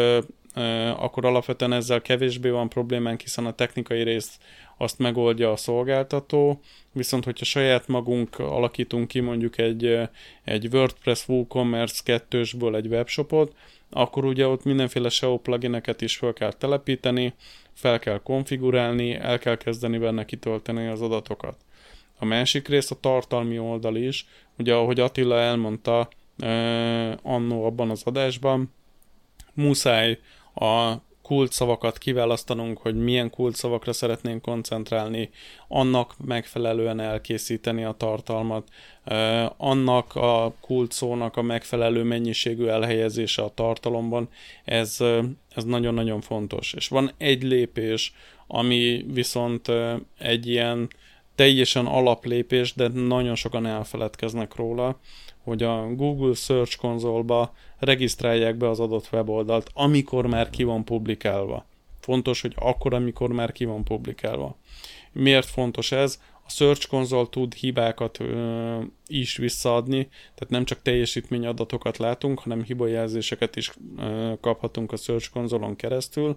akkor 0.96 1.24
alapvetően 1.24 1.72
ezzel 1.72 2.02
kevésbé 2.02 2.48
van 2.48 2.68
problémánk, 2.68 3.20
hiszen 3.20 3.46
a 3.46 3.54
technikai 3.54 4.02
részt 4.02 4.32
azt 4.76 4.98
megoldja 4.98 5.52
a 5.52 5.56
szolgáltató, 5.56 6.60
viszont 6.92 7.24
hogyha 7.24 7.44
saját 7.44 7.88
magunk 7.88 8.38
alakítunk 8.38 9.08
ki 9.08 9.20
mondjuk 9.20 9.58
egy, 9.58 9.98
egy 10.44 10.68
WordPress 10.72 11.28
WooCommerce 11.28 12.02
2-ből 12.30 12.76
egy 12.76 12.86
webshopot, 12.86 13.54
akkor 13.92 14.24
ugye 14.24 14.46
ott 14.46 14.64
mindenféle 14.64 15.08
SEO 15.08 15.38
plugineket 15.38 16.00
is 16.00 16.16
fel 16.16 16.32
kell 16.32 16.52
telepíteni, 16.52 17.34
fel 17.72 17.98
kell 17.98 18.18
konfigurálni, 18.18 19.14
el 19.14 19.38
kell 19.38 19.56
kezdeni 19.56 19.98
benne 19.98 20.24
kitölteni 20.24 20.86
az 20.86 21.02
adatokat. 21.02 21.56
A 22.18 22.24
másik 22.24 22.68
rész 22.68 22.90
a 22.90 23.00
tartalmi 23.00 23.58
oldal 23.58 23.96
is, 23.96 24.26
ugye 24.58 24.74
ahogy 24.74 25.00
Attila 25.00 25.38
elmondta 25.38 26.08
eh, 26.38 27.12
annó 27.22 27.64
abban 27.64 27.90
az 27.90 28.02
adásban, 28.04 28.72
muszáj 29.54 30.18
a 30.54 30.94
kult 31.32 31.52
szavakat 31.52 31.98
kiválasztanunk, 31.98 32.78
hogy 32.78 32.94
milyen 32.94 33.30
kult 33.30 33.54
szavakra 33.54 33.92
szeretnénk 33.92 34.42
koncentrálni, 34.42 35.30
annak 35.68 36.14
megfelelően 36.24 37.00
elkészíteni 37.00 37.84
a 37.84 37.94
tartalmat, 37.98 38.68
annak 39.56 40.14
a 40.14 40.54
kult 40.60 40.92
szónak 40.92 41.36
a 41.36 41.42
megfelelő 41.42 42.02
mennyiségű 42.02 42.66
elhelyezése 42.66 43.42
a 43.42 43.52
tartalomban, 43.54 44.28
ez, 44.64 44.96
ez 45.54 45.64
nagyon-nagyon 45.64 46.20
fontos. 46.20 46.72
És 46.72 46.88
van 46.88 47.10
egy 47.16 47.42
lépés, 47.42 48.14
ami 48.46 49.04
viszont 49.12 49.68
egy 50.18 50.46
ilyen 50.46 50.88
teljesen 51.34 51.86
alaplépés, 51.86 52.74
de 52.74 52.88
nagyon 52.88 53.34
sokan 53.34 53.66
elfeledkeznek 53.66 54.54
róla, 54.54 54.98
hogy 55.42 55.62
a 55.62 55.94
Google 55.94 56.34
Search 56.34 56.76
konzolba 56.76 57.54
regisztrálják 57.78 58.56
be 58.56 58.68
az 58.68 58.80
adott 58.80 59.08
weboldalt, 59.12 59.70
amikor 59.74 60.26
már 60.26 60.50
ki 60.50 60.62
van 60.62 60.84
publikálva. 60.84 61.66
Fontos, 62.00 62.40
hogy 62.40 62.54
akkor, 62.56 62.94
amikor 62.94 63.32
már 63.32 63.52
ki 63.52 63.64
van 63.64 63.84
publikálva. 63.84 64.56
Miért 65.12 65.46
fontos 65.46 65.92
ez? 65.92 66.20
A 66.46 66.50
Search 66.50 66.88
konzol 66.88 67.28
tud 67.28 67.54
hibákat 67.54 68.20
ö, 68.20 68.78
is 69.06 69.36
visszaadni, 69.36 70.08
tehát 70.08 70.48
nem 70.48 70.64
csak 70.64 70.82
teljesítmény 70.82 71.46
adatokat 71.46 71.96
látunk, 71.96 72.38
hanem 72.38 72.62
hibajelzéseket 72.62 73.56
is 73.56 73.72
ö, 73.98 74.32
kaphatunk 74.40 74.92
a 74.92 74.96
Search 74.96 75.30
konzolon 75.30 75.76
keresztül, 75.76 76.36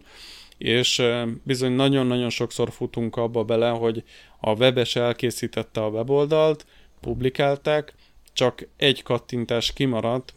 és 0.58 1.04
bizony 1.44 1.72
nagyon-nagyon 1.72 2.30
sokszor 2.30 2.72
futunk 2.72 3.16
abba 3.16 3.44
bele, 3.44 3.70
hogy 3.70 4.04
a 4.40 4.52
webes 4.56 4.96
elkészítette 4.96 5.84
a 5.84 5.90
weboldalt, 5.90 6.66
publikálták, 7.02 7.94
csak 8.36 8.68
egy 8.78 9.04
kattintás 9.04 9.74
kimaradt, 9.74 10.34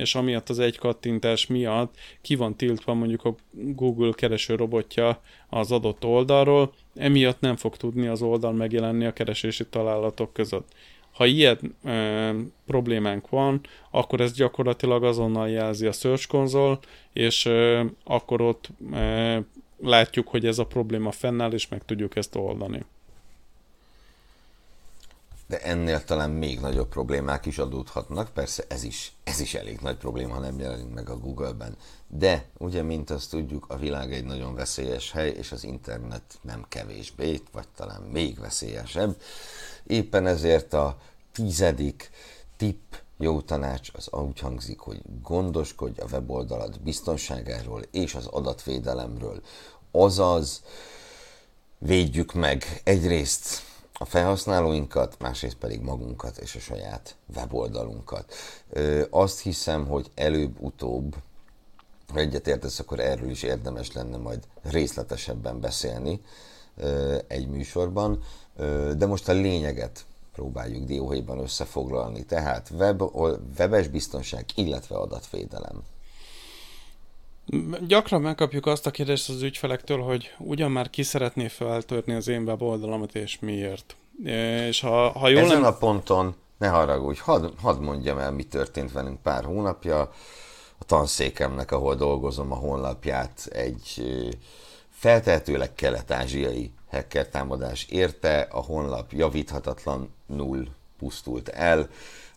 és 0.00 0.14
amiatt 0.14 0.48
az 0.48 0.58
egy 0.58 0.78
kattintás 0.78 1.46
miatt 1.46 1.94
ki 2.20 2.34
van 2.34 2.56
tiltva 2.56 2.94
mondjuk 2.94 3.24
a 3.24 3.34
Google 3.50 4.12
kereső 4.12 4.54
robotja 4.54 5.20
az 5.48 5.72
adott 5.72 6.04
oldalról, 6.04 6.72
emiatt 6.94 7.40
nem 7.40 7.56
fog 7.56 7.76
tudni 7.76 8.06
az 8.06 8.22
oldal 8.22 8.52
megjelenni 8.52 9.04
a 9.04 9.12
keresési 9.12 9.66
találatok 9.66 10.32
között. 10.32 10.72
Ha 11.12 11.26
ilyen 11.26 11.74
e, 11.84 12.34
problémánk 12.66 13.28
van, 13.28 13.60
akkor 13.90 14.20
ez 14.20 14.32
gyakorlatilag 14.32 15.04
azonnal 15.04 15.48
jelzi 15.48 15.86
a 15.86 15.92
Search 15.92 16.28
Console, 16.28 16.78
és 17.12 17.46
e, 17.46 17.86
akkor 18.04 18.40
ott 18.40 18.68
e, 18.92 19.42
látjuk, 19.82 20.28
hogy 20.28 20.46
ez 20.46 20.58
a 20.58 20.66
probléma 20.66 21.10
fennáll, 21.10 21.52
és 21.52 21.68
meg 21.68 21.84
tudjuk 21.84 22.16
ezt 22.16 22.36
oldani 22.36 22.84
de 25.48 25.60
ennél 25.60 26.04
talán 26.04 26.30
még 26.30 26.60
nagyobb 26.60 26.88
problémák 26.88 27.46
is 27.46 27.58
adódhatnak, 27.58 28.30
persze 28.32 28.64
ez 28.68 28.82
is, 28.82 29.12
ez 29.24 29.40
is 29.40 29.54
elég 29.54 29.80
nagy 29.80 29.96
probléma, 29.96 30.34
ha 30.34 30.40
nem 30.40 30.58
jelenik 30.58 30.94
meg 30.94 31.08
a 31.08 31.18
Google-ben. 31.18 31.76
De 32.06 32.44
ugye, 32.58 32.82
mint 32.82 33.10
azt 33.10 33.30
tudjuk, 33.30 33.66
a 33.68 33.76
világ 33.76 34.12
egy 34.12 34.24
nagyon 34.24 34.54
veszélyes 34.54 35.12
hely, 35.12 35.28
és 35.30 35.52
az 35.52 35.64
internet 35.64 36.22
nem 36.42 36.64
kevésbé, 36.68 37.42
vagy 37.52 37.68
talán 37.76 38.02
még 38.02 38.40
veszélyesebb. 38.40 39.20
Éppen 39.86 40.26
ezért 40.26 40.72
a 40.72 40.98
tizedik 41.32 42.10
tipp, 42.56 42.94
jó 43.18 43.40
tanács 43.40 43.90
az 43.92 44.08
úgy 44.12 44.38
hangzik, 44.38 44.78
hogy 44.78 45.00
gondoskodj 45.22 46.00
a 46.00 46.06
weboldalad 46.10 46.80
biztonságáról 46.80 47.82
és 47.90 48.14
az 48.14 48.26
adatvédelemről. 48.26 49.42
Azaz, 49.90 50.62
védjük 51.78 52.32
meg 52.32 52.80
egyrészt 52.84 53.66
a 53.98 54.04
felhasználóinkat, 54.04 55.16
másrészt 55.18 55.56
pedig 55.56 55.80
magunkat 55.80 56.36
és 56.36 56.54
a 56.54 56.58
saját 56.58 57.16
weboldalunkat. 57.36 58.34
Azt 59.10 59.40
hiszem, 59.40 59.86
hogy 59.86 60.10
előbb-utóbb, 60.14 61.16
ha 62.12 62.18
egyetértesz, 62.18 62.78
akkor 62.78 63.00
erről 63.00 63.30
is 63.30 63.42
érdemes 63.42 63.92
lenne 63.92 64.16
majd 64.16 64.46
részletesebben 64.62 65.60
beszélni 65.60 66.20
egy 67.26 67.48
műsorban, 67.48 68.22
de 68.96 69.06
most 69.06 69.28
a 69.28 69.32
lényeget 69.32 70.06
próbáljuk 70.32 70.84
dióhéjban 70.84 71.38
összefoglalni. 71.38 72.24
Tehát 72.24 72.70
web, 72.70 73.02
webes 73.58 73.88
biztonság, 73.88 74.44
illetve 74.54 74.96
adatvédelem. 74.96 75.82
Gyakran 77.86 78.20
megkapjuk 78.20 78.66
azt 78.66 78.86
a 78.86 78.90
kérdést 78.90 79.28
az 79.28 79.42
ügyfelektől, 79.42 79.98
hogy 79.98 80.34
ugyan 80.38 80.70
már 80.70 80.90
ki 80.90 81.02
szeretné 81.02 81.48
feltörni 81.48 82.14
az 82.14 82.28
én 82.28 82.42
weboldalamat, 82.42 83.14
és 83.14 83.38
miért. 83.40 83.96
És 84.24 84.80
ha, 84.80 85.10
ha 85.10 85.28
jól 85.28 85.40
Ezen 85.40 85.60
nem... 85.60 85.72
a 85.72 85.76
ponton, 85.76 86.34
ne 86.58 86.68
haragudj, 86.68 87.20
hadd 87.20 87.50
had 87.60 87.80
mondjam 87.80 88.18
el, 88.18 88.32
mi 88.32 88.42
történt 88.42 88.92
velünk 88.92 89.22
pár 89.22 89.44
hónapja. 89.44 90.00
A 90.80 90.84
tanszékemnek, 90.84 91.72
ahol 91.72 91.94
dolgozom 91.94 92.52
a 92.52 92.54
honlapját, 92.54 93.48
egy 93.52 94.02
feltehetőleg 94.90 95.74
kelet-ázsiai 95.74 96.72
hacker 96.90 97.28
támadás 97.28 97.86
érte, 97.88 98.48
a 98.50 98.60
honlap 98.60 99.12
null 100.26 100.66
pusztult 100.98 101.48
el, 101.48 101.88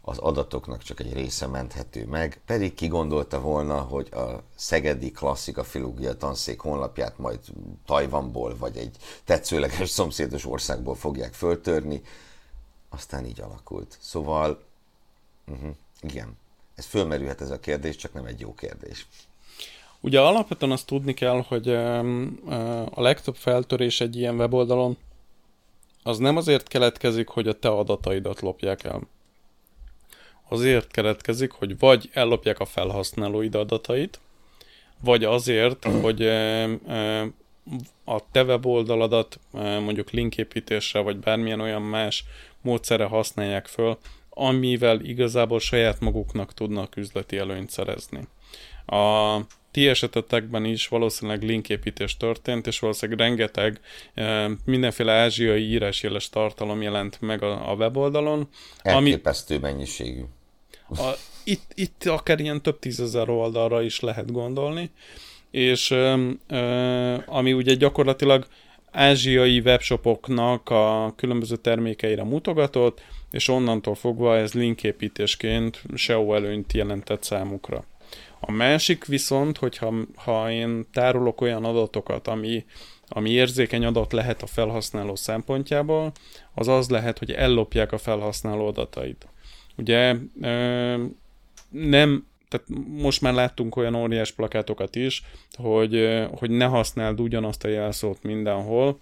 az 0.01 0.17
adatoknak 0.17 0.83
csak 0.83 0.99
egy 0.99 1.13
része 1.13 1.47
menthető 1.47 2.05
meg, 2.05 2.41
pedig 2.45 2.73
ki 2.73 2.87
gondolta 2.87 3.41
volna, 3.41 3.79
hogy 3.79 4.13
a 4.13 4.43
Szegedi 4.55 5.11
Klasszika 5.11 5.63
Filológia 5.63 6.17
Tanszék 6.17 6.59
honlapját 6.59 7.17
majd 7.17 7.39
Tajvanból 7.85 8.57
vagy 8.57 8.77
egy 8.77 8.95
tetszőleges 9.25 9.89
szomszédos 9.99 10.45
országból 10.45 10.95
fogják 10.95 11.33
föltörni, 11.33 12.01
aztán 12.89 13.25
így 13.25 13.41
alakult. 13.41 13.97
Szóval, 13.99 14.63
uh-huh, 15.47 15.75
igen, 16.01 16.37
ez 16.75 16.85
fölmerülhet 16.85 17.41
ez 17.41 17.49
a 17.49 17.59
kérdés, 17.59 17.95
csak 17.95 18.13
nem 18.13 18.25
egy 18.25 18.39
jó 18.39 18.53
kérdés. 18.53 19.07
Ugye 19.99 20.21
alapvetően 20.21 20.71
azt 20.71 20.85
tudni 20.85 21.13
kell, 21.13 21.43
hogy 21.47 21.69
a 22.93 23.01
legtöbb 23.01 23.35
feltörés 23.35 24.01
egy 24.01 24.15
ilyen 24.15 24.35
weboldalon 24.35 24.97
az 26.03 26.17
nem 26.17 26.37
azért 26.37 26.67
keletkezik, 26.67 27.27
hogy 27.27 27.47
a 27.47 27.59
te 27.59 27.69
adataidat 27.69 28.41
lopják 28.41 28.83
el 28.83 29.01
azért 30.51 30.91
keletkezik, 30.91 31.51
hogy 31.51 31.79
vagy 31.79 32.09
ellopják 32.13 32.59
a 32.59 32.65
felhasználóid 32.65 33.55
adatait, 33.55 34.19
vagy 34.99 35.23
azért, 35.23 35.83
hogy 36.03 36.25
a 38.05 38.31
te 38.31 38.43
weboldaladat 38.43 39.39
mondjuk 39.51 40.09
linképítésre, 40.09 40.99
vagy 40.99 41.17
bármilyen 41.17 41.59
olyan 41.59 41.81
más 41.81 42.23
módszere 42.61 43.05
használják 43.05 43.67
föl, 43.67 43.97
amivel 44.29 44.99
igazából 44.99 45.59
saját 45.59 45.99
maguknak 45.99 46.53
tudnak 46.53 46.95
üzleti 46.95 47.37
előnyt 47.37 47.69
szerezni. 47.69 48.27
A 48.85 49.37
ti 49.71 49.87
esetetekben 49.87 50.65
is 50.65 50.87
valószínűleg 50.87 51.43
linképítés 51.43 52.17
történt, 52.17 52.67
és 52.67 52.79
valószínűleg 52.79 53.19
rengeteg 53.19 53.79
mindenféle 54.65 55.11
ázsiai 55.11 55.69
írásjeles 55.69 56.29
tartalom 56.29 56.81
jelent 56.81 57.21
meg 57.21 57.43
a, 57.43 57.71
a 57.71 57.75
weboldalon. 57.75 58.47
Elképesztő 58.81 59.55
ami, 59.55 59.63
mennyiségű. 59.63 60.21
A, 60.97 61.11
itt, 61.43 61.71
itt 61.75 62.05
akár 62.05 62.39
ilyen 62.39 62.61
több 62.61 62.79
tízezer 62.79 63.29
oldalra 63.29 63.81
is 63.81 63.99
lehet 63.99 64.31
gondolni, 64.31 64.91
és 65.51 65.95
ami 67.25 67.53
ugye 67.53 67.73
gyakorlatilag 67.73 68.47
ázsiai 68.91 69.59
webshopoknak 69.59 70.69
a 70.69 71.13
különböző 71.15 71.55
termékeire 71.55 72.23
mutogatott, 72.23 73.01
és 73.31 73.47
onnantól 73.47 73.95
fogva 73.95 74.37
ez 74.37 74.53
linképítésként 74.53 75.83
SEO 75.95 76.33
előnyt 76.33 76.73
jelentett 76.73 77.23
számukra. 77.23 77.83
A 78.39 78.51
másik 78.51 79.05
viszont, 79.05 79.57
hogyha 79.57 79.93
ha 80.15 80.51
én 80.51 80.85
tárolok 80.93 81.41
olyan 81.41 81.65
adatokat, 81.65 82.27
ami, 82.27 82.65
ami 83.07 83.29
érzékeny 83.29 83.85
adat 83.85 84.13
lehet 84.13 84.41
a 84.41 84.47
felhasználó 84.47 85.15
szempontjából, 85.15 86.11
az 86.53 86.67
az 86.67 86.89
lehet, 86.89 87.19
hogy 87.19 87.31
ellopják 87.31 87.91
a 87.91 87.97
felhasználó 87.97 88.67
adatait. 88.67 89.27
Ugye 89.77 90.15
nem 91.69 92.29
tehát 92.51 92.67
most 92.87 93.21
már 93.21 93.33
láttunk 93.33 93.75
olyan 93.75 93.95
óriás 93.95 94.31
plakátokat 94.31 94.95
is, 94.95 95.23
hogy, 95.53 96.19
hogy 96.37 96.49
ne 96.49 96.65
használd 96.65 97.19
ugyanazt 97.19 97.63
a 97.63 97.67
jelszót 97.67 98.23
mindenhol. 98.23 98.97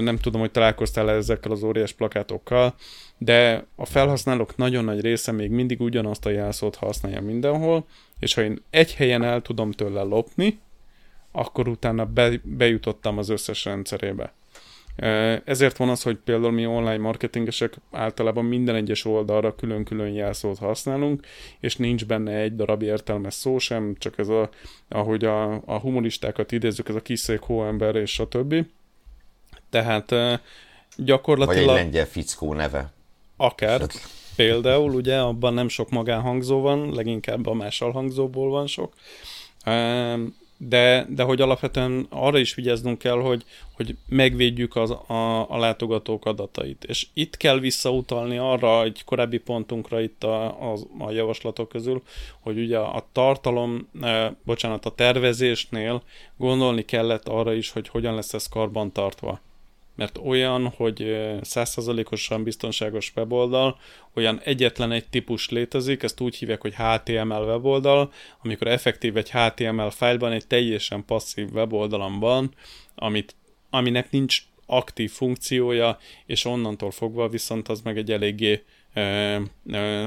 Nem 0.00 0.16
tudom, 0.16 0.40
hogy 0.40 0.50
találkoztál 0.50 1.10
ezekkel 1.10 1.50
az 1.50 1.62
óriás 1.62 1.92
plakátokkal, 1.92 2.74
de 3.18 3.66
a 3.74 3.84
felhasználók 3.84 4.56
nagyon 4.56 4.84
nagy 4.84 5.00
része 5.00 5.32
még 5.32 5.50
mindig 5.50 5.80
ugyanazt 5.80 6.26
a 6.26 6.30
jelszót 6.30 6.76
használja 6.76 7.20
mindenhol, 7.20 7.86
és 8.18 8.34
ha 8.34 8.42
én 8.42 8.62
egy 8.70 8.94
helyen 8.94 9.22
el 9.22 9.42
tudom 9.42 9.70
tőle 9.72 10.02
lopni, 10.02 10.58
akkor 11.32 11.68
utána 11.68 12.04
be, 12.04 12.40
bejutottam 12.42 13.18
az 13.18 13.28
összes 13.28 13.64
rendszerébe. 13.64 14.32
Ezért 15.44 15.76
van 15.76 15.88
az, 15.88 16.02
hogy 16.02 16.16
például 16.16 16.52
mi 16.52 16.66
online 16.66 16.96
marketingesek 16.98 17.74
általában 17.90 18.44
minden 18.44 18.74
egyes 18.74 19.04
oldalra 19.04 19.54
külön-külön 19.54 20.08
jelszót 20.08 20.58
használunk, 20.58 21.26
és 21.60 21.76
nincs 21.76 22.06
benne 22.06 22.32
egy 22.32 22.56
darab 22.56 22.82
értelmes 22.82 23.34
szó 23.34 23.58
sem, 23.58 23.94
csak 23.98 24.18
ez 24.18 24.28
a, 24.28 24.50
ahogy 24.88 25.24
a, 25.24 25.52
a 25.52 25.78
humoristákat 25.78 26.52
idézzük, 26.52 26.88
ez 26.88 26.94
a 26.94 27.02
kiszék 27.02 27.40
hóember 27.40 27.94
és 27.94 28.18
a 28.18 28.28
többi. 28.28 28.66
Tehát 29.70 30.14
gyakorlatilag... 30.96 31.64
Vagy 31.64 31.76
egy 31.76 31.82
lengyel 31.82 32.06
fickó 32.06 32.54
neve. 32.54 32.92
Akár. 33.36 33.86
Például, 34.36 34.94
ugye, 34.94 35.18
abban 35.18 35.54
nem 35.54 35.68
sok 35.68 35.90
magánhangzó 35.90 36.60
van, 36.60 36.94
leginkább 36.94 37.46
a 37.46 37.54
másalhangzóból 37.54 38.50
van 38.50 38.66
sok 38.66 38.94
de, 40.56 41.06
de 41.08 41.22
hogy 41.22 41.40
alapvetően 41.40 42.06
arra 42.10 42.38
is 42.38 42.54
vigyáznunk 42.54 42.98
kell, 42.98 43.18
hogy, 43.20 43.44
hogy 43.72 43.96
megvédjük 44.08 44.76
az, 44.76 44.90
a, 44.90 45.50
a 45.50 45.58
látogatók 45.58 46.24
adatait. 46.24 46.84
És 46.84 47.06
itt 47.14 47.36
kell 47.36 47.58
visszautalni 47.58 48.36
arra 48.36 48.82
egy 48.82 49.02
korábbi 49.04 49.38
pontunkra 49.38 50.00
itt 50.00 50.24
a, 50.24 50.72
a, 50.72 50.76
a 50.98 51.10
javaslatok 51.10 51.68
közül, 51.68 52.02
hogy 52.40 52.58
ugye 52.58 52.78
a 52.78 53.06
tartalom, 53.12 53.88
eh, 54.00 54.30
bocsánat, 54.44 54.84
a 54.84 54.90
tervezésnél 54.90 56.02
gondolni 56.36 56.84
kellett 56.84 57.28
arra 57.28 57.52
is, 57.52 57.70
hogy 57.70 57.88
hogyan 57.88 58.14
lesz 58.14 58.34
ez 58.34 58.48
karban 58.48 58.92
tartva 58.92 59.40
mert 59.96 60.18
olyan, 60.24 60.68
hogy 60.68 61.16
százszerzalékosan 61.40 62.42
biztonságos 62.42 63.12
weboldal, 63.16 63.78
olyan 64.14 64.40
egyetlen 64.44 64.92
egy 64.92 65.08
típus 65.08 65.48
létezik, 65.48 66.02
ezt 66.02 66.20
úgy 66.20 66.36
hívják, 66.36 66.60
hogy 66.60 66.74
HTML 66.74 67.44
weboldal, 67.44 68.12
amikor 68.42 68.66
effektív 68.66 69.16
egy 69.16 69.30
HTML 69.30 69.90
fájlban 69.90 70.32
egy 70.32 70.46
teljesen 70.46 71.04
passzív 71.04 71.52
weboldalon 71.52 72.18
van, 72.18 72.54
amit, 72.94 73.34
aminek 73.70 74.10
nincs 74.10 74.42
aktív 74.66 75.10
funkciója, 75.10 75.98
és 76.26 76.44
onnantól 76.44 76.90
fogva 76.90 77.28
viszont 77.28 77.68
az 77.68 77.80
meg 77.80 77.98
egy 77.98 78.12
eléggé 78.12 78.62
uh, 78.94 79.40
uh, 79.64 80.04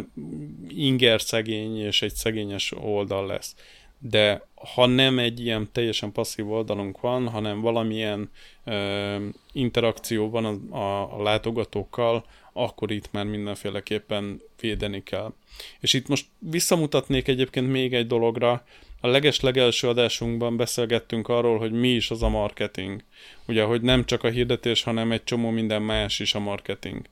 inger 0.68 1.22
szegény 1.22 1.78
és 1.78 2.02
egy 2.02 2.14
szegényes 2.14 2.72
oldal 2.72 3.26
lesz 3.26 3.56
de 4.00 4.48
ha 4.74 4.86
nem 4.86 5.20
egy 5.20 5.40
ilyen 5.40 5.70
teljesen 5.72 6.12
passzív 6.12 6.52
oldalunk 6.52 7.00
van, 7.00 7.28
hanem 7.28 7.62
valamilyen 7.62 8.30
ö, 8.64 9.16
interakció 9.52 10.30
van 10.30 10.46
a, 10.70 11.16
a, 11.18 11.22
látogatókkal, 11.24 12.26
akkor 12.54 12.92
itt 12.92 13.12
már 13.12 13.26
mindenféleképpen 13.26 14.42
védeni 14.62 15.04
kell. 15.04 15.34
És 15.80 15.94
itt 15.94 16.08
most 16.08 16.26
visszamutatnék 16.40 17.28
egyébként 17.28 17.72
még 17.72 17.94
egy 17.94 18.08
dologra, 18.08 18.64
a 19.02 19.08
leges-legelső 19.08 19.88
adásunkban 19.88 20.58
beszélgettünk 20.58 21.28
arról, 21.28 21.58
hogy 21.58 21.72
mi 21.72 21.90
is 21.90 22.12
az 22.12 22.24
a 22.24 22.30
marketing. 22.30 23.04
Ugye, 23.48 23.64
hogy 23.64 23.82
nem 23.82 24.06
csak 24.06 24.24
a 24.24 24.30
hirdetés, 24.30 24.84
hanem 24.84 25.12
egy 25.12 25.24
csomó 25.24 25.50
minden 25.50 25.82
más 25.82 26.20
is 26.20 26.36
a 26.36 26.40
marketing. 26.40 27.06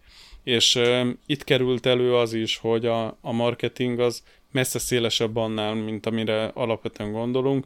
És 0.43 0.75
uh, 0.75 1.07
itt 1.25 1.43
került 1.43 1.85
elő 1.85 2.15
az 2.15 2.33
is, 2.33 2.57
hogy 2.57 2.85
a, 2.85 3.17
a 3.21 3.31
marketing 3.31 3.99
az 3.99 4.23
messze 4.51 4.79
szélesebb 4.79 5.35
annál, 5.35 5.73
mint 5.73 6.05
amire 6.05 6.45
alapvetően 6.45 7.11
gondolunk, 7.11 7.65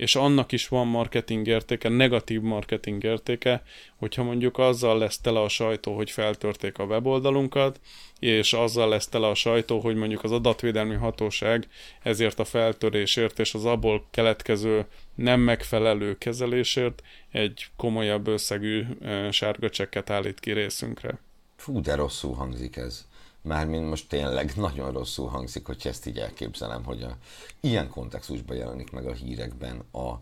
és 0.00 0.16
annak 0.16 0.52
is 0.52 0.68
van 0.68 0.86
marketing 0.86 1.46
értéke, 1.46 1.88
negatív 1.88 2.40
marketing 2.40 3.04
értéke, 3.04 3.62
hogyha 3.96 4.22
mondjuk 4.22 4.58
azzal 4.58 4.98
lesz 4.98 5.18
tele 5.18 5.40
a 5.40 5.48
sajtó, 5.48 5.96
hogy 5.96 6.10
feltörték 6.10 6.78
a 6.78 6.84
weboldalunkat, 6.84 7.80
és 8.18 8.52
azzal 8.52 8.88
lesz 8.88 9.08
tele 9.08 9.26
a 9.26 9.34
sajtó, 9.34 9.80
hogy 9.80 9.96
mondjuk 9.96 10.24
az 10.24 10.32
adatvédelmi 10.32 10.94
hatóság 10.94 11.68
ezért 12.02 12.38
a 12.38 12.44
feltörésért 12.44 13.38
és 13.38 13.54
az 13.54 13.64
abból 13.64 14.06
keletkező 14.10 14.86
nem 15.14 15.40
megfelelő 15.40 16.18
kezelésért 16.18 17.02
egy 17.30 17.66
komolyabb 17.76 18.26
összegű 18.26 18.82
sárga 19.30 19.70
csekket 19.70 20.10
állít 20.10 20.40
ki 20.40 20.52
részünkre. 20.52 21.18
Fú, 21.56 21.80
de 21.80 21.94
rosszul 21.94 22.34
hangzik 22.34 22.76
ez. 22.76 23.06
Mármint 23.42 23.88
most 23.88 24.08
tényleg 24.08 24.52
nagyon 24.56 24.92
rosszul 24.92 25.28
hangzik, 25.28 25.66
hogy 25.66 25.80
ezt 25.84 26.06
így 26.06 26.18
elképzelem, 26.18 26.84
hogy 26.84 27.02
a, 27.02 27.16
ilyen 27.60 27.88
kontextusban 27.88 28.56
jelenik 28.56 28.90
meg 28.90 29.06
a 29.06 29.12
hírekben 29.12 29.82
a, 29.90 30.20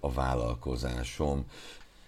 a 0.00 0.12
vállalkozásom. 0.12 1.44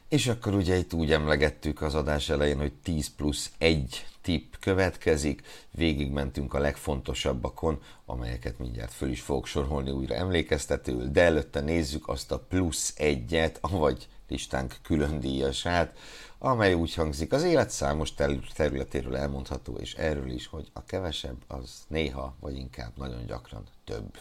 És 0.09 0.27
akkor 0.27 0.55
ugye 0.55 0.77
itt 0.77 0.93
úgy 0.93 1.13
emlegettük 1.13 1.83
az 1.83 1.95
adás 1.95 2.29
elején, 2.29 2.59
hogy 2.59 2.73
10 2.73 3.15
plusz 3.15 3.51
1 3.59 4.07
tipp 4.23 4.53
következik, 4.61 5.43
végigmentünk 5.71 6.55
a 6.55 6.59
legfontosabbakon, 6.59 7.83
amelyeket 8.07 8.59
mindjárt 8.59 8.93
föl 8.93 9.11
is 9.11 9.21
fogok 9.21 9.47
sorolni 9.47 9.91
újra 9.91 10.15
emlékeztetőül, 10.15 11.11
de 11.11 11.23
előtte 11.23 11.61
nézzük 11.61 12.09
azt 12.09 12.33
a 12.33 12.39
plusz 12.39 12.95
egyet, 12.97 13.59
vagy 13.61 14.09
listánk 14.29 14.77
külön 14.83 15.21
díjasát, 15.21 15.97
amely 16.45 16.75
úgy 16.75 16.95
hangzik, 16.95 17.33
az 17.33 17.43
élet 17.43 17.71
számos 17.71 18.15
területéről 18.55 19.17
elmondható, 19.17 19.77
és 19.81 19.95
erről 19.95 20.31
is, 20.31 20.47
hogy 20.47 20.67
a 20.73 20.85
kevesebb 20.85 21.37
az 21.49 21.85
néha, 21.89 22.35
vagy 22.41 22.57
inkább 22.57 22.93
nagyon 22.97 23.27
gyakran 23.27 23.63
több. 23.85 24.19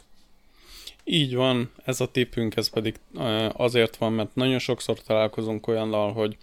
Így 1.04 1.36
van, 1.36 1.72
ez 1.86 2.02
a 2.02 2.12
tippünk, 2.12 2.56
ez 2.56 2.70
pedig 2.70 3.00
azért 3.54 3.96
van, 3.96 4.14
mert 4.14 4.36
nagyon 4.36 4.60
sokszor 4.60 5.02
találkozunk 5.02 5.68
olyannal, 5.68 6.14
hogy 6.14 6.38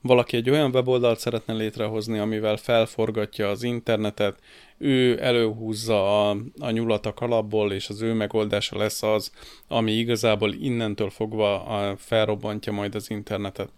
valaki 0.00 0.36
egy 0.36 0.50
olyan 0.50 0.74
weboldalt 0.74 1.18
szeretne 1.18 1.54
létrehozni, 1.54 2.18
amivel 2.18 2.56
felforgatja 2.56 3.48
az 3.48 3.62
internetet, 3.62 4.38
ő 4.78 5.22
előhúzza 5.22 6.30
a, 6.30 6.36
a 6.58 6.70
nyulat 6.70 7.06
a 7.06 7.14
kalapból, 7.14 7.72
és 7.72 7.88
az 7.88 8.00
ő 8.00 8.12
megoldása 8.12 8.78
lesz 8.78 9.02
az, 9.02 9.32
ami 9.68 9.92
igazából 9.92 10.52
innentől 10.52 11.10
fogva 11.10 11.96
felrobbantja 11.98 12.72
majd 12.72 12.94
az 12.94 13.10
internetet. 13.10 13.68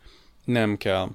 Nem 0.44 0.76
kell. 0.76 1.08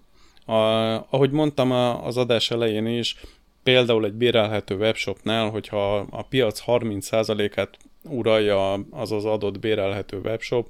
A, 0.49 0.95
ahogy 1.09 1.31
mondtam 1.31 1.71
az 2.03 2.17
adás 2.17 2.51
elején 2.51 2.85
is, 2.85 3.15
például 3.63 4.05
egy 4.05 4.13
bérelhető 4.13 4.75
webshopnál, 4.75 5.49
hogyha 5.49 5.97
a 5.97 6.21
piac 6.23 6.63
30%-át 6.65 7.77
uralja 8.03 8.73
az 8.73 9.11
az 9.11 9.25
adott 9.25 9.59
bérelhető 9.59 10.17
webshop, 10.17 10.67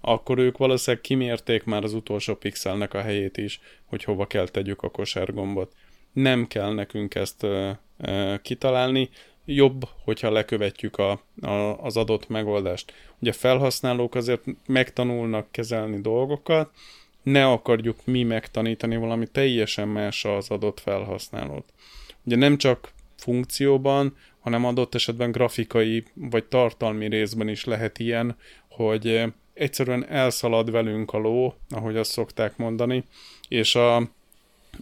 akkor 0.00 0.38
ők 0.38 0.58
valószínűleg 0.58 1.04
kimérték 1.04 1.64
már 1.64 1.84
az 1.84 1.94
utolsó 1.94 2.34
pixelnek 2.34 2.94
a 2.94 3.00
helyét 3.00 3.36
is, 3.36 3.60
hogy 3.86 4.04
hova 4.04 4.26
kell 4.26 4.48
tegyük 4.48 4.82
a 4.82 4.90
kosárgombot. 4.90 5.72
Nem 6.12 6.46
kell 6.46 6.74
nekünk 6.74 7.14
ezt 7.14 7.42
ö, 7.42 7.70
ö, 7.98 8.34
kitalálni, 8.42 9.10
jobb, 9.44 9.82
hogyha 10.04 10.30
lekövetjük 10.30 10.98
a, 10.98 11.10
a, 11.40 11.82
az 11.82 11.96
adott 11.96 12.28
megoldást. 12.28 12.92
Ugye 13.20 13.32
felhasználók 13.32 14.14
azért 14.14 14.42
megtanulnak 14.66 15.52
kezelni 15.52 16.00
dolgokat, 16.00 16.70
ne 17.22 17.46
akarjuk 17.46 17.96
mi 18.04 18.22
megtanítani 18.22 18.96
valami 18.96 19.26
teljesen 19.26 19.88
más 19.88 20.24
az 20.24 20.50
adott 20.50 20.80
felhasználót. 20.80 21.72
Ugye 22.24 22.36
nem 22.36 22.56
csak 22.56 22.92
funkcióban, 23.16 24.16
hanem 24.40 24.64
adott 24.64 24.94
esetben 24.94 25.30
grafikai 25.30 26.04
vagy 26.14 26.44
tartalmi 26.44 27.08
részben 27.08 27.48
is 27.48 27.64
lehet 27.64 27.98
ilyen, 27.98 28.36
hogy 28.68 29.22
egyszerűen 29.54 30.06
elszalad 30.08 30.70
velünk 30.70 31.12
a 31.12 31.18
ló, 31.18 31.54
ahogy 31.70 31.96
azt 31.96 32.10
szokták 32.10 32.56
mondani, 32.56 33.04
és 33.48 33.74
a, 33.74 33.96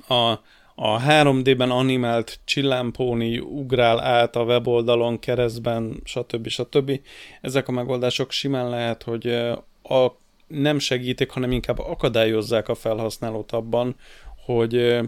a, 0.07 0.30
a 0.74 1.01
3D-ben 1.01 1.70
animált 1.70 2.38
csillámpóni 2.45 3.38
ugrál 3.38 4.01
át 4.01 4.36
a 4.36 4.43
weboldalon 4.43 5.18
keresztben, 5.18 6.01
stb. 6.05 6.49
stb. 6.49 7.01
Ezek 7.41 7.68
a 7.68 7.72
megoldások 7.72 8.30
simán 8.30 8.68
lehet, 8.68 9.03
hogy 9.03 9.26
a, 9.82 10.16
nem 10.51 10.78
segítik, 10.78 11.30
hanem 11.30 11.53
inkább 11.53 11.78
akadályozzák 11.78 12.68
a 12.68 12.74
felhasználót 12.74 13.53
abban, 13.53 13.96
hogy 14.44 15.01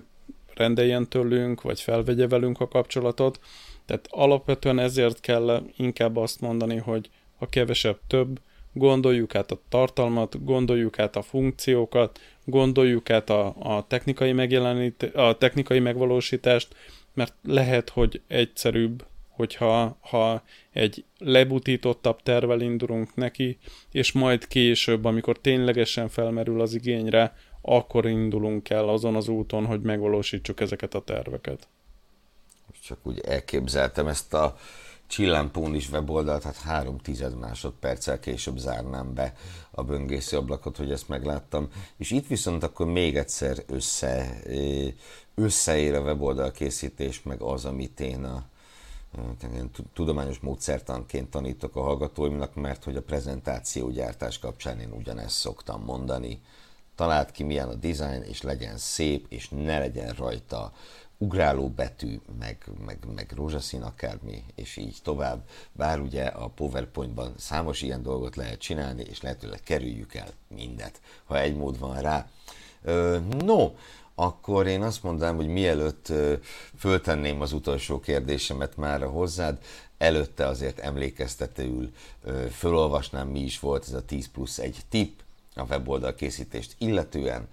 rendeljen 0.55 1.09
tőlünk, 1.09 1.63
vagy 1.63 1.81
felvegye 1.81 2.29
velünk 2.29 2.61
a 2.61 2.69
kapcsolatot. 2.69 3.41
Tehát 3.87 4.07
alapvetően 4.11 4.79
ezért 4.79 5.21
kell 5.21 5.63
inkább 5.77 6.17
azt 6.17 6.41
mondani, 6.41 6.77
hogy 6.77 7.11
a 7.39 7.49
kevesebb 7.49 7.99
több, 8.07 8.41
gondoljuk 8.73 9.35
át 9.35 9.51
a 9.51 9.61
tartalmat, 9.69 10.45
gondoljuk 10.45 10.99
át 10.99 11.17
a 11.17 11.23
funkciókat, 11.23 12.21
gondoljuk 12.45 13.11
át 13.11 13.31
a, 13.31 13.55
a, 13.59 13.87
technikai, 13.87 14.33
megjelenít, 14.33 15.03
a 15.03 15.37
technikai 15.39 15.79
megvalósítást, 15.79 16.75
mert 17.15 17.35
lehet, 17.43 17.91
hogy 17.91 18.21
egyszerűbb, 18.27 19.05
hogyha 19.43 19.97
ha 20.01 20.43
egy 20.73 21.05
lebutítottabb 21.19 22.23
tervel 22.23 22.61
indulunk 22.61 23.15
neki, 23.15 23.59
és 23.91 24.13
majd 24.13 24.47
később, 24.47 25.05
amikor 25.05 25.39
ténylegesen 25.39 26.09
felmerül 26.09 26.61
az 26.61 26.75
igényre, 26.75 27.37
akkor 27.63 28.07
indulunk 28.07 28.71
el 28.71 28.89
azon 28.89 29.17
az 29.17 29.29
úton, 29.29 29.67
hogy 29.67 29.81
megvalósítsuk 29.81 30.61
ezeket 30.61 30.95
a 30.95 31.01
terveket. 31.01 31.69
Csak 32.85 32.99
úgy 33.03 33.21
elképzeltem 33.21 34.07
ezt 34.07 34.35
a 34.35 34.57
csillámpón 35.07 35.75
is 35.75 35.91
weboldalt, 35.91 36.43
hát 36.43 36.57
három 36.57 36.99
tized 36.99 37.39
másodperccel 37.39 38.21
később 38.21 38.57
zárnám 38.57 39.15
be 39.15 39.35
a 39.71 39.83
böngészi 39.83 40.37
ablakot, 40.37 40.77
hogy 40.77 40.91
ezt 40.91 41.09
megláttam. 41.09 41.69
És 41.97 42.11
itt 42.11 42.27
viszont 42.27 42.63
akkor 42.63 42.87
még 42.87 43.17
egyszer 43.17 43.57
össze, 43.67 44.43
összeér 45.35 45.95
a 45.95 46.01
weboldal 46.01 46.51
készítés, 46.51 47.23
meg 47.23 47.41
az, 47.41 47.65
amit 47.65 48.01
én 48.01 48.25
a 48.25 48.51
tudományos 49.93 50.39
módszertanként 50.39 51.31
tanítok 51.31 51.77
a 51.77 51.83
hallgatóimnak, 51.83 52.55
mert 52.55 52.85
hogy 52.85 52.97
a 52.97 53.03
prezentációgyártás 53.03 54.39
kapcsán 54.39 54.81
én 54.81 54.93
ugyanezt 54.93 55.37
szoktam 55.37 55.83
mondani. 55.85 56.43
Talált 56.95 57.31
ki 57.31 57.43
milyen 57.43 57.69
a 57.69 57.75
design, 57.75 58.23
és 58.23 58.43
legyen 58.43 58.77
szép, 58.77 59.27
és 59.29 59.49
ne 59.49 59.79
legyen 59.79 60.13
rajta 60.13 60.73
ugráló 61.23 61.69
betű, 61.69 62.21
meg, 62.39 62.65
meg, 62.87 62.99
meg 63.15 63.33
rózsaszín 63.35 63.83
akármi, 63.83 64.45
és 64.55 64.77
így 64.77 64.97
tovább. 65.03 65.49
Bár 65.73 66.01
ugye 66.01 66.25
a 66.25 66.49
PowerPointban 66.49 67.35
számos 67.37 67.83
ilyen 67.83 68.03
dolgot 68.03 68.37
lehet 68.37 68.59
csinálni, 68.59 69.03
és 69.03 69.21
lehetőleg 69.21 69.61
kerüljük 69.61 70.15
el 70.15 70.29
mindet, 70.49 71.01
ha 71.25 71.41
egy 71.41 71.57
mód 71.57 71.79
van 71.79 72.01
rá. 72.01 72.29
Ö, 72.83 73.19
no, 73.45 73.71
akkor 74.15 74.67
én 74.67 74.83
azt 74.83 75.03
mondanám, 75.03 75.37
hogy 75.37 75.49
mielőtt 75.49 76.13
föltenném 76.79 77.41
az 77.41 77.53
utolsó 77.53 78.01
kérdésemet 78.01 78.77
már 78.77 79.03
hozzád, 79.03 79.59
előtte 79.99 80.47
azért 80.47 80.79
emlékeztetőül 80.79 81.93
fölolvasnám, 82.51 83.29
mi 83.29 83.41
is 83.41 83.61
volt 83.61 83.85
ez 83.87 83.93
a 83.93 84.05
10 84.05 84.29
plusz 84.31 84.59
egy 84.59 84.81
tip 84.89 85.21
a 85.55 85.63
weboldal 85.63 86.15
készítést 86.15 86.75
illetően, 86.79 87.49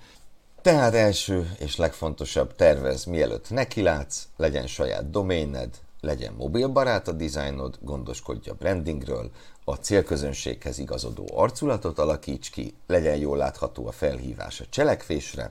tehát 0.62 0.94
első 0.94 1.52
és 1.60 1.76
legfontosabb 1.76 2.56
tervez, 2.56 3.04
mielőtt 3.04 3.50
nekilátsz, 3.50 4.28
legyen 4.38 4.68
saját 4.68 5.10
doméned, 5.10 5.70
legyen 6.02 6.34
mobilbarát 6.34 7.08
a 7.08 7.12
dizájnod, 7.12 7.78
gondoskodj 7.82 8.50
a 8.50 8.54
brandingről, 8.54 9.32
a 9.64 9.76
célközönséghez 9.76 10.78
igazodó 10.78 11.30
arculatot 11.34 12.00
alakíts 12.00 12.52
ki, 12.52 12.74
legyen 12.88 13.16
jól 13.16 13.38
látható 13.38 13.88
a 13.88 13.92
felhívás 13.92 14.60
a 14.60 14.66
cselekvésre, 14.70 15.50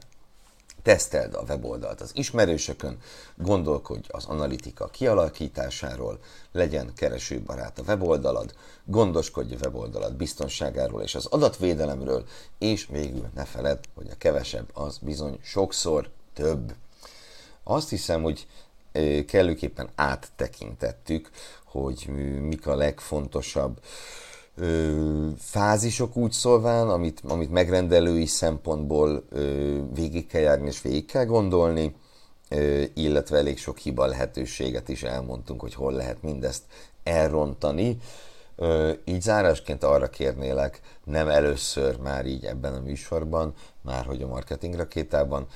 teszteld 0.82 1.34
a 1.34 1.42
weboldalt 1.48 2.00
az 2.00 2.10
ismerősökön, 2.14 2.98
gondolkodj 3.36 4.08
az 4.08 4.24
analitika 4.24 4.86
kialakításáról, 4.86 6.18
legyen 6.52 6.92
keresőbarát 6.94 7.78
a 7.78 7.82
weboldalad, 7.86 8.54
gondoskodj 8.84 9.54
a 9.54 9.58
weboldalad 9.62 10.14
biztonságáról 10.14 11.02
és 11.02 11.14
az 11.14 11.26
adatvédelemről, 11.26 12.24
és 12.58 12.86
végül 12.86 13.28
ne 13.34 13.44
feled, 13.44 13.78
hogy 13.94 14.08
a 14.10 14.16
kevesebb 14.18 14.70
az 14.74 14.98
bizony 14.98 15.38
sokszor 15.42 16.10
több. 16.34 16.74
Azt 17.62 17.88
hiszem, 17.88 18.22
hogy 18.22 18.46
kellőképpen 19.26 19.88
áttekintettük, 19.94 21.30
hogy 21.64 22.06
mik 22.40 22.66
a 22.66 22.76
legfontosabb 22.76 23.80
ö, 24.58 25.28
fázisok 25.38 26.16
úgy 26.16 26.32
szólván, 26.32 26.88
amit, 26.88 27.20
amit 27.28 27.50
megrendelői 27.50 28.26
szempontból 28.26 29.24
ö, 29.30 29.76
végig 29.94 30.26
kell 30.26 30.40
járni 30.40 30.66
és 30.66 30.82
végig 30.82 31.06
kell 31.06 31.24
gondolni, 31.24 31.94
ö, 32.48 32.82
illetve 32.94 33.36
elég 33.36 33.58
sok 33.58 33.78
hiba 33.78 34.06
lehetőséget 34.06 34.88
is 34.88 35.02
elmondtunk, 35.02 35.60
hogy 35.60 35.74
hol 35.74 35.92
lehet 35.92 36.22
mindezt 36.22 36.62
elrontani. 37.02 37.96
Ö, 38.56 38.92
így 39.04 39.22
zárásként 39.22 39.84
arra 39.84 40.08
kérnélek, 40.08 40.80
nem 41.04 41.28
először 41.28 41.96
már 41.96 42.26
így 42.26 42.44
ebben 42.44 42.74
a 42.74 42.80
műsorban, 42.80 43.54
már 43.82 44.04
hogy 44.04 44.22
a 44.22 44.26
marketing 44.26 44.74
rakétában, 44.74 45.46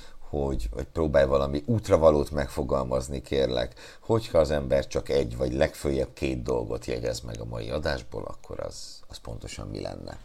hogy, 0.40 0.68
hogy 0.70 0.84
próbálj 0.84 1.26
valami 1.26 1.62
útravalót 1.66 2.30
megfogalmazni, 2.30 3.22
kérlek. 3.22 3.74
Hogyha 4.00 4.38
az 4.38 4.50
ember 4.50 4.86
csak 4.86 5.08
egy, 5.08 5.36
vagy 5.36 5.52
legfőjebb 5.52 6.12
két 6.14 6.42
dolgot 6.42 6.86
jegyez 6.86 7.20
meg 7.20 7.40
a 7.40 7.44
mai 7.44 7.70
adásból, 7.70 8.24
akkor 8.24 8.60
az, 8.60 9.02
az 9.08 9.18
pontosan 9.18 9.68
mi 9.68 9.80
lenne? 9.80 10.18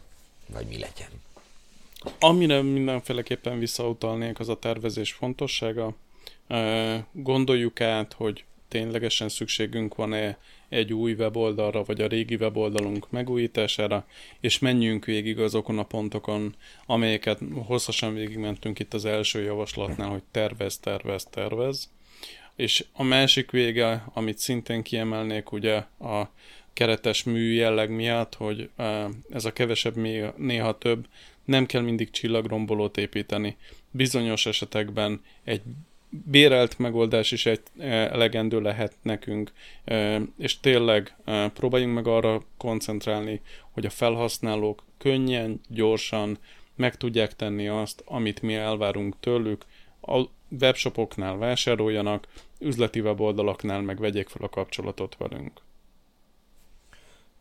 Vagy 0.52 0.66
mi 0.66 0.78
legyen? 0.78 1.08
Amire 2.20 2.62
mindenféleképpen 2.62 3.58
visszautalnék, 3.58 4.38
az 4.38 4.48
a 4.48 4.58
tervezés 4.58 5.12
fontossága. 5.12 5.94
Gondoljuk 7.12 7.80
át, 7.80 8.12
hogy 8.12 8.44
ténylegesen 8.68 9.28
szükségünk 9.28 9.94
van-e 9.94 10.38
egy 10.68 10.92
új 10.92 11.12
weboldalra, 11.12 11.84
vagy 11.84 12.00
a 12.00 12.06
régi 12.06 12.34
weboldalunk 12.34 13.10
megújítására, 13.10 14.06
és 14.40 14.58
menjünk 14.58 15.04
végig 15.04 15.38
azokon 15.38 15.78
a 15.78 15.82
pontokon, 15.82 16.54
amelyeket 16.86 17.40
hosszasan 17.66 18.14
végigmentünk 18.14 18.78
itt 18.78 18.94
az 18.94 19.04
első 19.04 19.42
javaslatnál, 19.42 20.08
hogy 20.08 20.22
tervez, 20.30 20.78
tervez, 20.78 21.24
tervez. 21.24 21.90
És 22.56 22.84
a 22.92 23.02
másik 23.02 23.50
vége, 23.50 24.04
amit 24.14 24.38
szintén 24.38 24.82
kiemelnék, 24.82 25.52
ugye 25.52 25.76
a 25.98 26.30
keretes 26.72 27.22
mű 27.22 27.52
jelleg 27.52 27.90
miatt, 27.90 28.34
hogy 28.34 28.70
ez 29.30 29.44
a 29.44 29.52
kevesebb 29.52 29.96
néha 30.36 30.78
több, 30.78 31.06
nem 31.44 31.66
kell 31.66 31.82
mindig 31.82 32.10
csillagrombolót 32.10 32.96
építeni. 32.96 33.56
Bizonyos 33.90 34.46
esetekben 34.46 35.20
egy 35.44 35.62
bérelt 36.08 36.78
megoldás 36.78 37.32
is 37.32 37.46
egy 37.46 37.60
e, 37.78 37.86
elegendő 37.86 38.60
lehet 38.60 38.96
nekünk, 39.02 39.52
e, 39.84 40.20
és 40.38 40.60
tényleg 40.60 41.16
e, 41.24 41.48
próbáljunk 41.48 41.94
meg 41.94 42.06
arra 42.06 42.42
koncentrálni, 42.56 43.40
hogy 43.70 43.86
a 43.86 43.90
felhasználók 43.90 44.82
könnyen, 44.98 45.60
gyorsan 45.68 46.38
meg 46.74 46.96
tudják 46.96 47.36
tenni 47.36 47.68
azt, 47.68 48.02
amit 48.06 48.42
mi 48.42 48.54
elvárunk 48.54 49.14
tőlük, 49.20 49.64
a 50.00 50.24
webshopoknál 50.60 51.36
vásároljanak, 51.36 52.26
üzleti 52.58 53.00
weboldalaknál 53.00 53.80
meg 53.80 53.98
vegyék 54.00 54.28
fel 54.28 54.44
a 54.44 54.48
kapcsolatot 54.48 55.16
velünk. 55.16 55.60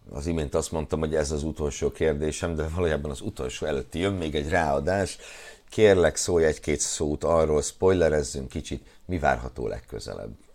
Az 0.10 0.28
imént 0.28 0.56
azt 0.56 0.72
mondtam, 0.72 1.00
hogy 1.00 1.16
ez 1.16 1.32
az 1.32 1.44
utolsó 1.44 1.92
kérdésem, 1.92 2.56
de 2.56 2.68
valójában 2.76 3.12
az 3.12 3.22
utolsó 3.22 3.66
előtti 3.66 4.00
jön 4.00 4.14
még 4.14 4.36
egy 4.36 4.50
ráadás. 4.50 5.18
Kérlek, 5.70 6.16
szólj 6.16 6.46
egy-két 6.46 6.80
szót 6.80 7.24
arról, 7.24 7.62
spoilerezzünk 7.62 8.50
kicsit, 8.50 8.88
mi 9.06 9.20
várható 9.20 9.68
legközelebb. 9.68 10.47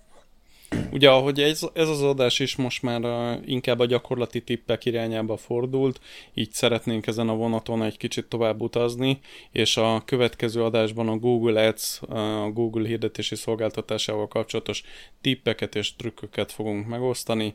Ugye, 0.92 1.10
ahogy 1.10 1.40
ez, 1.40 1.68
ez 1.72 1.88
az 1.88 2.02
adás 2.02 2.38
is 2.38 2.56
most 2.56 2.82
már 2.82 3.04
a, 3.04 3.38
inkább 3.44 3.78
a 3.78 3.86
gyakorlati 3.86 4.42
tippek 4.42 4.84
irányába 4.84 5.36
fordult, 5.36 6.00
így 6.34 6.52
szeretnénk 6.52 7.06
ezen 7.06 7.28
a 7.28 7.34
vonaton 7.34 7.82
egy 7.82 7.96
kicsit 7.96 8.26
tovább 8.28 8.60
utazni, 8.60 9.20
és 9.52 9.76
a 9.76 10.02
következő 10.04 10.64
adásban 10.64 11.08
a 11.08 11.16
Google 11.16 11.66
Ads, 11.66 12.00
a 12.08 12.50
Google 12.50 12.88
hirdetési 12.88 13.34
szolgáltatásával 13.34 14.28
kapcsolatos 14.28 14.82
tippeket 15.20 15.74
és 15.74 15.96
trükköket 15.96 16.52
fogunk 16.52 16.86
megosztani, 16.86 17.54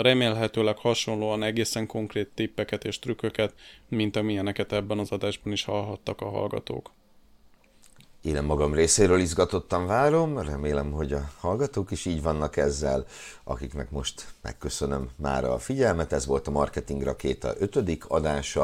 remélhetőleg 0.00 0.76
hasonlóan 0.78 1.42
egészen 1.42 1.86
konkrét 1.86 2.28
tippeket 2.34 2.84
és 2.84 2.98
trükköket, 2.98 3.54
mint 3.88 4.16
amilyeneket 4.16 4.72
ebben 4.72 4.98
az 4.98 5.12
adásban 5.12 5.52
is 5.52 5.64
hallhattak 5.64 6.20
a 6.20 6.28
hallgatók. 6.28 6.92
Én 8.26 8.42
magam 8.42 8.74
részéről 8.74 9.20
izgatottan 9.20 9.86
várom, 9.86 10.38
remélem, 10.38 10.90
hogy 10.90 11.12
a 11.12 11.30
hallgatók 11.38 11.90
is 11.90 12.06
így 12.06 12.22
vannak 12.22 12.56
ezzel, 12.56 13.06
akiknek 13.44 13.90
most 13.90 14.26
megköszönöm 14.42 15.08
már 15.16 15.44
a 15.44 15.58
figyelmet. 15.58 16.12
Ez 16.12 16.26
volt 16.26 16.46
a 16.46 16.50
Marketing 16.50 17.02
Rakéta 17.02 17.54
5. 17.58 18.04
adása. 18.08 18.62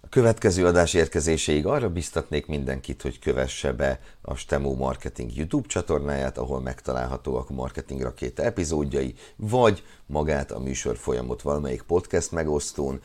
A 0.00 0.08
következő 0.08 0.66
adás 0.66 0.94
érkezéséig 0.94 1.66
arra 1.66 1.90
biztatnék 1.90 2.46
mindenkit, 2.46 3.02
hogy 3.02 3.18
kövesse 3.18 3.72
be 3.72 4.00
a 4.20 4.34
Stemo 4.34 4.74
Marketing 4.74 5.36
YouTube 5.36 5.68
csatornáját, 5.68 6.38
ahol 6.38 6.60
megtalálhatóak 6.60 7.50
a 7.50 7.54
Marketing 7.54 8.00
Rakéta 8.00 8.42
epizódjai, 8.42 9.14
vagy 9.36 9.84
magát 10.06 10.50
a 10.50 10.58
műsor 10.58 10.96
folyamot 10.96 11.42
valamelyik 11.42 11.82
podcast 11.82 12.32
megosztón. 12.32 13.00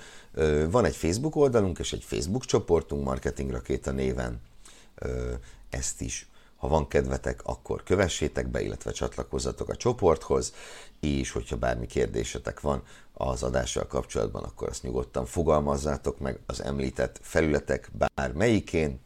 Van 0.70 0.86
egy 0.86 0.96
Facebook 0.96 1.36
oldalunk 1.36 1.80
és 1.80 1.94
egy 1.94 2.04
Facebook 2.04 2.46
csoportunk 2.46 3.04
Marketing 3.04 3.52
Rakéta 3.52 3.92
néven 3.92 4.42
ezt 5.70 6.02
is 6.02 6.28
Ha 6.58 6.68
van 6.68 6.88
kedvetek, 6.88 7.42
akkor 7.44 7.84
kövessétek 7.84 8.48
be, 8.48 8.62
illetve 8.62 8.92
csatlakozzatok 8.92 9.70
a 9.70 9.76
csoporthoz, 9.76 10.54
és 11.00 11.32
hogyha 11.32 11.58
bármi 11.58 11.86
kérdésetek 11.86 12.62
van 12.62 12.84
az 13.14 13.44
adással 13.44 13.88
kapcsolatban, 13.88 14.44
akkor 14.44 14.68
azt 14.70 14.84
nyugodtan 14.84 15.26
fogalmazzátok 15.26 16.20
meg 16.20 16.40
az 16.46 16.64
említett 16.64 17.20
felületek 17.22 17.90
bármelyikén. 18.16 19.00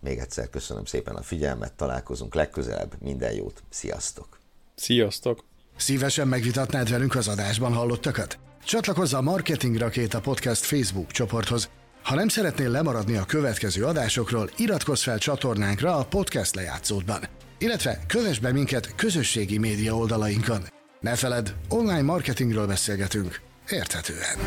Még 0.00 0.18
egyszer 0.18 0.50
köszönöm 0.50 0.84
szépen 0.84 1.14
a 1.14 1.22
figyelmet, 1.22 1.72
találkozunk 1.72 2.34
legközelebb, 2.34 2.94
minden 3.00 3.32
jót, 3.32 3.62
sziasztok! 3.68 4.38
Sziasztok! 4.74 5.44
Szívesen 5.76 6.28
megvitatnád 6.28 6.90
velünk 6.90 7.14
az 7.14 7.28
adásban 7.28 7.72
hallottakat? 7.72 8.38
Csatlakozz 8.64 9.12
a 9.12 9.20
Marketing 9.20 9.76
Rakéta 9.76 10.20
Podcast 10.20 10.64
Facebook 10.64 11.10
csoporthoz. 11.10 11.70
Ha 12.08 12.14
nem 12.14 12.28
szeretnél 12.28 12.70
lemaradni 12.70 13.16
a 13.16 13.24
következő 13.24 13.84
adásokról, 13.84 14.50
iratkozz 14.56 15.02
fel 15.02 15.18
csatornánkra 15.18 15.96
a 15.96 16.04
podcast 16.04 16.54
lejátszódban. 16.54 17.22
Illetve 17.58 17.98
kövess 18.06 18.38
be 18.38 18.52
minket 18.52 18.94
közösségi 18.94 19.58
média 19.58 19.96
oldalainkon. 19.96 20.62
Ne 21.00 21.14
feledd, 21.14 21.48
online 21.68 22.02
marketingről 22.02 22.66
beszélgetünk 22.66 23.40
érthetően. 23.70 24.38